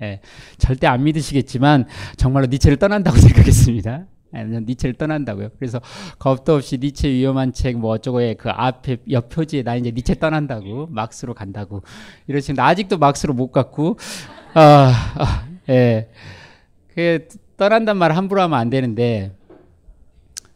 예, 0.01 0.19
절대 0.57 0.87
안 0.87 1.03
믿으시겠지만 1.03 1.85
정말로 2.17 2.47
니체를 2.47 2.77
떠난다고 2.77 3.15
생각했습니다. 3.21 4.05
예, 4.35 4.43
니체를 4.43 4.95
떠난다고요. 4.95 5.49
그래서 5.59 5.79
겁도 6.17 6.55
없이 6.55 6.77
니체 6.77 7.09
위험한 7.09 7.53
책 7.53 7.77
뭐 7.83 7.91
어쩌고에 7.91 8.35
그 8.35 8.49
앞에 8.49 8.97
옆 9.11 9.29
표지에 9.29 9.63
나 9.63 9.75
이제 9.75 9.91
니체 9.91 10.15
떠난다고 10.15 10.87
막스로 10.89 11.33
간다고 11.33 11.83
이러시는데 12.27 12.61
아직도 12.61 12.97
막스로 12.97 13.33
못 13.33 13.51
갔고 13.51 13.97
아, 14.53 14.93
아 15.17 15.47
예. 15.69 16.09
그 16.93 17.27
떠난단 17.57 17.97
말 17.97 18.11
함부로 18.11 18.41
하면 18.41 18.57
안 18.57 18.69
되는데 18.69 19.35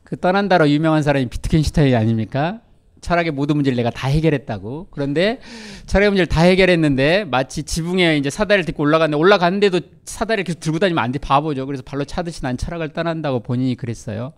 그 0.04 0.18
떠난다로 0.18 0.70
유명한 0.70 1.04
사람이 1.04 1.28
비트겐슈타인 1.28 1.96
아닙니까? 1.96 2.62
철학의 3.08 3.32
모든 3.32 3.56
문제를 3.56 3.78
내가 3.78 3.90
다 3.90 4.10
해결했다고. 4.10 4.88
그런데 4.92 5.40
철학의 5.86 6.10
문제를 6.10 6.28
다 6.28 6.42
해결했는데 6.42 7.24
마치 7.24 7.64
지붕에 7.64 8.18
이제 8.18 8.30
사다리를 8.30 8.66
딛고 8.66 8.84
올라갔는데 8.84 9.18
올라갔는데도 9.18 9.80
사다리를 10.04 10.44
계속 10.44 10.60
들고 10.60 10.80
다니면 10.80 11.02
안 11.02 11.14
돼. 11.14 11.18
바보죠. 11.20 11.66
그래서 11.66 11.84
발로 11.84 12.04
차듯이 12.04 12.42
난 12.42 12.58
철학을 12.58 12.90
떠난다고 12.90 13.40
본인이 13.40 13.76
그랬어요. 13.76 14.34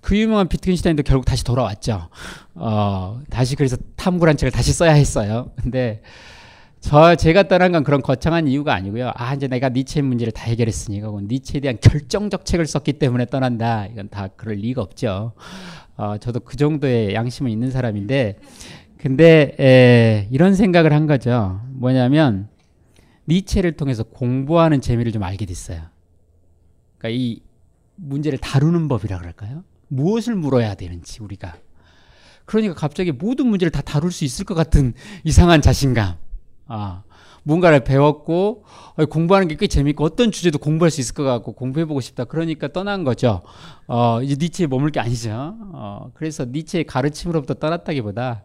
그 0.00 0.16
유명한 0.16 0.48
비트겐슈타인도 0.48 1.02
결국 1.02 1.26
다시 1.26 1.44
돌아왔죠. 1.44 2.08
어, 2.54 3.20
다시 3.28 3.56
그래서 3.56 3.76
탐구란 3.96 4.38
책을 4.38 4.52
다시 4.52 4.72
써야 4.72 4.92
했어요. 4.92 5.50
근데 5.62 6.00
저 6.80 7.14
제가 7.14 7.44
떠난 7.44 7.72
건 7.72 7.82
그런 7.84 8.02
거창한 8.02 8.46
이유가 8.46 8.74
아니고요. 8.74 9.10
아 9.14 9.34
이제 9.34 9.48
내가 9.48 9.70
니체의 9.70 10.02
문제를 10.02 10.32
다 10.32 10.44
해결했으니 10.44 11.00
까 11.00 11.10
니체에 11.22 11.60
대한 11.60 11.78
결정적 11.80 12.44
책을 12.44 12.66
썼기 12.66 12.94
때문에 12.94 13.26
떠난다. 13.26 13.86
이건 13.86 14.08
다 14.08 14.28
그럴 14.28 14.56
리가 14.56 14.82
없죠. 14.82 15.32
어, 15.96 16.18
저도 16.18 16.40
그 16.40 16.56
정도의 16.56 17.14
양심은 17.14 17.50
있는 17.50 17.70
사람인데, 17.70 18.38
근데 18.98 19.54
에, 19.60 20.28
이런 20.30 20.54
생각을 20.54 20.92
한 20.92 21.06
거죠. 21.06 21.60
뭐냐면 21.70 22.48
니체를 23.28 23.72
통해서 23.72 24.02
공부하는 24.02 24.80
재미를 24.80 25.12
좀 25.12 25.22
알게 25.22 25.46
됐어요. 25.46 25.82
그러니까 26.98 27.08
이 27.20 27.40
문제를 27.96 28.38
다루는 28.38 28.88
법이라 28.88 29.18
그럴까요? 29.18 29.64
무엇을 29.88 30.34
물어야 30.34 30.74
되는지 30.74 31.22
우리가. 31.22 31.56
그러니까 32.44 32.74
갑자기 32.74 33.12
모든 33.12 33.46
문제를 33.46 33.70
다 33.70 33.80
다룰 33.80 34.10
수 34.10 34.24
있을 34.24 34.44
것 34.44 34.54
같은 34.54 34.94
이상한 35.22 35.62
자신감. 35.62 36.16
아, 36.66 37.02
뭔가를 37.44 37.84
배웠고 37.84 38.64
어, 38.96 39.06
공부하는 39.06 39.48
게 39.48 39.54
꽤 39.56 39.66
재밌고 39.66 40.04
어떤 40.04 40.32
주제도 40.32 40.58
공부할 40.58 40.90
수 40.90 41.00
있을 41.00 41.14
것 41.14 41.22
같고 41.24 41.52
공부해보고 41.52 42.00
싶다. 42.00 42.24
그러니까 42.24 42.68
떠난 42.68 43.04
거죠. 43.04 43.42
어, 43.86 44.20
이제 44.22 44.36
니체에 44.40 44.66
머물 44.66 44.90
게 44.90 45.00
아니죠. 45.00 45.54
어, 45.72 46.10
그래서 46.14 46.44
니체의 46.44 46.84
가르침으로부터 46.84 47.54
떠났다기보다 47.54 48.44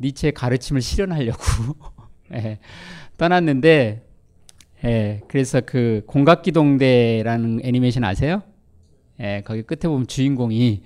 니체의 0.00 0.32
가르침을 0.32 0.80
실현하려고 0.80 1.42
예, 2.34 2.58
떠났는데 3.18 4.06
예, 4.84 5.20
그래서 5.28 5.60
그 5.60 6.02
공각기동대라는 6.06 7.60
애니메이션 7.62 8.04
아세요? 8.04 8.42
예, 9.20 9.42
거기 9.44 9.62
끝에 9.62 9.80
보면 9.90 10.06
주인공이 10.06 10.82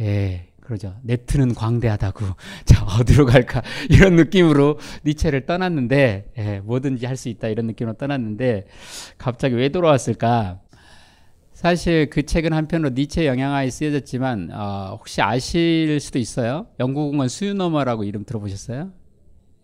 예, 0.00 0.46
그러죠. 0.64 0.96
네트는 1.02 1.54
광대하다고. 1.54 2.24
자, 2.64 2.84
어디로 2.84 3.26
갈까? 3.26 3.62
이런 3.90 4.16
느낌으로 4.16 4.78
니체를 5.04 5.44
떠났는데, 5.44 6.32
예, 6.38 6.60
뭐든지 6.60 7.04
할 7.06 7.16
수 7.16 7.28
있다. 7.28 7.48
이런 7.48 7.66
느낌으로 7.66 7.96
떠났는데, 7.96 8.64
갑자기 9.18 9.54
왜 9.56 9.68
돌아왔을까? 9.68 10.60
사실 11.52 12.08
그 12.10 12.24
책은 12.24 12.52
한편으로 12.52 12.90
니체 12.94 13.26
영향하에 13.26 13.68
쓰여졌지만, 13.70 14.50
어, 14.52 14.96
혹시 14.98 15.20
아실 15.22 16.00
수도 16.00 16.18
있어요. 16.18 16.66
영국은 16.80 17.28
수유너머라고 17.28 18.04
이름 18.04 18.24
들어보셨어요? 18.24 18.90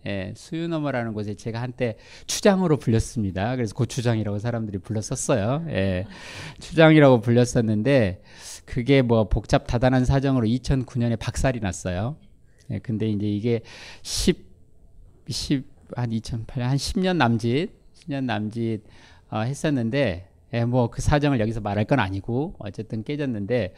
예, 0.06 0.32
수유너머라는 0.36 1.12
곳에 1.12 1.34
제가 1.34 1.60
한때 1.60 1.96
추장으로 2.26 2.76
불렸습니다. 2.78 3.56
그래서 3.56 3.74
고추장이라고 3.74 4.38
사람들이 4.38 4.78
불렀었어요. 4.78 5.64
예, 5.70 6.06
추장이라고 6.60 7.20
불렸었는데, 7.20 8.22
그게 8.70 9.02
뭐 9.02 9.28
복잡 9.28 9.66
다단한 9.66 10.04
사정으로 10.04 10.46
2009년에 10.46 11.18
박살이 11.18 11.58
났어요. 11.58 12.16
예, 12.70 12.78
근데 12.78 13.08
이제 13.08 13.26
이게 13.26 13.62
10, 14.02 14.46
10, 15.28 15.64
한 15.96 16.10
2008년, 16.10 16.60
한 16.60 16.76
10년 16.76 17.16
남짓, 17.16 17.72
10년 17.96 18.24
남짓 18.24 18.84
어, 19.30 19.40
했었는데, 19.40 20.28
예, 20.52 20.64
뭐 20.64 20.88
그 20.88 21.02
사정을 21.02 21.40
여기서 21.40 21.60
말할 21.60 21.84
건 21.86 21.98
아니고, 21.98 22.54
어쨌든 22.60 23.02
깨졌는데, 23.02 23.74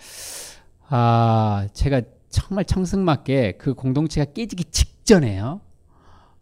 아, 0.88 1.66
제가 1.72 2.03
정말 2.28 2.66
청승맞게 2.66 3.53
그 3.53 3.72
공동체가 3.72 4.30
깨지기 4.30 4.64
직전에요. 4.64 5.62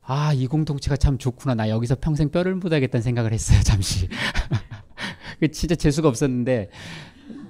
아, 0.02 0.32
이 0.32 0.48
공동체가 0.48 0.96
참 0.96 1.18
좋구나. 1.18 1.54
나 1.54 1.68
여기서 1.68 1.98
평생 2.00 2.30
뼈를 2.30 2.56
묻어야겠다는 2.56 3.00
생각을 3.00 3.32
했어요, 3.32 3.60
잠시. 3.62 4.08
그 5.38 5.52
진짜 5.52 5.76
재수가 5.76 6.08
없었는데, 6.08 6.70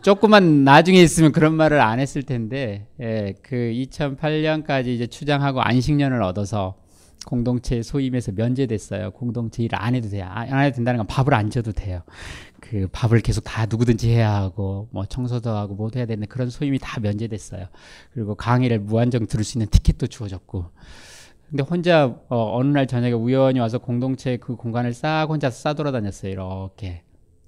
조금만 0.03 0.65
나중에 0.65 1.01
있으면 1.03 1.33
그런 1.33 1.55
말을 1.55 1.81
안 1.81 2.01
했을 2.01 2.23
텐데, 2.23 2.87
예, 3.01 3.35
그 3.43 3.57
2008년까지 3.57 4.87
이제 4.89 5.07
추장하고 5.07 5.61
안식년을 5.61 6.23
얻어서 6.23 6.77
공동체 7.27 7.83
소임에서 7.83 8.33
면제됐어요. 8.33 9.11
공동체 9.11 9.63
일 9.63 9.75
안 9.75 9.95
해도 9.95 10.09
돼요. 10.09 10.27
안 10.27 10.59
해도 10.65 10.77
된다는 10.77 10.99
건 10.99 11.07
밥을 11.07 11.35
안 11.35 11.51
줘도 11.51 11.73
돼요. 11.73 12.01
그 12.61 12.89
밥을 12.93 13.21
계속 13.21 13.45
다 13.45 13.67
누구든지 13.67 14.09
해야 14.11 14.33
하고, 14.35 14.89
뭐 14.91 15.05
청소도 15.05 15.51
하고 15.51 15.75
모두 15.75 15.99
해야 15.99 16.07
되는 16.07 16.27
그런 16.29 16.49
소임이 16.49 16.79
다 16.81 16.99
면제됐어요. 17.01 17.67
그리고 18.15 18.35
강의를 18.35 18.79
무한정 18.81 19.27
들을 19.27 19.45
수 19.45 19.59
있는 19.59 19.69
티켓도 19.69 20.07
주어졌고. 20.07 20.65
근데 21.51 21.63
혼자 21.65 22.07
어, 22.29 22.57
어느 22.57 22.69
날 22.69 22.87
저녁에 22.87 23.13
우연히 23.13 23.59
와서 23.59 23.79
공동체 23.79 24.37
그 24.37 24.55
공간을 24.57 24.95
싹 24.95 25.27
혼자 25.29 25.51
싸돌아다녔어요. 25.51 26.31
이렇게. 26.33 27.03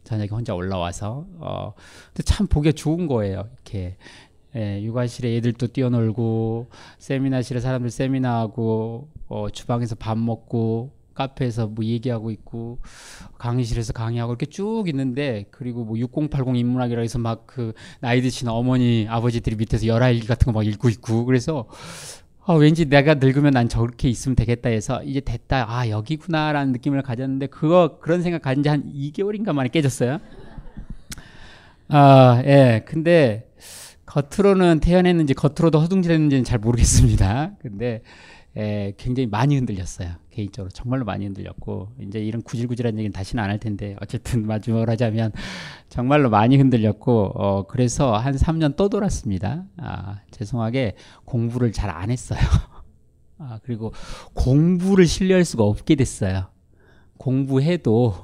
저녁에 0.04 0.28
혼자 0.30 0.54
올라와서 0.54 1.26
어 1.38 1.74
근데 2.08 2.22
참 2.24 2.46
보기 2.46 2.72
좋은 2.74 3.06
거예요. 3.06 3.48
이렇게 3.54 3.96
예, 4.56 4.82
육아실에 4.82 5.36
애들도 5.36 5.68
뛰어놀고 5.68 6.68
세미나실에 6.98 7.60
사람들 7.60 7.90
세미나하고 7.90 9.08
어, 9.28 9.48
주방에서 9.50 9.94
밥 9.94 10.18
먹고 10.18 10.92
카페에서 11.14 11.66
뭐 11.68 11.84
얘기하고 11.84 12.30
있고 12.30 12.78
강의실에서 13.38 13.92
강의하고 13.92 14.32
이렇게 14.32 14.46
쭉 14.46 14.84
있는데 14.88 15.44
그리고 15.50 15.84
뭐 15.84 15.98
6080 15.98 16.54
인문학이라 16.56 17.00
해서 17.02 17.18
막 17.18 17.46
그 17.46 17.72
나이 18.00 18.20
드신 18.22 18.48
어머니 18.48 19.06
아버지들이 19.08 19.56
밑에서 19.56 19.86
열화일기 19.86 20.26
같은 20.26 20.46
거 20.52 20.58
막 20.58 20.66
읽고 20.66 20.88
있고 20.90 21.24
그래서 21.26 21.66
어, 22.44 22.56
왠지 22.56 22.86
내가 22.86 23.14
늙으면 23.14 23.52
난 23.52 23.68
저렇게 23.68 24.08
있으면 24.08 24.34
되겠다 24.34 24.68
해서 24.70 25.02
이제 25.04 25.20
됐다. 25.20 25.66
아, 25.68 25.88
여기구나라는 25.88 26.72
느낌을 26.72 27.02
가졌는데 27.02 27.46
그거 27.46 27.98
그런 28.00 28.22
생각 28.22 28.42
가진 28.42 28.62
지 28.64 28.68
한 28.68 28.82
2개월인가 28.92 29.52
만에 29.52 29.68
깨졌어요. 29.68 30.18
아, 31.88 32.42
예. 32.44 32.84
근데 32.86 33.48
겉으로는 34.06 34.80
태어났는지 34.80 35.34
겉으로도 35.34 35.80
허둥지했는지는 35.80 36.44
잘 36.44 36.58
모르겠습니다. 36.58 37.52
근데 37.60 38.02
예, 38.56 38.92
굉장히 38.96 39.26
많이 39.28 39.56
흔들렸어요. 39.56 40.10
개인적으로 40.32 40.70
정말로 40.70 41.04
많이 41.04 41.24
흔들렸고 41.26 41.90
이제 42.00 42.18
이런 42.20 42.42
구질구질한 42.42 42.94
얘기는 42.98 43.12
다시는 43.12 43.42
안 43.44 43.50
할 43.50 43.58
텐데 43.58 43.96
어쨌든 44.00 44.46
마지막으로 44.48 44.90
하자면 44.92 45.32
정말로 45.88 46.30
많이 46.30 46.56
흔들렸고 46.56 47.32
어, 47.34 47.66
그래서 47.66 48.16
한 48.16 48.34
3년 48.34 48.76
또 48.76 48.88
돌았습니다. 48.88 49.64
아, 49.78 50.20
죄송하게 50.30 50.96
공부를 51.24 51.72
잘 51.72 51.90
안 51.90 52.10
했어요. 52.10 52.40
아, 53.38 53.58
그리고 53.64 53.92
공부를 54.34 55.06
신뢰할 55.06 55.44
수가 55.44 55.64
없게 55.64 55.94
됐어요. 55.96 56.46
공부해도 57.18 58.14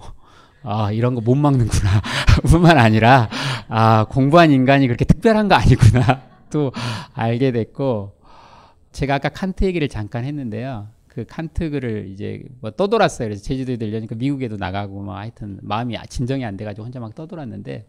아, 0.63 0.91
이런 0.93 1.15
거 1.15 1.21
못 1.21 1.35
막는구나. 1.37 2.03
뿐만 2.49 2.79
아니라, 2.79 3.29
아, 3.69 4.07
공부한 4.11 4.51
인간이 4.51 4.87
그렇게 4.87 5.05
특별한 5.05 5.49
거 5.49 5.55
아니구나. 5.55 6.23
또 6.51 6.73
알게 7.15 7.53
됐고, 7.53 8.13
제가 8.93 9.17
아까 9.17 9.29
칸트 9.29 9.65
얘기를 9.65 9.89
잠깐 9.89 10.25
했는데요. 10.25 10.89
그 11.19 11.25
칸트 11.27 11.71
글을 11.71 12.11
이제 12.13 12.45
뭐 12.61 12.71
떠돌았어요. 12.71 13.27
그래서 13.27 13.43
제주도에 13.43 13.77
들려니까 13.77 14.15
미국에도 14.15 14.57
나가고 14.57 15.03
뭐 15.03 15.17
하여튼 15.17 15.59
마음이 15.63 15.97
진정이 16.09 16.45
안 16.45 16.57
돼가지고 16.57 16.85
혼자 16.85 17.01
막 17.01 17.13
떠돌았는데 17.13 17.89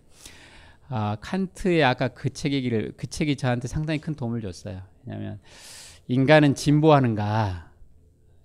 아 0.87 1.15
칸트의 1.21 1.83
아까 1.83 2.07
그책 2.07 2.53
얘기를 2.53 2.91
그 2.97 3.05
책이 3.05 3.35
저한테 3.35 3.67
상당히 3.67 3.99
큰 3.99 4.15
도움을 4.15 4.41
줬어요. 4.41 4.81
왜냐하면 5.05 5.39
인간은 6.07 6.55
진보하는가 6.55 7.71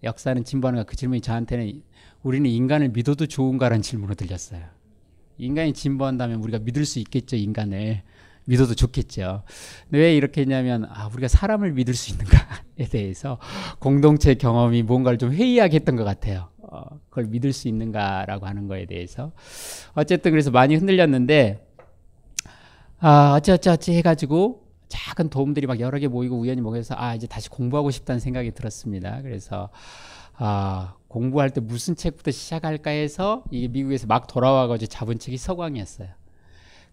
역사는 0.02 0.44
진보하는가 0.44 0.84
그 0.84 0.96
질문이 0.96 1.22
저한테는 1.22 1.82
우리는 2.22 2.50
인간을 2.50 2.90
믿어도 2.90 3.26
좋은가라는 3.26 3.80
질문으로 3.80 4.14
들렸어요. 4.14 4.66
인간이 5.38 5.72
진보한다면 5.72 6.40
우리가 6.42 6.58
믿을 6.58 6.84
수 6.84 6.98
있겠죠 6.98 7.36
인간을 7.36 8.02
믿어도 8.46 8.74
좋겠죠. 8.74 9.42
왜 9.90 10.14
이렇게 10.14 10.42
했냐면 10.42 10.86
아, 10.90 11.08
우리가 11.12 11.28
사람을 11.28 11.72
믿을 11.72 11.94
수 11.94 12.12
있는가에 12.12 12.88
대해서 12.90 13.38
공동체 13.78 14.34
경험이 14.34 14.82
뭔가를 14.82 15.18
좀 15.18 15.32
회의하게 15.32 15.76
했던 15.76 15.96
것 15.96 16.04
같아요. 16.04 16.48
어, 16.60 16.82
그걸 17.08 17.26
믿을 17.26 17.52
수 17.52 17.68
있는가라고 17.68 18.46
하는 18.46 18.66
거에 18.66 18.86
대해서 18.86 19.32
어쨌든 19.94 20.30
그래서 20.30 20.50
많이 20.50 20.74
흔들렸는데 20.74 21.66
아 22.98 23.34
어찌어찌어찌 23.36 23.94
해가지고 23.94 24.64
작은 24.88 25.28
도움들이 25.28 25.66
막 25.66 25.80
여러 25.80 25.98
개 25.98 26.08
모이고 26.08 26.38
우연히 26.38 26.60
모여서 26.60 26.94
아 26.96 27.14
이제 27.14 27.26
다시 27.26 27.48
공부하고 27.48 27.90
싶다는 27.90 28.20
생각이 28.20 28.52
들었습니다. 28.52 29.22
그래서 29.22 29.70
아 30.34 30.94
공부할 31.08 31.50
때 31.50 31.60
무슨 31.60 31.96
책부터 31.96 32.30
시작할까 32.30 32.90
해서 32.90 33.44
이게 33.50 33.68
미국에서 33.68 34.06
막 34.06 34.26
돌아와가지고 34.26 34.88
잡은 34.88 35.18
책이 35.18 35.36
서광이었어요. 35.36 36.08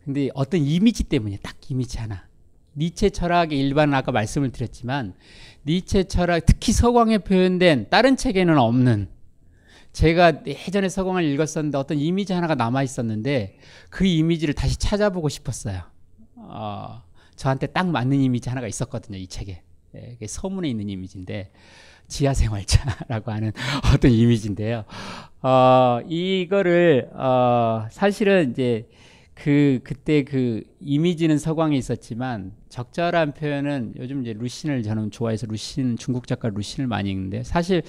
근데 0.03 0.29
어떤 0.33 0.61
이미지 0.61 1.03
때문에 1.03 1.37
딱 1.41 1.55
이미지 1.69 1.97
하나. 1.97 2.27
니체 2.75 3.09
철학의 3.09 3.59
일반은 3.59 3.93
아까 3.93 4.11
말씀을 4.11 4.51
드렸지만 4.51 5.13
니체 5.65 6.05
철학 6.05 6.45
특히 6.45 6.71
서광에 6.71 7.19
표현된 7.19 7.87
다른 7.89 8.15
책에는 8.15 8.57
없는 8.57 9.09
제가 9.91 10.43
예전에 10.45 10.87
서광을 10.87 11.23
읽었었는데 11.23 11.77
어떤 11.77 11.97
이미지 11.97 12.31
하나가 12.31 12.55
남아 12.55 12.83
있었는데 12.83 13.57
그 13.89 14.05
이미지를 14.05 14.53
다시 14.53 14.79
찾아보고 14.79 15.27
싶었어요. 15.27 15.81
어, 16.37 17.03
저한테 17.35 17.67
딱 17.67 17.89
맞는 17.89 18.21
이미지 18.21 18.47
하나가 18.49 18.67
있었거든요 18.67 19.17
이 19.17 19.27
책에. 19.27 19.63
예, 19.95 20.25
서문에 20.25 20.69
있는 20.69 20.87
이미지인데 20.89 21.51
지하생활차라고 22.07 23.31
하는 23.31 23.51
어떤 23.93 24.11
이미지인데요. 24.11 24.85
어, 25.41 25.99
이거를 26.07 27.09
어, 27.13 27.87
사실은 27.91 28.51
이제 28.51 28.87
그 29.43 29.79
그때 29.83 30.23
그 30.23 30.63
이미지는 30.79 31.39
서광에 31.39 31.75
있었지만 31.75 32.51
적절한 32.69 33.33
표현은 33.33 33.93
요즘 33.97 34.21
이제 34.21 34.33
루신을 34.33 34.83
저는 34.83 35.09
좋아해서 35.09 35.47
루신 35.47 35.97
중국 35.97 36.27
작가 36.27 36.49
루신을 36.49 36.85
많이 36.85 37.09
읽는데 37.09 37.43
사실 37.43 37.81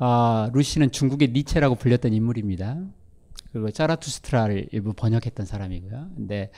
어, 0.00 0.48
루신은 0.52 0.90
중국의 0.90 1.28
니체라고 1.28 1.76
불렸던 1.76 2.12
인물입니다. 2.12 2.78
그리고 3.52 3.70
짜라투스트라를 3.70 4.70
일부 4.72 4.92
번역했던 4.92 5.46
사람이고요. 5.46 6.10
근데 6.16 6.50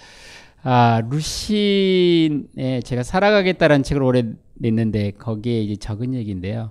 아, 0.62 1.02
루신에 1.10 2.80
제가 2.82 3.02
살아가겠다라는 3.02 3.82
책을 3.82 4.02
올해 4.02 4.24
냈는데 4.54 5.10
거기에 5.12 5.60
이제 5.62 5.76
적은 5.76 6.14
얘기인데요. 6.14 6.70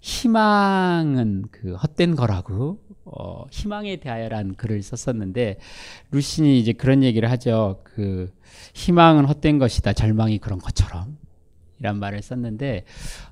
희망은 0.00 1.44
그 1.50 1.76
헛된 1.76 2.14
거라고 2.14 2.83
어, 3.04 3.44
희망에 3.50 3.96
대하여란 3.96 4.54
글을 4.54 4.82
썼었는데 4.82 5.58
루신이 6.10 6.58
이제 6.58 6.72
그런 6.72 7.02
얘기를 7.02 7.30
하죠. 7.30 7.80
그 7.84 8.32
희망은 8.74 9.26
헛된 9.26 9.58
것이다. 9.58 9.92
절망이 9.92 10.38
그런 10.38 10.58
것처럼 10.58 11.16
이란 11.80 11.98
말을 11.98 12.22
썼는데 12.22 12.84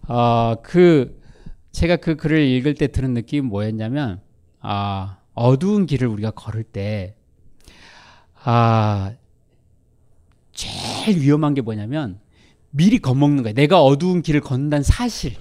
어, 0.09 0.57
그 0.63 1.21
제가 1.73 1.97
그 1.97 2.17
글을 2.17 2.41
읽을 2.41 2.75
때 2.75 2.89
드는 2.89 3.15
느낌이 3.15 3.47
뭐였냐면 3.49 4.21
아, 4.61 5.19
어두운 5.35 5.87
길을 5.87 6.07
우리가 6.07 6.33
걸을 6.33 6.63
때 6.65 7.15
아, 8.45 9.13
제일 10.53 11.21
위험한 11.21 11.55
게 11.55 11.63
뭐냐면 11.63 12.21
미리 12.71 12.99
겁먹는 12.99 13.43
거예요. 13.43 13.55
내가 13.55 13.83
어두운 13.83 14.23
길을 14.23 14.41
걷는다는 14.41 14.83
사실. 14.83 15.35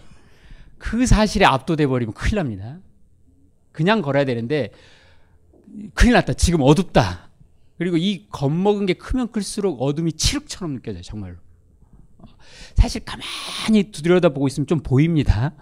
그 0.78 1.06
사실에 1.06 1.46
압도돼 1.46 1.88
버리면 1.88 2.14
큰일 2.14 2.38
납니다. 2.38 2.80
그냥 3.72 4.02
걸어야 4.02 4.26
되는데 4.26 4.72
큰일 5.94 6.14
났다. 6.14 6.34
지금 6.34 6.62
어둡다. 6.62 7.30
그리고 7.78 7.98
이 7.98 8.28
겁먹은 8.30 8.86
게 8.86 8.94
크면 8.94 9.32
클수록 9.32 9.82
어둠이 9.82 10.14
칠흑처럼 10.14 10.76
느껴져요. 10.76 11.02
정말로. 11.02 11.38
사실 12.76 13.02
가만히 13.04 13.92
들여다보고 13.92 14.48
있으면 14.48 14.68
좀 14.68 14.82
보입니다. 14.82 15.54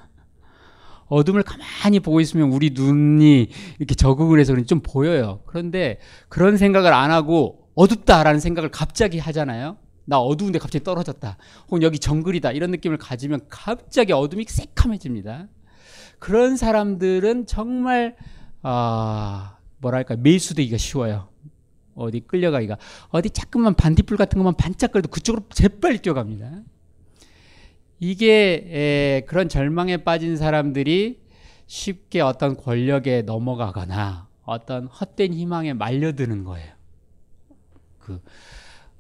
어둠을 1.07 1.43
가만히 1.43 1.99
보고 1.99 2.22
있으면 2.22 2.51
우리 2.51 2.72
눈이 2.72 3.49
이렇게 3.80 3.95
적응을 3.95 4.39
해서 4.39 4.55
좀 4.64 4.82
보여요. 4.82 5.41
그런데 5.45 5.99
그런 6.28 6.57
생각을 6.57 6.93
안 6.93 7.12
하고 7.12 7.68
어둡다라는 7.76 8.39
생각을 8.39 8.70
갑자기 8.70 9.18
하잖아요. 9.20 9.78
나 10.05 10.20
어두운데 10.20 10.60
갑자기 10.60 10.84
떨어졌다. 10.84 11.38
혹은 11.68 11.84
여기 11.84 11.99
정글이다. 11.99 12.51
이런 12.51 12.72
느낌을 12.72 12.97
가지면 12.97 13.41
갑자기 13.47 14.12
어둠이 14.12 14.45
새카매집니다. 14.47 15.47
그런 16.20 16.58
사람들은 16.58 17.46
정말 17.46 18.16
아 18.62 19.58
뭐랄까 19.80 20.16
매수되기가 20.18 20.78
쉬워요. 20.78 21.30
어디 21.96 22.22
끌려가기가 22.22 22.78
어디 23.10 23.30
자꾸만 23.30 23.74
반딧불 23.74 24.18
같은 24.18 24.38
것만 24.38 24.56
반짝거려도 24.56 25.10
그쪽으로 25.10 25.44
재빨리 25.50 26.00
뛰어갑니다. 26.00 26.62
이게 28.00 28.66
에, 28.70 29.26
그런 29.26 29.50
절망에 29.50 29.98
빠진 29.98 30.38
사람들이 30.38 31.22
쉽게 31.68 32.22
어떤 32.22 32.56
권력에 32.56 33.24
넘어가거나 33.24 34.28
어떤 34.44 34.88
헛된 34.88 35.34
희망에 35.34 35.74
말려드는 35.74 36.44
거예요. 36.46 36.74
그, 38.00 38.22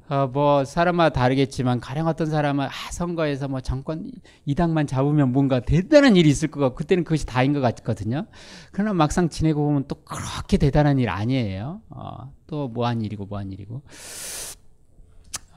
어, 0.09 0.25
뭐, 0.25 0.65
사람마다 0.65 1.11
다르겠지만, 1.11 1.79
가령 1.79 2.07
어떤 2.07 2.27
사람은, 2.27 2.65
아, 2.65 2.91
선거에서 2.91 3.47
뭐 3.47 3.61
정권 3.61 4.11
이당만 4.43 4.87
잡으면 4.87 5.31
뭔가 5.31 5.59
대단한 5.59 6.15
일이 6.15 6.29
있을 6.29 6.49
것 6.49 6.59
같고, 6.59 6.75
그때는 6.77 7.03
그것이 7.03 7.27
다인 7.27 7.53
것 7.53 7.61
같거든요. 7.61 8.25
그러나 8.71 8.93
막상 8.93 9.29
지내고 9.29 9.63
보면 9.63 9.85
또 9.87 9.95
그렇게 10.03 10.57
대단한 10.57 10.97
일 10.97 11.09
아니에요. 11.09 11.81
어, 11.89 12.33
또 12.47 12.67
뭐한 12.69 13.03
일이고, 13.03 13.27
뭐한 13.27 13.51
일이고. 13.51 13.83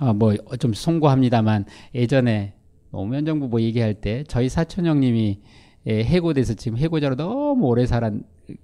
어, 0.00 0.12
뭐, 0.12 0.36
좀 0.58 0.74
송구합니다만, 0.74 1.64
예전에 1.94 2.54
노무현 2.90 3.24
정부 3.24 3.48
뭐 3.48 3.62
얘기할 3.62 3.94
때, 3.94 4.22
저희 4.28 4.50
사촌 4.50 4.84
형님이 4.84 5.40
예, 5.86 6.04
해고돼서 6.04 6.54
지금 6.54 6.78
해고자로 6.78 7.16
너무 7.16 7.66
오래 7.66 7.86
살 7.86 8.04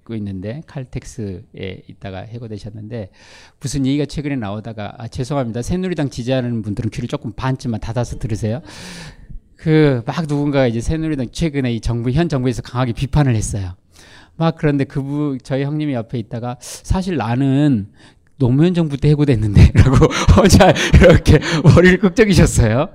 고 0.03 0.15
있는데 0.15 0.61
칼텍스에 0.67 1.83
있다가 1.87 2.19
해고되셨는데 2.19 3.09
무슨 3.59 3.85
얘기가 3.85 4.05
최근에 4.05 4.35
나오다가 4.35 4.93
아, 4.97 5.07
죄송합니다 5.07 5.61
새누리당 5.61 6.09
지지하는 6.09 6.61
분들은 6.61 6.89
귀를 6.89 7.07
조금 7.07 7.31
반쯤만 7.31 7.79
닫아서 7.79 8.17
들으세요. 8.19 8.61
그 9.55 10.01
막 10.05 10.25
누군가가 10.27 10.67
이제 10.67 10.81
새누리당 10.81 11.27
최근에 11.31 11.73
이 11.73 11.81
정부 11.81 12.11
현 12.11 12.29
정부에서 12.29 12.61
강하게 12.61 12.93
비판을 12.93 13.35
했어요. 13.35 13.73
막 14.37 14.55
그런데 14.57 14.85
그분 14.85 15.37
저희 15.43 15.63
형님이 15.63 15.93
옆에 15.93 16.17
있다가 16.17 16.57
사실 16.61 17.17
나는 17.17 17.89
노무현 18.37 18.73
정부 18.73 18.95
때 18.95 19.09
해고됐는데라고 19.09 19.97
혼자 20.37 20.73
이렇게 20.93 21.39
머리를 21.63 21.99
끄적이셨어요. 21.99 22.89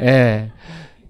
예. 0.00 0.52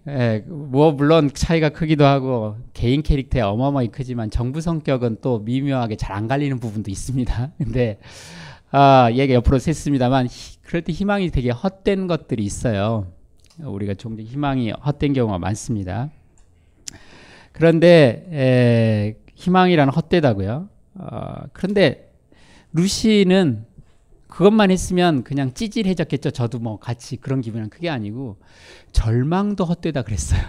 예, 0.08 0.44
뭐 0.46 0.92
물론 0.92 1.30
차이가 1.34 1.68
크기도 1.68 2.04
하고 2.04 2.56
개인 2.74 3.02
캐릭터에 3.02 3.42
어마어마하게 3.42 3.88
크지만 3.88 4.30
정부 4.30 4.60
성격은 4.60 5.18
또 5.20 5.40
미묘하게 5.40 5.96
잘 5.96 6.16
안 6.16 6.28
갈리는 6.28 6.58
부분도 6.60 6.90
있습니다. 6.90 7.52
근데 7.58 7.98
아, 8.70 9.10
얘가 9.12 9.34
옆으로 9.34 9.58
샜습니다만 9.58 10.28
그럴 10.62 10.82
때 10.82 10.92
희망이 10.92 11.30
되게 11.30 11.50
헛된 11.50 12.06
것들이 12.06 12.44
있어요. 12.44 13.12
우리가 13.58 13.94
종종 13.94 14.24
희망이 14.24 14.70
헛된 14.70 15.12
경우가 15.12 15.38
많습니다. 15.38 16.10
그런데 17.52 18.26
에, 18.32 19.16
희망이라는 19.34 19.92
헛되다고요. 19.92 20.68
어, 20.94 21.34
그런데 21.52 22.12
루시는 22.72 23.64
그것만 24.28 24.70
했으면 24.70 25.22
그냥 25.24 25.52
찌질해졌겠죠. 25.52 26.30
저도 26.30 26.58
뭐 26.58 26.78
같이 26.78 27.16
그런 27.16 27.40
기분은 27.40 27.70
크게 27.70 27.88
아니고 27.88 28.38
절망도 28.92 29.64
헛되다 29.64 30.02
그랬어요. 30.02 30.40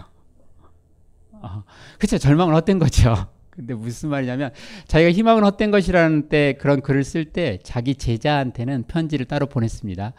어, 1.32 1.64
그렇죠. 1.98 2.18
절망은 2.18 2.54
헛된 2.56 2.80
거죠. 2.80 3.28
근데 3.50 3.74
무슨 3.74 4.10
말이냐면 4.10 4.52
자기가 4.88 5.12
희망은 5.12 5.44
헛된 5.44 5.72
것이라는 5.72 6.30
때 6.30 6.54
그런 6.60 6.82
글을 6.82 7.04
쓸 7.04 7.26
때 7.26 7.60
자기 7.64 7.96
제자한테는 7.96 8.84
편지를 8.88 9.26
따로 9.26 9.48
보냈습니다. 9.48 10.14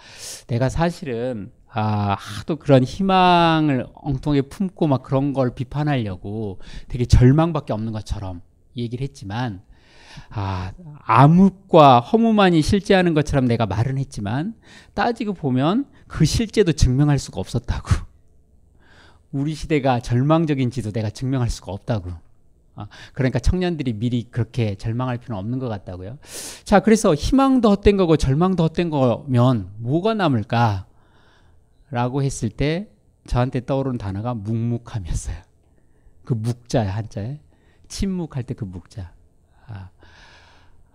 내가 0.49 0.69
사실은 0.69 1.53
아, 1.71 2.17
하도 2.19 2.57
그런 2.57 2.83
희망을 2.83 3.87
엉뚱하게 3.95 4.43
품고 4.43 4.87
막 4.89 5.03
그런 5.03 5.33
걸 5.33 5.55
비판하려고 5.55 6.59
되게 6.89 7.05
절망밖에 7.05 7.73
없는 7.73 7.93
것처럼 7.93 8.41
얘기를 8.77 9.05
했지만 9.05 9.63
아, 10.31 10.73
암흑과 11.05 12.01
허무만이 12.01 12.63
실제하는 12.63 13.15
것처럼 13.15 13.47
내가 13.47 13.67
말은 13.67 13.99
했지만 13.99 14.55
따지고 14.95 15.33
보면 15.33 15.87
그 16.07 16.25
실제도 16.25 16.73
증명할 16.73 17.19
수가 17.19 17.41
없었다고. 17.41 17.89
우리 19.33 19.55
시대가 19.55 20.01
절망적인지도 20.01 20.93
내가 20.93 21.11
증명할 21.11 21.51
수가 21.51 21.73
없다고. 21.73 22.11
아, 22.77 22.87
그러니까 23.13 23.39
청년들이 23.41 23.95
미리 23.95 24.23
그렇게 24.31 24.77
절망할 24.77 25.19
필요는 25.19 25.39
없는 25.41 25.59
것 25.59 25.69
같다고요. 25.69 26.19
자, 26.65 26.81
그래서 26.81 27.15
희망도 27.15 27.71
헛된 27.71 27.97
거고 27.97 28.17
절망도 28.17 28.63
헛된 28.63 28.91
거면 28.91 29.71
뭐가 29.79 30.15
남을까? 30.15 30.87
라고 31.91 32.23
했을 32.23 32.51
때 32.51 32.89
저한테 33.27 33.65
떠오르는 33.65 33.99
단어가 33.99 34.35
묵묵함이었어요. 34.35 35.37
그 36.25 36.35
묵자야, 36.35 36.95
한자에. 36.95 37.41
침묵할 37.89 38.43
때 38.45 38.55
그 38.55 38.65
묵자. 38.65 39.13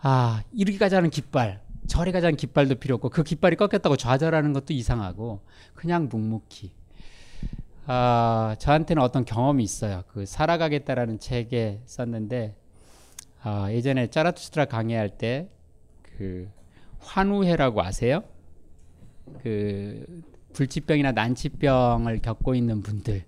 아, 0.03 0.09
아, 0.09 0.43
이렇게 0.51 0.77
가자는 0.77 1.09
깃발, 1.09 1.61
저리 1.87 2.11
가자는 2.11 2.35
깃발도 2.37 2.75
필요 2.75 2.95
없고 2.95 3.09
그 3.09 3.23
깃발이 3.23 3.55
꺾였다고 3.55 3.95
좌절하는 3.95 4.53
것도 4.53 4.73
이상하고 4.73 5.41
그냥 5.73 6.09
묵묵히. 6.09 6.71
아, 7.85 8.55
저한테는 8.59 9.01
어떤 9.01 9.25
경험이 9.25 9.63
있어요. 9.63 10.03
그 10.07 10.25
살아가겠다라는 10.25 11.19
책에 11.19 11.81
썼는데 11.85 12.55
아, 13.41 13.71
예전에 13.71 14.07
짜라투스트라 14.07 14.65
강의할 14.65 15.17
때 15.17 15.49
그 16.17 16.49
환우회라고 16.99 17.81
아세요? 17.81 18.23
그 19.41 20.23
불치병이나 20.53 21.11
난치병을 21.13 22.19
겪고 22.19 22.55
있는 22.55 22.81
분들이 22.81 23.23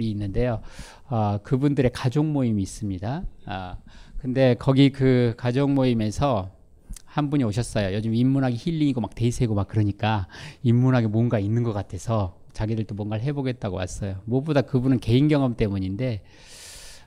있는데요. 0.00 0.62
아, 1.06 1.38
그분들의 1.42 1.90
가족 1.92 2.26
모임이 2.26 2.62
있습니다. 2.62 3.24
아, 3.46 3.76
근데 4.22 4.54
거기 4.56 4.90
그 4.90 5.34
가족 5.36 5.72
모임에서 5.72 6.52
한 7.04 7.28
분이 7.28 7.42
오셨어요. 7.42 7.92
요즘 7.92 8.14
인문학이 8.14 8.54
힐링이고 8.56 9.00
막 9.00 9.16
대세고 9.16 9.56
막 9.56 9.66
그러니까 9.66 10.28
인문학에 10.62 11.08
뭔가 11.08 11.40
있는 11.40 11.64
것 11.64 11.72
같아서 11.72 12.38
자기들도 12.52 12.94
뭔가를 12.94 13.24
해보겠다고 13.24 13.76
왔어요. 13.76 14.20
무엇보다 14.26 14.62
그분은 14.62 15.00
개인 15.00 15.26
경험 15.26 15.56
때문인데 15.56 16.22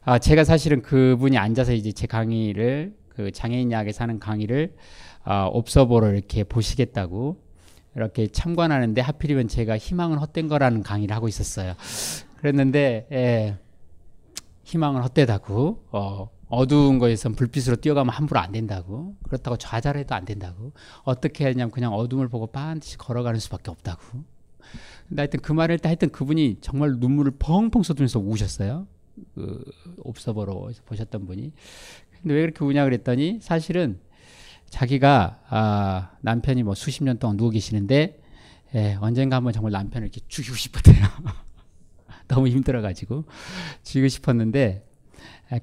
아 0.03 0.19
제가 0.19 0.43
사실은 0.43 0.81
그분이 0.81 1.37
앉아서 1.37 1.71
이제 1.71 1.93
제 1.93 2.05
강의를 2.05 2.93
그 3.07 3.31
장애인 3.31 3.71
약에 3.71 3.93
사는 3.93 4.19
강의를 4.19 4.75
아 5.23 5.45
옵서버로 5.45 6.11
이렇게 6.11 6.43
보시겠다고 6.43 7.41
이렇게 7.95 8.27
참관하는데 8.27 8.99
하필이면 8.99 9.47
제가 9.47 9.77
희망은 9.77 10.17
헛된 10.17 10.49
거라는 10.49 10.83
강의를 10.83 11.15
하고 11.15 11.29
있었어요. 11.29 11.75
그랬는데 12.39 13.07
예, 13.13 13.57
희망은 14.65 15.01
헛되다고 15.01 15.85
어, 15.91 16.34
어두운 16.47 16.99
거에선 16.99 17.33
불빛으로 17.33 17.77
뛰어가면 17.77 18.13
함부로 18.13 18.39
안 18.39 18.51
된다고 18.51 19.15
그렇다고 19.23 19.57
좌절해도 19.57 20.13
안 20.13 20.25
된다고 20.25 20.73
어떻게 21.03 21.43
하냐면 21.45 21.71
그냥 21.71 21.93
어둠을 21.93 22.27
보고 22.27 22.47
반드시 22.47 22.97
걸어가는 22.97 23.39
수밖에 23.39 23.71
없다고. 23.71 24.01
근데 25.07 25.21
하여튼 25.21 25.39
그 25.41 25.51
말을 25.53 25.79
때 25.79 25.89
하여튼 25.89 26.09
그분이 26.09 26.57
정말 26.61 26.95
눈물을 26.97 27.33
펑펑 27.39 27.83
쏟으면서 27.83 28.19
우셨어요. 28.19 28.87
그 29.33 29.63
옵서버로 29.97 30.71
보셨던 30.85 31.25
분이. 31.25 31.51
근데 32.21 32.33
왜 32.33 32.41
그렇게 32.41 32.65
우냐 32.65 32.83
그랬더니 32.83 33.39
사실은 33.41 33.99
자기가 34.69 35.41
아, 35.47 36.11
남편이 36.21 36.63
뭐 36.63 36.73
수십 36.75 37.03
년 37.03 37.17
동안 37.17 37.37
누워 37.37 37.49
계시는데 37.49 38.21
예, 38.73 38.97
언젠가 38.99 39.37
한번 39.37 39.53
정말 39.53 39.71
남편을 39.71 40.07
이렇게 40.07 40.21
죽이고 40.27 40.55
싶었대요. 40.55 41.05
너무 42.27 42.47
힘들어가지고 42.47 43.25
죽이고 43.83 44.07
싶었는데 44.07 44.84
아, 44.84 44.84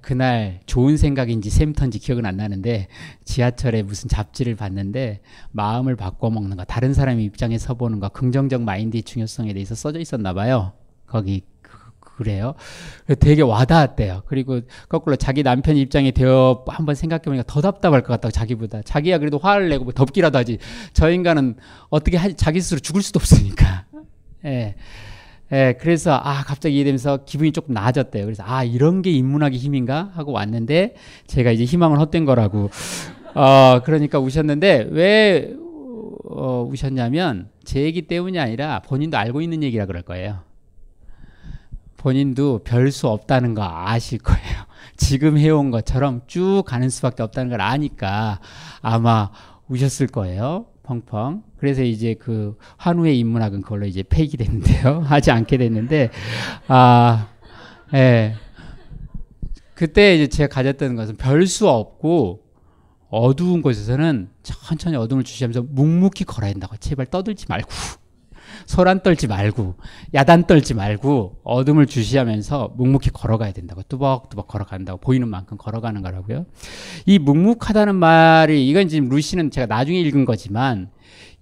그날 0.00 0.60
좋은 0.66 0.96
생각인지 0.96 1.50
샘턴지 1.50 1.98
기억은 1.98 2.24
안 2.24 2.36
나는데 2.36 2.88
지하철에 3.24 3.82
무슨 3.82 4.08
잡지를 4.08 4.54
봤는데 4.54 5.20
마음을 5.50 5.96
바꿔 5.96 6.30
먹는 6.30 6.56
거 6.56 6.64
다른 6.64 6.94
사람의 6.94 7.24
입장에 7.24 7.58
서보는 7.58 7.98
거 8.00 8.08
긍정적 8.08 8.62
마인드의 8.62 9.02
중요성에 9.02 9.52
대해서 9.52 9.74
써져 9.74 9.98
있었나 9.98 10.32
봐요. 10.32 10.72
거기 11.06 11.42
그래요. 12.22 12.54
되게 13.18 13.42
와닿았대요. 13.42 14.22
그리고 14.26 14.60
거꾸로 14.88 15.16
자기 15.16 15.42
남편 15.42 15.76
입장에 15.76 16.10
되어 16.10 16.64
한번 16.68 16.94
생각해보니까 16.94 17.44
더 17.46 17.60
답답할 17.60 18.02
것 18.02 18.08
같다고 18.08 18.30
자기보다. 18.30 18.82
자기야 18.82 19.18
그래도 19.18 19.38
화를 19.38 19.68
내고 19.68 19.84
뭐 19.84 19.92
덮기라도 19.92 20.38
하지. 20.38 20.58
저 20.92 21.10
인간은 21.10 21.56
어떻게 21.88 22.16
하, 22.16 22.30
자기 22.32 22.60
스스로 22.60 22.80
죽을 22.80 23.02
수도 23.02 23.18
없으니까. 23.18 23.86
예. 24.44 24.76
예, 25.52 25.74
그래서 25.78 26.14
아 26.14 26.42
갑자기 26.44 26.76
이해되면서 26.76 27.24
기분이 27.26 27.52
조금 27.52 27.74
나아졌대요. 27.74 28.24
그래서 28.24 28.42
아 28.46 28.64
이런 28.64 29.02
게 29.02 29.10
인문학의 29.10 29.58
힘인가 29.58 30.10
하고 30.14 30.32
왔는데 30.32 30.94
제가 31.26 31.50
이제 31.50 31.64
희망은 31.64 31.98
헛된 31.98 32.24
거라고. 32.24 32.70
어 33.34 33.80
그러니까 33.84 34.18
우셨는데 34.18 34.88
왜 34.90 35.54
어, 36.24 36.66
우셨냐면 36.70 37.48
제 37.64 37.82
얘기 37.82 38.02
때문이 38.02 38.38
아니라 38.38 38.80
본인도 38.80 39.18
알고 39.18 39.40
있는 39.42 39.62
얘기라 39.62 39.86
그럴 39.86 40.02
거예요. 40.02 40.40
본인도 41.98 42.60
별 42.64 42.90
수 42.90 43.08
없다는 43.08 43.54
거 43.54 43.62
아실 43.62 44.18
거예요. 44.18 44.64
지금 44.96 45.38
해온 45.38 45.70
것처럼 45.70 46.22
쭉 46.26 46.62
가는 46.66 46.88
수밖에 46.88 47.22
없다는 47.22 47.50
걸 47.50 47.60
아니까 47.60 48.40
아마 48.80 49.30
우셨을 49.68 50.06
거예요. 50.08 50.66
펑펑. 50.82 51.42
그래서 51.58 51.82
이제 51.82 52.14
그 52.14 52.56
환우의 52.76 53.18
인문학은 53.18 53.62
그걸로 53.62 53.86
이제 53.86 54.02
폐기됐는데요. 54.02 55.00
하지 55.06 55.30
않게 55.30 55.56
됐는데, 55.58 56.10
아, 56.68 57.28
예. 57.94 58.34
그때 59.74 60.14
이제 60.14 60.26
제가 60.28 60.54
가졌던 60.54 60.96
것은 60.96 61.16
별 61.16 61.46
수 61.46 61.68
없고 61.68 62.40
어두운 63.10 63.60
곳에서는 63.62 64.30
천천히 64.42 64.96
어둠을 64.96 65.24
주시면서 65.24 65.62
묵묵히 65.68 66.24
걸어야 66.24 66.52
된다고. 66.52 66.76
제발 66.78 67.06
떠들지 67.06 67.46
말고. 67.48 67.68
소란 68.66 69.02
떨지 69.02 69.26
말고 69.26 69.76
야단 70.14 70.46
떨지 70.46 70.74
말고 70.74 71.40
어둠을 71.44 71.86
주시하면서 71.86 72.74
묵묵히 72.76 73.10
걸어가야 73.10 73.52
된다고 73.52 73.82
뚜벅뚜벅 73.82 74.48
걸어간다고 74.48 74.98
보이는 75.00 75.28
만큼 75.28 75.56
걸어가는 75.56 76.02
거라고요. 76.02 76.46
이 77.06 77.18
묵묵하다는 77.18 77.94
말이 77.94 78.68
이건 78.68 78.88
지금 78.88 79.08
루시는 79.08 79.50
제가 79.50 79.66
나중에 79.66 80.00
읽은 80.00 80.24
거지만 80.24 80.90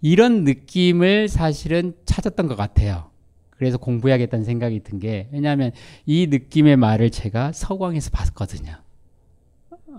이런 0.00 0.44
느낌을 0.44 1.28
사실은 1.28 1.94
찾았던 2.04 2.46
것 2.48 2.56
같아요. 2.56 3.10
그래서 3.56 3.76
공부해야겠다는 3.76 4.44
생각이 4.44 4.80
든 4.82 4.98
게 5.00 5.28
왜냐하면 5.32 5.72
이 6.06 6.26
느낌의 6.28 6.76
말을 6.76 7.10
제가 7.10 7.52
서광에서 7.52 8.10
봤거든요. 8.10 8.72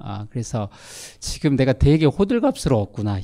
아 0.03 0.25
그래서 0.29 0.69
지금 1.19 1.55
내가 1.55 1.73
되게 1.73 2.05
호들갑스러웠구나. 2.05 3.19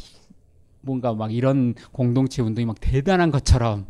뭔가 0.81 1.13
막 1.13 1.33
이런 1.33 1.75
공동체 1.91 2.41
운동이 2.41 2.65
막 2.65 2.77
대단한 2.79 3.31
것처럼 3.31 3.87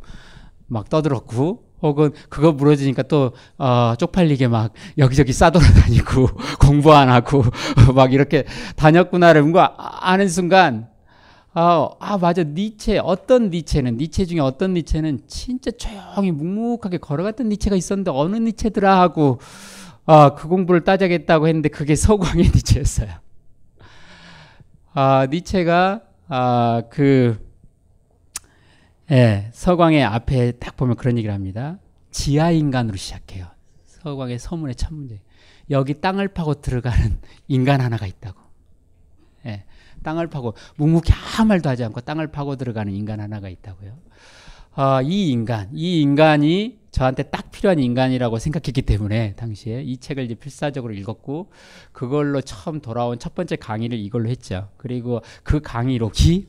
막 0.67 0.89
떠들었고 0.89 1.67
혹은 1.81 2.11
그거 2.29 2.51
무너지니까 2.51 3.03
또 3.03 3.33
어, 3.57 3.93
쪽팔리게 3.97 4.47
막 4.47 4.73
여기저기 4.97 5.31
싸돌아다니고 5.31 6.27
공부 6.59 6.93
안 6.93 7.09
하고 7.09 7.43
막 7.95 8.13
이렇게 8.13 8.45
다녔구나를 8.75 9.41
뭔가 9.41 9.75
아는 9.77 10.27
순간 10.27 10.89
아, 11.53 11.89
아 11.99 12.17
맞아 12.17 12.43
니체 12.43 12.99
어떤 12.99 13.49
니체는 13.49 13.97
니체 13.97 14.25
중에 14.25 14.39
어떤 14.39 14.73
니체는 14.73 15.21
진짜 15.27 15.71
조용히 15.71 16.31
묵묵하게 16.31 16.97
걸어갔던 16.99 17.49
니체가 17.49 17.75
있었는데 17.75 18.11
어느 18.13 18.37
니체더라 18.37 18.99
하고 18.99 19.39
아, 20.05 20.35
그 20.35 20.47
공부를 20.47 20.83
따져야겠다고 20.83 21.47
했는데 21.47 21.69
그게 21.69 21.93
서광의 21.97 22.45
니체였어요. 22.45 23.09
아, 24.93 25.27
니체가 25.29 26.01
아, 26.29 26.83
그, 26.89 27.39
예, 29.11 29.49
서광의 29.53 30.03
앞에 30.03 30.53
딱 30.53 30.75
보면 30.75 30.97
그런 30.97 31.17
얘기를 31.17 31.33
합니다. 31.33 31.79
지하 32.11 32.51
인간으로 32.51 32.97
시작해요. 32.97 33.47
서광의 33.85 34.39
서문의 34.39 34.75
첫 34.75 34.93
문제. 34.93 35.21
여기 35.69 35.93
땅을 35.93 36.29
파고 36.29 36.55
들어가는 36.55 37.19
인간 37.47 37.79
하나가 37.81 38.05
있다고. 38.05 38.39
예, 39.45 39.63
땅을 40.03 40.27
파고 40.27 40.55
묵묵히 40.75 41.13
아무 41.37 41.49
말도 41.49 41.69
하지 41.69 41.83
않고 41.85 42.01
땅을 42.01 42.27
파고 42.27 42.57
들어가는 42.57 42.93
인간 42.93 43.21
하나가 43.21 43.47
있다고요. 43.47 43.97
아, 44.73 45.01
이 45.01 45.29
인간, 45.29 45.69
이 45.73 46.01
인간이 46.01 46.79
저한테 46.97 47.21
딱 47.21 47.51
필요한 47.51 47.77
인간이라고 47.77 48.39
생각했기 48.39 48.81
때문에 48.81 49.33
당시에 49.35 49.83
이 49.83 49.97
책을 49.97 50.23
이제 50.23 50.33
필사적으로 50.33 50.95
읽었고 50.95 51.51
그걸로 51.91 52.41
처음 52.41 52.81
돌아온 52.81 53.19
첫 53.19 53.35
번째 53.35 53.55
강의를 53.55 53.99
이걸로 53.99 54.29
했죠. 54.29 54.69
그리고 54.77 55.21
그 55.43 55.61
강의록이 55.61 56.47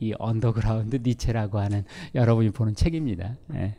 이 0.00 0.12
언더그라운드 0.18 0.98
니체라고 1.04 1.60
하는 1.60 1.84
여러분이 2.16 2.50
보는 2.50 2.74
책입니다. 2.74 3.36
예. 3.54 3.76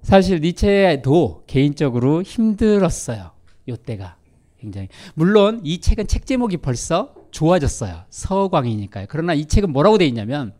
사실 0.00 0.40
니체도 0.40 1.44
개인적으로 1.46 2.22
힘들었어요. 2.22 3.32
요때가 3.68 4.16
굉장히 4.58 4.88
물론 5.12 5.60
이 5.64 5.82
책은 5.82 6.06
책 6.06 6.24
제목이 6.24 6.56
벌써 6.56 7.14
좋아졌어요. 7.30 8.04
서광이니까요. 8.08 9.04
그러나 9.10 9.34
이 9.34 9.44
책은 9.44 9.70
뭐라고 9.70 9.98
돼 9.98 10.06
있냐면 10.06 10.54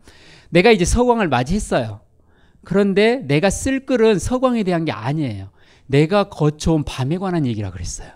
내가 0.49 0.69
이제 0.69 0.85
서광을 0.85 1.29
맞이했어요. 1.29 2.01
그런데 2.63 3.17
내가 3.17 3.49
쓸 3.49 3.85
글은 3.85 4.19
서광에 4.19 4.63
대한 4.63 4.85
게 4.85 4.91
아니에요. 4.91 5.49
내가 5.87 6.25
거쳐온 6.25 6.83
밤에 6.83 7.17
관한 7.17 7.45
얘기라 7.45 7.71
그랬어요. 7.71 8.09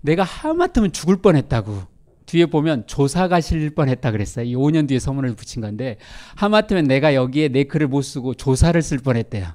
내가 0.00 0.22
하마터면 0.22 0.92
죽을 0.92 1.16
뻔했다고. 1.16 1.90
뒤에 2.26 2.46
보면 2.46 2.86
조사 2.86 3.26
가 3.26 3.40
실릴 3.40 3.70
뻔했다 3.70 4.12
그랬어요. 4.12 4.44
이 4.44 4.54
5년 4.54 4.86
뒤에 4.88 5.00
서문을 5.00 5.34
붙인 5.34 5.60
건데 5.62 5.96
하마터면 6.36 6.84
내가 6.84 7.14
여기에 7.14 7.48
내 7.48 7.64
글을 7.64 7.88
못 7.88 8.02
쓰고 8.02 8.34
조사를 8.34 8.80
쓸 8.82 8.98
뻔했대요. 8.98 9.48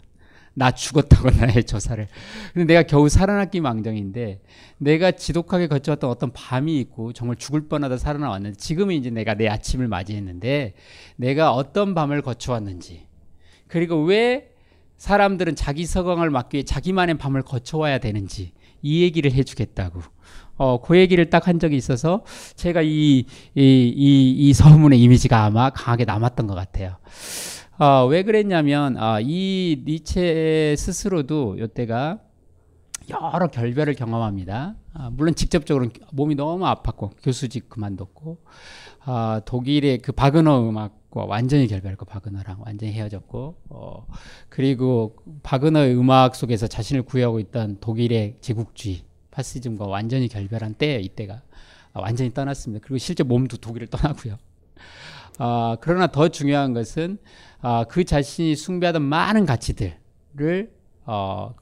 나 0.55 0.71
죽었다고 0.71 1.29
나의 1.39 1.63
조사를. 1.65 2.07
근데 2.53 2.73
내가 2.73 2.83
겨우 2.83 3.07
살아났기 3.07 3.61
망정인데 3.61 4.41
내가 4.77 5.11
지독하게 5.11 5.67
거쳐왔던 5.67 6.09
어떤 6.09 6.31
밤이 6.33 6.79
있고 6.79 7.13
정말 7.13 7.35
죽을 7.37 7.67
뻔하다 7.67 7.97
살아나왔는데 7.97 8.57
지금은 8.57 8.95
이제 8.95 9.09
내가 9.09 9.35
내 9.35 9.47
아침을 9.47 9.87
맞이했는데 9.87 10.73
내가 11.17 11.53
어떤 11.53 11.93
밤을 11.93 12.21
거쳐왔는지 12.21 13.04
그리고 13.75 14.01
왜 14.05 14.51
사람들은 14.95 15.57
자기 15.57 15.85
서광을 15.85 16.29
막기 16.29 16.55
위해 16.55 16.63
자기만의 16.63 17.17
밤을 17.17 17.41
거쳐와야 17.41 17.97
되는지 17.97 18.53
이 18.81 19.01
얘기를 19.03 19.33
해주겠다고. 19.33 19.99
어, 20.55 20.79
그 20.79 20.97
얘기를 20.97 21.29
딱 21.29 21.49
한 21.49 21.59
적이 21.59 21.75
있어서 21.75 22.23
제가 22.55 22.81
이, 22.81 22.87
이, 22.87 23.25
이, 23.53 24.31
이 24.31 24.53
서문의 24.53 25.01
이미지가 25.01 25.43
아마 25.43 25.71
강하게 25.71 26.05
남았던 26.05 26.47
것 26.47 26.55
같아요. 26.55 26.95
어, 27.77 28.05
왜 28.05 28.23
그랬냐면, 28.23 28.95
어, 28.95 29.19
이 29.19 29.83
니체 29.85 30.75
스스로도 30.77 31.57
이때가 31.59 32.19
여러 33.09 33.47
결별을 33.47 33.95
경험합니다. 33.95 34.75
아, 34.93 35.09
물론 35.11 35.35
직접적으로 35.35 35.89
몸이 36.13 36.35
너무 36.35 36.63
아팠고 36.63 37.11
교수직 37.21 37.67
그만뒀고 37.67 38.37
아, 39.03 39.41
독일의 39.45 39.97
그 39.97 40.13
바그너 40.13 40.69
음악 40.69 41.04
과 41.15 41.25
완전히 41.25 41.67
결별했고 41.67 42.05
바그너랑 42.05 42.61
완전히 42.65 42.91
헤어졌고 42.91 43.55
어, 43.69 44.05
그리고 44.49 45.15
바그너의 45.43 45.95
음악 45.97 46.35
속에서 46.35 46.67
자신을 46.67 47.03
구해하고 47.03 47.39
있던 47.39 47.77
독일의 47.79 48.37
제국주의 48.41 49.01
파시즘과 49.31 49.85
완전히 49.87 50.27
결별한 50.27 50.73
때 50.75 50.99
이때가 50.99 51.41
완전히 51.93 52.33
떠났습니다. 52.33 52.83
그리고 52.83 52.97
실제 52.97 53.23
몸도 53.23 53.57
독일을 53.57 53.87
떠나고요. 53.87 54.37
아, 55.37 55.77
그러나 55.81 56.07
더 56.07 56.27
중요한 56.29 56.73
것은 56.73 57.17
아, 57.61 57.85
그 57.85 58.03
자신이 58.03 58.55
숭배하던 58.55 59.01
많은 59.01 59.45
가치들을 59.45 60.71
어, 61.05 61.55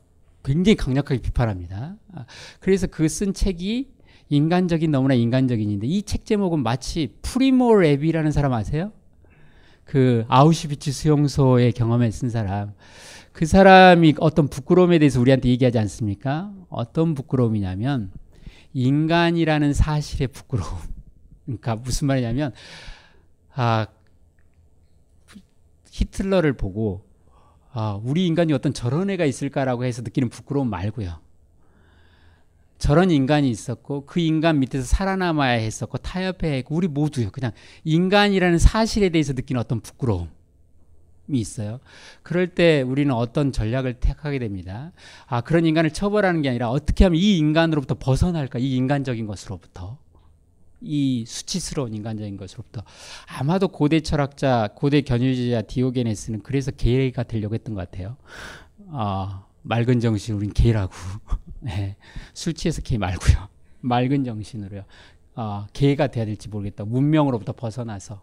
굉장히 0.43 0.75
강력하게 0.75 1.21
비판합니다. 1.21 1.95
아, 2.13 2.25
그래서 2.59 2.87
그 2.87 3.07
쓴 3.07 3.33
책이 3.33 3.91
인간적인 4.29 4.89
너무나 4.89 5.13
인간적인인데 5.13 5.85
이 5.87 6.01
책 6.03 6.25
제목은 6.25 6.63
마치 6.63 7.15
프리모 7.21 7.69
레비라는 7.69 8.31
사람 8.31 8.53
아세요? 8.53 8.91
그 9.83 10.25
아우슈비츠 10.27 10.91
수용소의 10.91 11.73
경험에 11.73 12.09
쓴 12.11 12.29
사람. 12.29 12.73
그 13.31 13.45
사람이 13.45 14.15
어떤 14.19 14.47
부끄러움에 14.47 14.99
대해서 14.99 15.19
우리한테 15.19 15.49
얘기하지 15.49 15.79
않습니까? 15.79 16.51
어떤 16.69 17.15
부끄러움이냐면 17.15 18.11
인간이라는 18.73 19.73
사실의 19.73 20.27
부끄러움. 20.29 20.71
그러니까 21.45 21.75
무슨 21.75 22.07
말이냐면 22.07 22.53
아 23.53 23.87
히틀러를 25.91 26.53
보고 26.53 27.05
아, 27.71 27.99
우리 28.03 28.27
인간이 28.27 28.53
어떤 28.53 28.71
저런 28.71 29.09
애가 29.09 29.25
있을까라고 29.25 29.83
해서 29.83 30.03
느끼는 30.03 30.29
부끄러움 30.29 30.69
말고요. 30.69 31.19
저런 32.83 33.11
인간이 33.11 33.49
있었고 33.49 34.05
그 34.05 34.19
인간 34.19 34.59
밑에서 34.59 34.83
살아남아야 34.83 35.53
했었고 35.53 35.99
타협해야 35.99 36.51
했고 36.55 36.75
우리 36.75 36.89
모두요. 36.89 37.29
그냥 37.31 37.53
인간이라는 37.85 38.59
사실에 38.59 39.07
대해서 39.07 39.31
느끼는 39.31 39.57
어떤 39.61 39.79
부끄러움 39.79 40.27
이 41.29 41.39
있어요. 41.39 41.79
그럴 42.23 42.53
때 42.53 42.81
우리는 42.81 43.15
어떤 43.15 43.53
전략을 43.53 44.01
택하게 44.01 44.37
됩니다. 44.37 44.91
아, 45.27 45.39
그런 45.39 45.65
인간을 45.65 45.91
처벌하는 45.91 46.41
게 46.41 46.49
아니라 46.49 46.71
어떻게 46.71 47.05
하면 47.05 47.21
이 47.21 47.37
인간으로부터 47.37 47.95
벗어날까? 47.97 48.59
이 48.59 48.75
인간적인 48.75 49.27
것으로부터. 49.27 49.97
이 50.81 51.23
수치스러운 51.25 51.93
인간적인 51.93 52.35
것으로부터 52.35 52.83
아마도 53.27 53.69
고대 53.69 54.01
철학자, 54.01 54.67
고대 54.75 54.99
견유주자 54.99 55.61
디오게네스는 55.61 56.41
그래서 56.43 56.71
개가 56.71 57.23
되려고 57.23 57.55
했던 57.55 57.75
것 57.75 57.89
같아요. 57.89 58.17
어, 58.87 59.45
맑은 59.63 59.99
정신, 59.99 60.35
우린 60.35 60.53
개라고. 60.53 60.93
네, 61.59 61.95
술 62.33 62.53
취해서 62.53 62.81
개 62.81 62.97
말고요. 62.97 63.47
맑은 63.81 64.23
정신으로요. 64.23 64.83
어, 65.35 65.65
개가 65.73 66.07
돼야 66.07 66.25
될지 66.25 66.47
모르겠다. 66.49 66.85
문명으로부터 66.85 67.53
벗어나서 67.53 68.21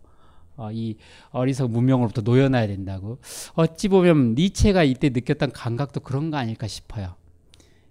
어, 0.56 0.70
이 0.72 0.96
어리석은 1.30 1.72
문명으로부터 1.72 2.22
놓여놔야 2.22 2.66
된다고. 2.66 3.18
어찌 3.54 3.88
보면 3.88 4.34
니체가 4.34 4.84
이때 4.84 5.08
느꼈던 5.08 5.52
감각도 5.52 6.00
그런 6.00 6.30
거 6.30 6.36
아닐까 6.36 6.66
싶어요. 6.66 7.14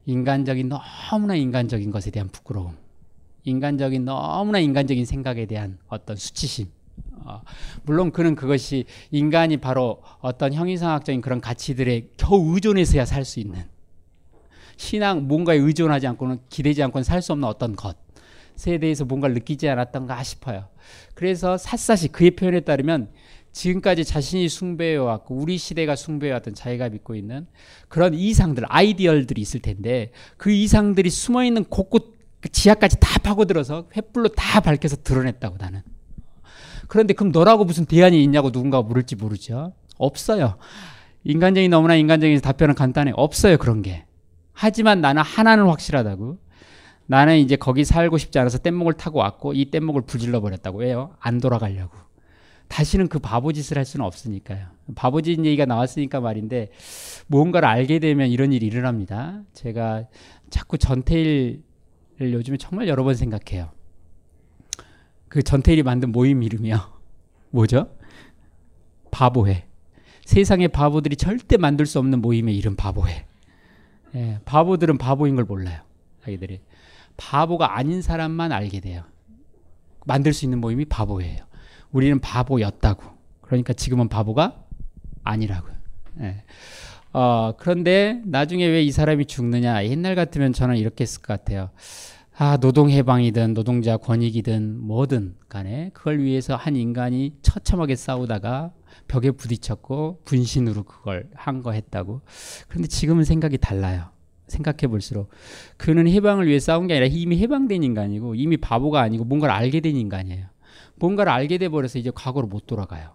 인간적인 0.06 0.70
너무나 0.70 1.36
인간적인 1.36 1.92
것에 1.92 2.12
대한 2.12 2.30
부끄러움. 2.30 2.78
인간적인 3.44 4.06
너무나 4.06 4.60
인간적인 4.60 5.06
생각에 5.06 5.46
대한 5.46 5.80
어떤 5.88 6.16
수치심. 6.16 6.68
어, 7.30 7.42
물론 7.84 8.12
그는 8.12 8.36
그것이 8.36 8.86
인간이 9.12 9.58
바로 9.58 10.02
어떤 10.20 10.54
형이상학적인 10.54 11.22
그런 11.22 11.40
가치들에 11.42 12.10
겨우 12.18 12.54
의존해서야 12.56 13.06
살 13.06 13.24
수 13.24 13.40
있는 13.40 13.64
신앙 14.78 15.28
뭔가에 15.28 15.58
의존하지 15.58 16.08
않고는 16.08 16.40
기대지 16.50 16.82
않고는 16.84 17.04
살 17.04 17.22
수 17.22 17.34
없는 17.34 17.48
어떤 17.48 17.76
것에 17.76 18.78
대해서 18.80 19.06
뭔가를 19.06 19.36
느끼지 19.36 19.68
않았던가 19.68 20.24
싶어요. 20.24 20.68
그래서 21.14 21.58
샅샅이 21.58 22.08
그의 22.10 22.32
표현에 22.32 22.62
따르면 22.62 23.10
지금까지 23.52 24.06
자신이 24.06 24.48
숭배해왔고 24.48 25.36
우리 25.36 25.58
시대가 25.58 25.96
숭배해왔던 25.96 26.54
자기가 26.54 26.90
믿고 26.90 27.16
있는 27.16 27.46
그런 27.90 28.14
이상들, 28.14 28.64
아이디얼들이 28.68 29.42
있을 29.42 29.60
텐데 29.60 30.12
그 30.38 30.52
이상들이 30.52 31.10
숨어있는 31.10 31.66
곳곳 31.66 32.18
그 32.42 32.48
지하까지 32.50 32.98
다 33.02 33.20
파고들어서 33.20 33.90
횃불로 33.90 34.34
다 34.34 34.62
밝혀서 34.62 34.98
드러냈다고 35.04 35.58
나는. 35.58 35.82
그런데 36.90 37.14
그럼 37.14 37.32
너라고 37.32 37.64
무슨 37.64 37.86
대안이 37.86 38.22
있냐고 38.24 38.52
누군가 38.52 38.82
물을지 38.82 39.16
모르죠. 39.16 39.74
없어요. 39.98 40.56
인간적인 41.24 41.70
너무나 41.70 41.96
인간적인 41.96 42.42
답변은 42.42 42.74
간단해. 42.76 43.14
없어요 43.16 43.58
그런 43.58 43.82
게. 43.84 44.06
하지만 44.54 45.00
나는 45.00 45.22
하나는 45.22 45.68
확실하다고. 45.68 46.40
나는 47.06 47.38
이제 47.38 47.56
거기 47.56 47.86
살고 47.86 48.18
싶지 48.18 48.40
않아서 48.40 48.58
뗏목을 48.58 48.94
타고 48.94 49.20
왔고 49.20 49.54
이 49.54 49.70
뗏목을 49.70 50.02
불질러 50.02 50.42
버렸다고. 50.42 50.80
왜요? 50.80 51.12
안 51.20 51.40
돌아가려고. 51.40 51.96
다시는 52.70 53.08
그 53.08 53.20
바보짓을 53.20 53.78
할 53.78 53.86
수는 53.86 54.04
없으니까요. 54.06 54.66
바보짓 54.96 55.46
얘기가 55.46 55.66
나왔으니까 55.66 56.22
말인데 56.22 56.72
무언가를 57.28 57.68
알게 57.68 58.00
되면 58.00 58.30
이런 58.30 58.52
일이 58.52 58.66
일어납니다. 58.66 59.42
제가 59.54 60.06
자꾸 60.50 60.80
전태일 60.80 61.62
요즘에 62.20 62.58
정말 62.58 62.88
여러 62.88 63.04
번 63.04 63.14
생각해요. 63.14 63.70
그 65.30 65.42
전태일이 65.44 65.84
만든 65.84 66.12
모임 66.12 66.44
이름이요. 66.44 66.78
뭐죠? 67.52 67.90
바보회. 69.12 69.66
세상의 70.26 70.68
바보들이 70.68 71.16
절대 71.16 71.58
만들 71.58 71.86
수 71.86 71.98
없는 72.00 72.22
모임의 72.22 72.56
이름 72.56 72.76
바보회. 72.76 73.26
예, 74.16 74.40
바보들은 74.46 74.98
바보인 74.98 75.36
걸 75.36 75.46
몰라요. 75.46 75.82
자기들이. 76.24 76.62
바보가 77.18 77.78
아닌 77.78 78.02
사람만 78.02 78.52
알게 78.52 78.80
돼요. 78.80 79.04
만들 80.06 80.34
수 80.34 80.46
있는 80.46 80.60
모임이 80.62 80.86
바보예요. 80.86 81.46
우리는 81.92 82.20
바보였다고. 82.20 83.04
그러니까 83.42 83.74
지금은 83.74 84.10
바보가 84.10 84.64
아니라고요. 85.24 85.74
예. 86.22 86.44
어, 87.14 87.54
그런데 87.58 88.22
나중에 88.26 88.66
왜 88.68 88.84
이 88.84 88.92
사람이 88.92 89.26
죽느냐? 89.26 89.86
옛날 89.86 90.14
같으면 90.16 90.54
저는 90.54 90.78
이렇게 90.78 91.02
했을 91.04 91.22
것 91.22 91.28
같아요. 91.34 91.70
아, 92.42 92.56
노동해방이든 92.56 93.54
노동자 93.54 93.98
권익이든 93.98 94.80
뭐든 94.80 95.36
간에 95.50 95.90
그걸 95.94 96.20
위해서 96.20 96.56
한 96.56 96.78
인간이 96.78 97.34
처참하게 97.42 97.96
싸우다가 97.98 98.72
벽에 99.10 99.32
부딪혔고 99.32 100.22
분신으로 100.24 100.84
그걸 100.84 101.30
한 101.36 101.62
거 101.62 101.74
했다고. 101.74 102.22
그런데 102.70 102.88
지금은 102.88 103.26
생각이 103.26 103.58
달라요. 103.58 104.12
생각해 104.48 104.88
볼수록 104.88 105.30
그는 105.78 106.08
해방을 106.08 106.48
위해 106.48 106.60
싸운 106.60 106.88
게 106.88 106.94
아니라 106.94 107.08
이미 107.12 107.38
해방된 107.40 107.84
인간이고 107.84 108.36
이미 108.36 108.56
바보가 108.56 109.02
아니고 109.02 109.26
뭔가를 109.26 109.54
알게 109.54 109.82
된 109.82 109.98
인간이에요. 109.98 110.46
뭔가를 110.96 111.32
알게 111.34 111.58
돼 111.58 111.68
버려서 111.68 112.00
이제 112.00 112.10
과거로 112.16 112.48
못 112.48 112.66
돌아가요. 112.66 113.12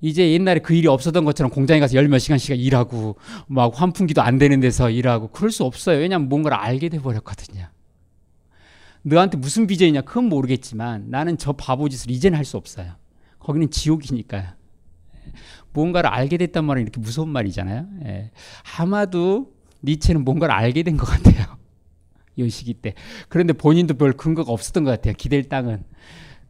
이제 0.00 0.32
옛날에 0.32 0.60
그 0.60 0.74
일이 0.74 0.88
없었던 0.88 1.24
것처럼 1.26 1.50
공장에 1.52 1.78
가서 1.78 1.94
열 1.96 2.08
몇 2.08 2.18
시간씩 2.18 2.58
일하고 2.58 3.16
막 3.48 3.72
환풍기도 3.78 4.22
안 4.22 4.38
되는 4.38 4.58
데서 4.60 4.88
일하고 4.90 5.28
그럴 5.28 5.50
수 5.50 5.64
없어요. 5.64 5.98
왜냐하면 5.98 6.28
뭔가를 6.30 6.56
알게 6.56 6.88
돼 6.88 6.98
버렸거든요. 6.98 7.66
너한테 9.02 9.36
무슨 9.36 9.66
비전이냐 9.66 10.02
그건 10.02 10.24
모르겠지만 10.26 11.06
나는 11.10 11.36
저 11.38 11.52
바보 11.52 11.88
짓을 11.88 12.10
이제는 12.10 12.36
할 12.38 12.44
수 12.44 12.56
없어요. 12.56 12.92
거기는 13.38 13.70
지옥이니까요. 13.70 14.48
뭔가를 15.72 16.10
알게 16.10 16.36
됐단 16.36 16.64
말은 16.64 16.82
이렇게 16.82 17.00
무서운 17.00 17.28
말이잖아요. 17.30 17.86
예. 18.04 18.30
아마도 18.78 19.52
니체는 19.82 20.24
뭔가를 20.24 20.54
알게 20.54 20.82
된 20.82 20.96
것 20.96 21.06
같아요. 21.06 21.56
이 22.36 22.48
시기 22.48 22.74
때. 22.74 22.94
그런데 23.28 23.52
본인도 23.52 23.94
별 23.94 24.12
근거가 24.12 24.52
없었던 24.52 24.84
것 24.84 24.90
같아요. 24.90 25.14
기댈 25.16 25.48
땅은. 25.48 25.84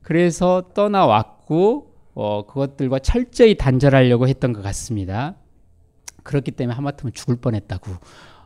그래서 0.03 0.71
떠나왔고 0.75 1.95
어, 2.15 2.47
그것들과 2.47 2.99
철저히 2.99 3.57
단절하려고 3.57 4.29
했던 4.29 4.53
것 4.53 4.61
같습니다. 4.63 5.37
그렇기 6.25 6.51
때문에 6.53 6.75
하마터면 6.75 7.13
죽을 7.15 7.37
뻔했다고 7.37 7.91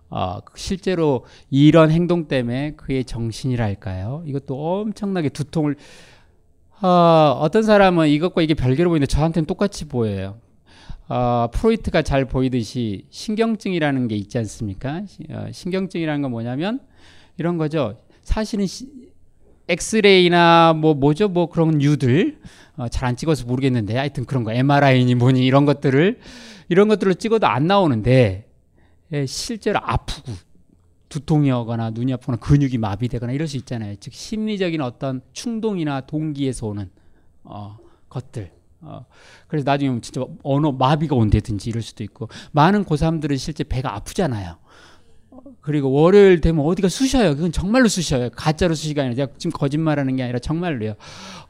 어, 0.08 0.38
실제로 0.54 1.24
이런 1.50 1.90
행동 1.90 2.28
때문에 2.28 2.72
그의 2.76 3.04
정신이랄까요? 3.04 4.22
이것도 4.26 4.80
엄청나게 4.80 5.30
두통을 5.30 5.76
어, 6.82 7.38
어떤 7.40 7.62
사람은 7.62 8.08
이것과 8.08 8.42
이게 8.42 8.54
별개로 8.54 8.90
보이는데 8.90 9.06
저한테는 9.06 9.46
똑같이 9.46 9.86
보여요. 9.86 10.36
어, 11.08 11.48
프로이트가 11.52 12.02
잘 12.02 12.24
보이듯이 12.24 13.06
신경증이라는 13.10 14.08
게 14.08 14.16
있지 14.16 14.38
않습니까? 14.38 15.02
어, 15.30 15.46
신경증이라는 15.52 16.22
건 16.22 16.30
뭐냐면 16.30 16.80
이런 17.38 17.56
거죠. 17.58 17.96
사실은 18.22 18.66
시, 18.66 18.88
엑스레이나 19.68 20.74
뭐 20.74 20.94
뭐죠 20.94 21.28
뭐 21.28 21.48
그런 21.48 21.78
뉴들 21.78 22.38
어, 22.76 22.88
잘 22.88 23.08
안 23.08 23.16
찍어서 23.16 23.46
모르겠는데 23.46 23.96
하여튼 23.96 24.24
그런 24.24 24.44
거 24.44 24.52
MRI니 24.52 25.14
뭐니 25.14 25.44
이런 25.44 25.64
것들을 25.64 26.18
이런 26.68 26.88
것들을 26.88 27.14
찍어도 27.14 27.46
안 27.46 27.66
나오는데 27.66 28.10
예, 28.10 28.45
실제로 29.26 29.80
아프고 29.82 30.32
두통이 31.08 31.50
오거나 31.50 31.90
눈이 31.90 32.12
아프거나 32.14 32.38
근육이 32.38 32.78
마비되거나 32.78 33.32
이럴 33.32 33.46
수 33.48 33.56
있잖아요. 33.58 33.94
즉 34.00 34.12
심리적인 34.12 34.80
어떤 34.80 35.22
충동이나 35.32 36.02
동기에서 36.02 36.66
오는 36.66 36.90
어, 37.44 37.78
것들. 38.08 38.52
어, 38.80 39.06
그래서 39.48 39.64
나중에 39.64 40.00
진짜 40.00 40.24
언어 40.42 40.72
마비가 40.72 41.16
온다든지 41.16 41.70
이럴 41.70 41.82
수도 41.82 42.04
있고 42.04 42.28
많은 42.52 42.84
고3들은 42.84 43.38
실제 43.38 43.64
배가 43.64 43.94
아프잖아요. 43.94 44.58
그리고 45.60 45.90
월요일 45.90 46.40
되면 46.40 46.64
어디가 46.64 46.88
쑤셔요. 46.88 47.34
그건 47.34 47.52
정말로 47.52 47.88
쑤셔요. 47.88 48.30
가짜로 48.30 48.74
쑤시가 48.74 49.02
아니라 49.02 49.26
지금 49.36 49.52
거짓말하는 49.52 50.16
게 50.16 50.22
아니라 50.22 50.38
정말로요. 50.38 50.94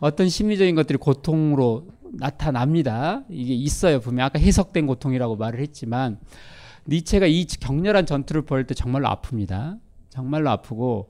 어떤 0.00 0.28
심리적인 0.28 0.74
것들이 0.74 0.98
고통으로 0.98 1.88
나타납니다. 2.12 3.22
이게 3.28 3.54
있어요. 3.54 4.00
분명 4.00 4.26
아까 4.26 4.38
해석된 4.38 4.86
고통이라고 4.86 5.36
말을 5.36 5.60
했지만 5.60 6.18
니체가 6.88 7.26
이 7.26 7.46
격렬한 7.46 8.06
전투를 8.06 8.42
벌일 8.42 8.66
때 8.66 8.74
정말로 8.74 9.08
아픕니다. 9.08 9.80
정말로 10.08 10.50
아프고 10.50 11.08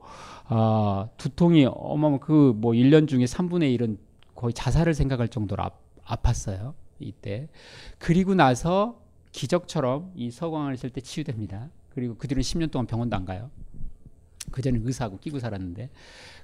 어, 0.49 1.09
두통이 1.17 1.65
어마어마 1.65 2.19
그뭐 2.19 2.73
1년 2.73 3.07
중에 3.07 3.25
3분의 3.25 3.77
1은 3.77 3.97
거의 4.35 4.53
자살을 4.53 4.93
생각할 4.93 5.27
정도로 5.27 5.63
아, 5.63 6.15
팠어요 6.17 6.73
이때. 6.99 7.47
그리고 7.99 8.35
나서 8.35 9.01
기적처럼 9.31 10.11
이 10.15 10.31
서광을 10.31 10.77
쓸 10.77 10.89
때 10.89 11.01
치유됩니다. 11.01 11.69
그리고 11.89 12.15
그 12.15 12.27
뒤로 12.27 12.41
10년 12.41 12.71
동안 12.71 12.87
병원도 12.87 13.15
안 13.15 13.25
가요. 13.25 13.49
그전에 14.51 14.79
의사하고 14.81 15.19
끼고 15.19 15.39
살았는데 15.39 15.89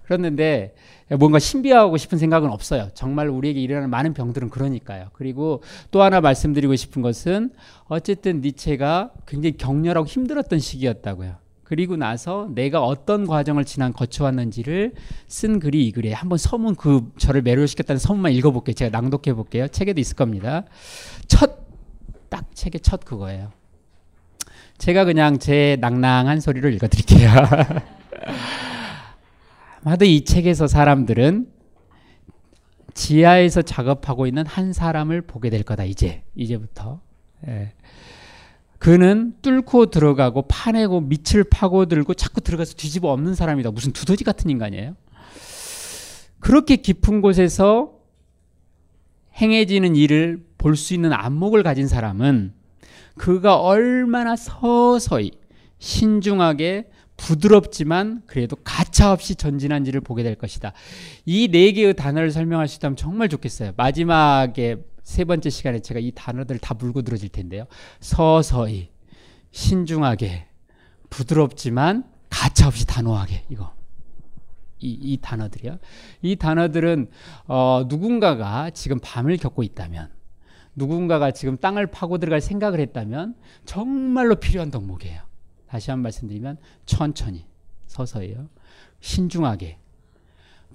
그랬는데 0.03 0.75
뭔가 1.19 1.39
신비하고 1.39 1.97
싶은 1.97 2.17
생각은 2.17 2.49
없어요. 2.49 2.89
정말 2.93 3.29
우리에게 3.29 3.59
일어나는 3.61 3.89
많은 3.89 4.13
병들은 4.13 4.49
그러니까요. 4.49 5.07
그리고 5.13 5.61
또 5.91 6.01
하나 6.01 6.21
말씀드리고 6.21 6.75
싶은 6.75 7.01
것은 7.01 7.51
어쨌든 7.85 8.41
니체가 8.41 9.11
굉장히 9.27 9.57
격렬하고 9.57 10.07
힘들었던 10.07 10.59
시기였다고요. 10.59 11.35
그리고 11.63 11.95
나서 11.95 12.49
내가 12.53 12.83
어떤 12.83 13.25
과정을 13.25 13.65
지난 13.65 13.93
거쳐왔는지를 13.93 14.93
쓴 15.27 15.59
글이 15.59 15.87
이 15.87 15.91
글이에요. 15.91 16.15
한번 16.15 16.37
서문 16.37 16.75
그 16.75 17.11
저를 17.17 17.41
매료시켰다는 17.41 17.99
서문만 17.99 18.33
읽어볼게요. 18.33 18.73
제가 18.73 18.99
낭독해 18.99 19.33
볼게요. 19.33 19.67
책에도 19.67 19.99
있을 19.99 20.15
겁니다. 20.15 20.65
첫 21.27 21.63
딱 22.33 22.45
책의 22.55 22.81
첫 22.81 23.05
그거예요. 23.05 23.51
제가 24.79 25.05
그냥 25.05 25.37
제 25.37 25.77
낭낭한 25.79 26.39
소리를 26.39 26.73
읽어드릴게요. 26.73 27.29
아마도 29.83 30.05
이 30.05 30.23
책에서 30.23 30.67
사람들은 30.67 31.47
지하에서 32.93 33.63
작업하고 33.63 34.27
있는 34.27 34.45
한 34.45 34.71
사람을 34.71 35.21
보게 35.23 35.49
될 35.49 35.63
거다 35.63 35.83
이제 35.83 36.23
이제부터. 36.35 37.01
예. 37.47 37.73
그는 38.79 39.33
뚫고 39.41 39.87
들어가고 39.87 40.43
파내고 40.43 41.01
밑을 41.01 41.45
파고들고 41.45 42.13
자꾸 42.13 42.41
들어가서 42.41 42.75
뒤집어 42.75 43.09
엎는 43.09 43.35
사람이다. 43.35 43.71
무슨 43.71 43.91
두더지 43.93 44.23
같은 44.23 44.49
인간이에요. 44.49 44.95
그렇게 46.39 46.75
깊은 46.75 47.21
곳에서 47.21 47.93
행해지는 49.41 49.95
일을 49.95 50.45
볼 50.57 50.75
수 50.75 50.93
있는 50.93 51.11
안목을 51.11 51.63
가진 51.63 51.87
사람은 51.87 52.53
그가 53.17 53.59
얼마나 53.59 54.35
서서히 54.35 55.31
신중하게 55.79 56.89
부드럽지만 57.23 58.21
그래도 58.27 58.57
가차없이 58.57 59.35
전진한지를 59.35 60.01
보게 60.01 60.23
될 60.23 60.35
것이다. 60.35 60.73
이 61.25 61.47
네 61.49 61.71
개의 61.71 61.93
단어를 61.93 62.31
설명할 62.31 62.67
수 62.67 62.77
있다면 62.77 62.97
정말 62.97 63.29
좋겠어요. 63.29 63.71
마지막에 63.77 64.83
세 65.03 65.23
번째 65.23 65.49
시간에 65.49 65.79
제가 65.79 65.99
이 66.01 66.11
단어들을 66.13 66.59
다 66.59 66.73
물고 66.73 67.01
들어질 67.01 67.29
텐데요. 67.29 67.65
서서히, 68.01 68.89
신중하게, 69.51 70.47
부드럽지만 71.09 72.03
가차없이 72.29 72.85
단호하게 72.85 73.45
이거. 73.49 73.73
이, 74.79 74.97
이 75.01 75.17
단어들이요. 75.21 75.77
이 76.23 76.35
단어들은 76.35 77.09
어, 77.47 77.85
누군가가 77.87 78.69
지금 78.71 78.99
밤을 79.01 79.37
겪고 79.37 79.63
있다면, 79.63 80.09
누군가가 80.75 81.31
지금 81.31 81.55
땅을 81.57 81.87
파고 81.87 82.17
들어갈 82.17 82.41
생각을 82.41 82.81
했다면 82.81 83.35
정말로 83.65 84.35
필요한 84.35 84.71
덕목이에요. 84.71 85.21
다시 85.73 85.89
한번 85.89 86.03
말씀드리면 86.03 86.57
천천히, 86.85 87.47
서서히요. 87.87 88.47
신중하게, 88.99 89.79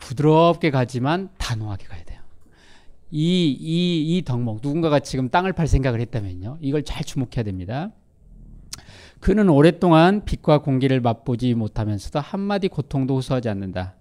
부드럽게 0.01 0.73
가지만 0.73 1.29
단호하게 1.39 1.85
가야 1.85 2.03
돼요. 2.03 2.21
이, 3.13 3.57
이, 3.61 4.17
이 4.19 4.23
덕목, 4.25 4.59
누군가가 4.61 4.99
지금 4.99 5.29
땅을 5.29 5.53
팔 5.53 5.69
생각을 5.69 6.01
했다면요. 6.01 6.59
이걸 6.61 6.83
잘 6.83 7.05
주목해야 7.05 7.45
됩니다. 7.45 7.93
그는 9.21 9.49
오랫동안 9.49 10.25
빛과 10.25 10.63
공기를 10.63 11.01
맛보지 11.01 11.55
못하면서도 11.55 12.19
한마디 12.19 12.67
고통도 12.67 13.15
호소하지 13.15 13.49
않는다. 13.49 13.95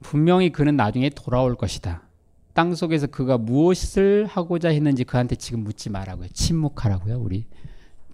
분명히 0.00 0.50
그는 0.52 0.74
나중에 0.74 1.10
돌아올 1.10 1.54
것이다. 1.54 2.08
땅 2.54 2.74
속에서 2.74 3.08
그가 3.08 3.36
무엇을 3.36 4.24
하고자 4.24 4.70
했는지 4.70 5.04
그한테 5.04 5.36
지금 5.36 5.64
묻지 5.64 5.90
말라고요. 5.90 6.28
침묵하라고요, 6.28 7.20
우리. 7.20 7.44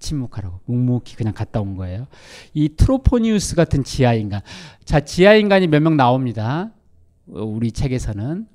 침묵하라고. 0.01 0.61
묵묵히 0.65 1.15
그냥 1.15 1.33
갔다 1.33 1.61
온 1.61 1.77
거예요. 1.77 2.09
이 2.55 2.71
트로포니우스 2.71 3.55
같은 3.55 3.85
지하 3.85 4.15
인간. 4.15 4.41
자, 4.85 5.01
지하 5.01 5.35
인간이 5.35 5.69
몇 5.69 5.81
명 5.81 5.97
나옵니다. 5.97 6.71
우리 7.27 7.71
책에서는. 7.71 8.47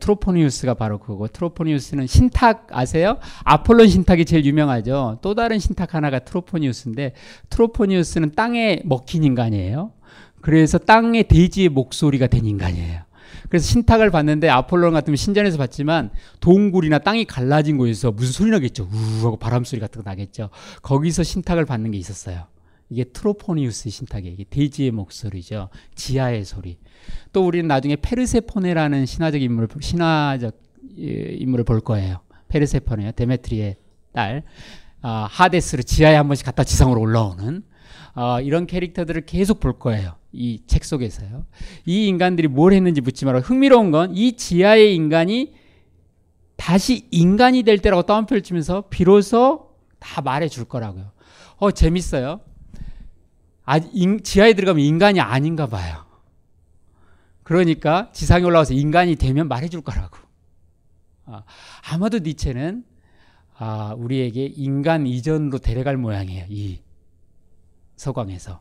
트로포니우스가 0.00 0.74
바로 0.74 0.98
그거고 0.98 1.28
트로포니우스는 1.28 2.08
신탁 2.08 2.66
아세요? 2.72 3.18
아폴론 3.44 3.88
신탁이 3.88 4.24
제일 4.24 4.44
유명하죠. 4.44 5.18
또 5.22 5.34
다른 5.36 5.60
신탁 5.60 5.94
하나가 5.94 6.18
트로포니우스인데 6.18 7.12
트로포니우스는 7.50 8.32
땅에 8.34 8.80
먹힌 8.84 9.22
인간이에요. 9.22 9.92
그래서 10.40 10.78
땅의 10.78 11.24
대지의 11.28 11.68
목소리가 11.68 12.26
된 12.26 12.46
인간이에요. 12.46 13.02
그래서 13.48 13.66
신탁을 13.66 14.10
봤는데 14.10 14.48
아폴론 14.48 14.92
같으면 14.92 15.16
신전에서 15.16 15.58
봤지만 15.58 16.10
동굴이나 16.40 16.98
땅이 16.98 17.24
갈라진 17.26 17.76
곳에서 17.78 18.12
무슨 18.12 18.32
소리 18.32 18.50
나겠죠. 18.50 18.88
우 18.92 19.26
하고 19.26 19.36
바람 19.36 19.64
소리 19.64 19.80
같은 19.80 20.02
거 20.02 20.10
나겠죠. 20.10 20.50
거기서 20.82 21.22
신탁을 21.22 21.64
받는 21.64 21.90
게 21.90 21.98
있었어요. 21.98 22.44
이게 22.88 23.04
트로포니우스 23.04 23.90
신탁이에요. 23.90 24.34
이게 24.34 24.44
대지의 24.44 24.92
목소리죠. 24.92 25.70
지하의 25.94 26.44
소리. 26.44 26.78
또 27.32 27.46
우리는 27.46 27.66
나중에 27.66 27.96
페르세포네라는 27.96 29.06
신화적 29.06 29.42
인물을 29.42 29.68
신화적 29.80 30.56
인물을 30.96 31.64
볼 31.64 31.80
거예요. 31.80 32.20
페르세포네요. 32.48 33.12
데메트리의 33.12 33.76
딸. 34.12 34.44
어, 35.02 35.26
하데스를 35.28 35.84
지하에 35.84 36.14
한 36.14 36.26
번씩 36.26 36.46
갔다 36.46 36.64
지상으로 36.64 37.00
올라오는 37.00 37.62
어, 38.16 38.40
이런 38.40 38.66
캐릭터들을 38.66 39.26
계속 39.26 39.60
볼 39.60 39.78
거예요. 39.78 40.16
이 40.32 40.60
책 40.66 40.84
속에서요. 40.84 41.46
이 41.86 42.08
인간들이 42.08 42.48
뭘 42.48 42.72
했는지 42.72 43.00
묻지 43.00 43.24
말아. 43.24 43.40
흥미로운 43.40 43.90
건 43.90 44.12
이 44.14 44.32
지하의 44.36 44.94
인간이 44.94 45.54
다시 46.56 47.06
인간이 47.10 47.62
될 47.62 47.78
때라고 47.78 48.02
따옴표를 48.02 48.42
치면서 48.42 48.88
비로소 48.88 49.70
다 49.98 50.22
말해 50.22 50.48
줄 50.48 50.64
거라고요. 50.64 51.12
어, 51.58 51.70
재밌어요. 51.70 52.40
아, 53.64 53.78
인, 53.92 54.22
지하에 54.22 54.54
들어가면 54.54 54.84
인간이 54.84 55.20
아닌가 55.20 55.66
봐요. 55.66 56.04
그러니까 57.42 58.10
지상에 58.12 58.44
올라와서 58.44 58.74
인간이 58.74 59.16
되면 59.16 59.48
말해 59.48 59.68
줄 59.68 59.80
거라고. 59.82 60.18
아, 61.26 61.42
아마도 61.90 62.18
니체는 62.20 62.84
아, 63.58 63.94
우리에게 63.96 64.46
인간 64.56 65.06
이전으로 65.06 65.58
데려갈 65.58 65.96
모양이에요. 65.96 66.46
이 66.48 66.78
서광에서. 67.96 68.60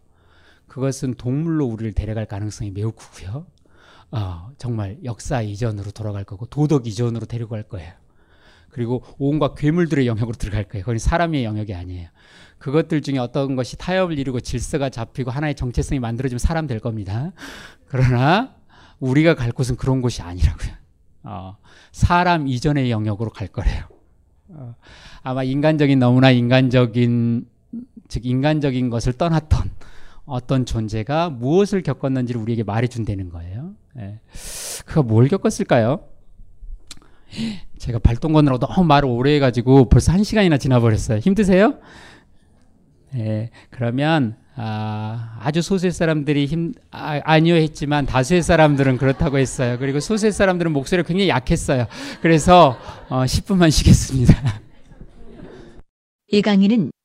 그것은 0.67 1.13
동물로 1.15 1.65
우리를 1.65 1.93
데려갈 1.93 2.25
가능성이 2.25 2.71
매우 2.71 2.91
크고요. 2.91 3.45
어, 4.11 4.49
정말 4.57 4.97
역사 5.03 5.41
이전으로 5.41 5.91
돌아갈 5.91 6.23
거고 6.23 6.45
도덕 6.45 6.88
이전으로 6.88 7.25
데려갈 7.25 7.63
거예요. 7.63 7.93
그리고 8.69 9.03
온갖 9.17 9.55
괴물들의 9.55 10.05
영역으로 10.05 10.36
들어갈 10.38 10.65
거예요. 10.65 10.83
그건 10.83 10.97
사람의 10.97 11.45
영역이 11.45 11.73
아니에요. 11.73 12.09
그것들 12.57 13.01
중에 13.01 13.17
어떤 13.19 13.55
것이 13.55 13.77
타협을 13.77 14.17
이루고 14.17 14.41
질서가 14.41 14.89
잡히고 14.89 15.31
하나의 15.31 15.55
정체성이 15.55 15.99
만들어지면 15.99 16.39
사람 16.39 16.67
될 16.67 16.79
겁니다. 16.79 17.31
그러나 17.88 18.55
우리가 18.99 19.36
갈 19.36 19.51
곳은 19.51 19.75
그런 19.75 20.01
곳이 20.01 20.21
아니라고요. 20.21 20.71
어, 21.23 21.57
사람 21.91 22.47
이전의 22.47 22.91
영역으로 22.91 23.29
갈 23.29 23.47
거래요. 23.47 23.86
어, 24.49 24.75
아마 25.23 25.43
인간적인 25.43 25.99
너무나 25.99 26.31
인간적인 26.31 27.47
즉 28.08 28.26
인간적인 28.26 28.89
것을 28.89 29.14
떠났던 29.14 29.72
어떤 30.26 30.66
존재가 30.66 31.30
무엇을 31.30 31.84
겪었는지를 31.84 32.41
우리에게 32.41 32.64
말해준다는 32.64 33.30
거예요. 33.30 33.74
예. 33.99 34.20
그가 34.86 35.03
뭘 35.03 35.28
겪었을까요? 35.28 36.01
제가 37.78 37.99
발동건으로 37.99 38.60
너무 38.60 38.84
말을 38.86 39.10
오래 39.10 39.36
해가지고 39.36 39.89
벌써 39.89 40.12
한 40.12 40.24
시간이나 40.24 40.58
지나버렸어요. 40.58 41.20
힘드세요? 41.20 41.76
예, 43.16 43.49
그러면 43.70 44.36
아, 44.58 45.38
아주 45.41 45.62
소수의 45.62 45.91
사람들이 45.91 46.45
힘 46.45 46.74
아, 46.91 47.20
아니요 47.24 47.56
했지만 47.56 48.06
다수의 48.06 48.41
사람들은 48.41 48.97
그렇다고 48.97 49.38
했어요. 49.38 49.78
그리고 49.80 49.99
소수의 49.99 50.32
사람들은 50.32 50.72
목소리가 50.72 51.08
굉장히 51.08 51.30
약했어요. 51.30 51.88
그래서 52.22 52.78
어, 53.10 53.24
10분만 53.26 53.70
쉬겠습니다. 53.72 54.62
이 56.30 56.41
강의는 56.41 56.91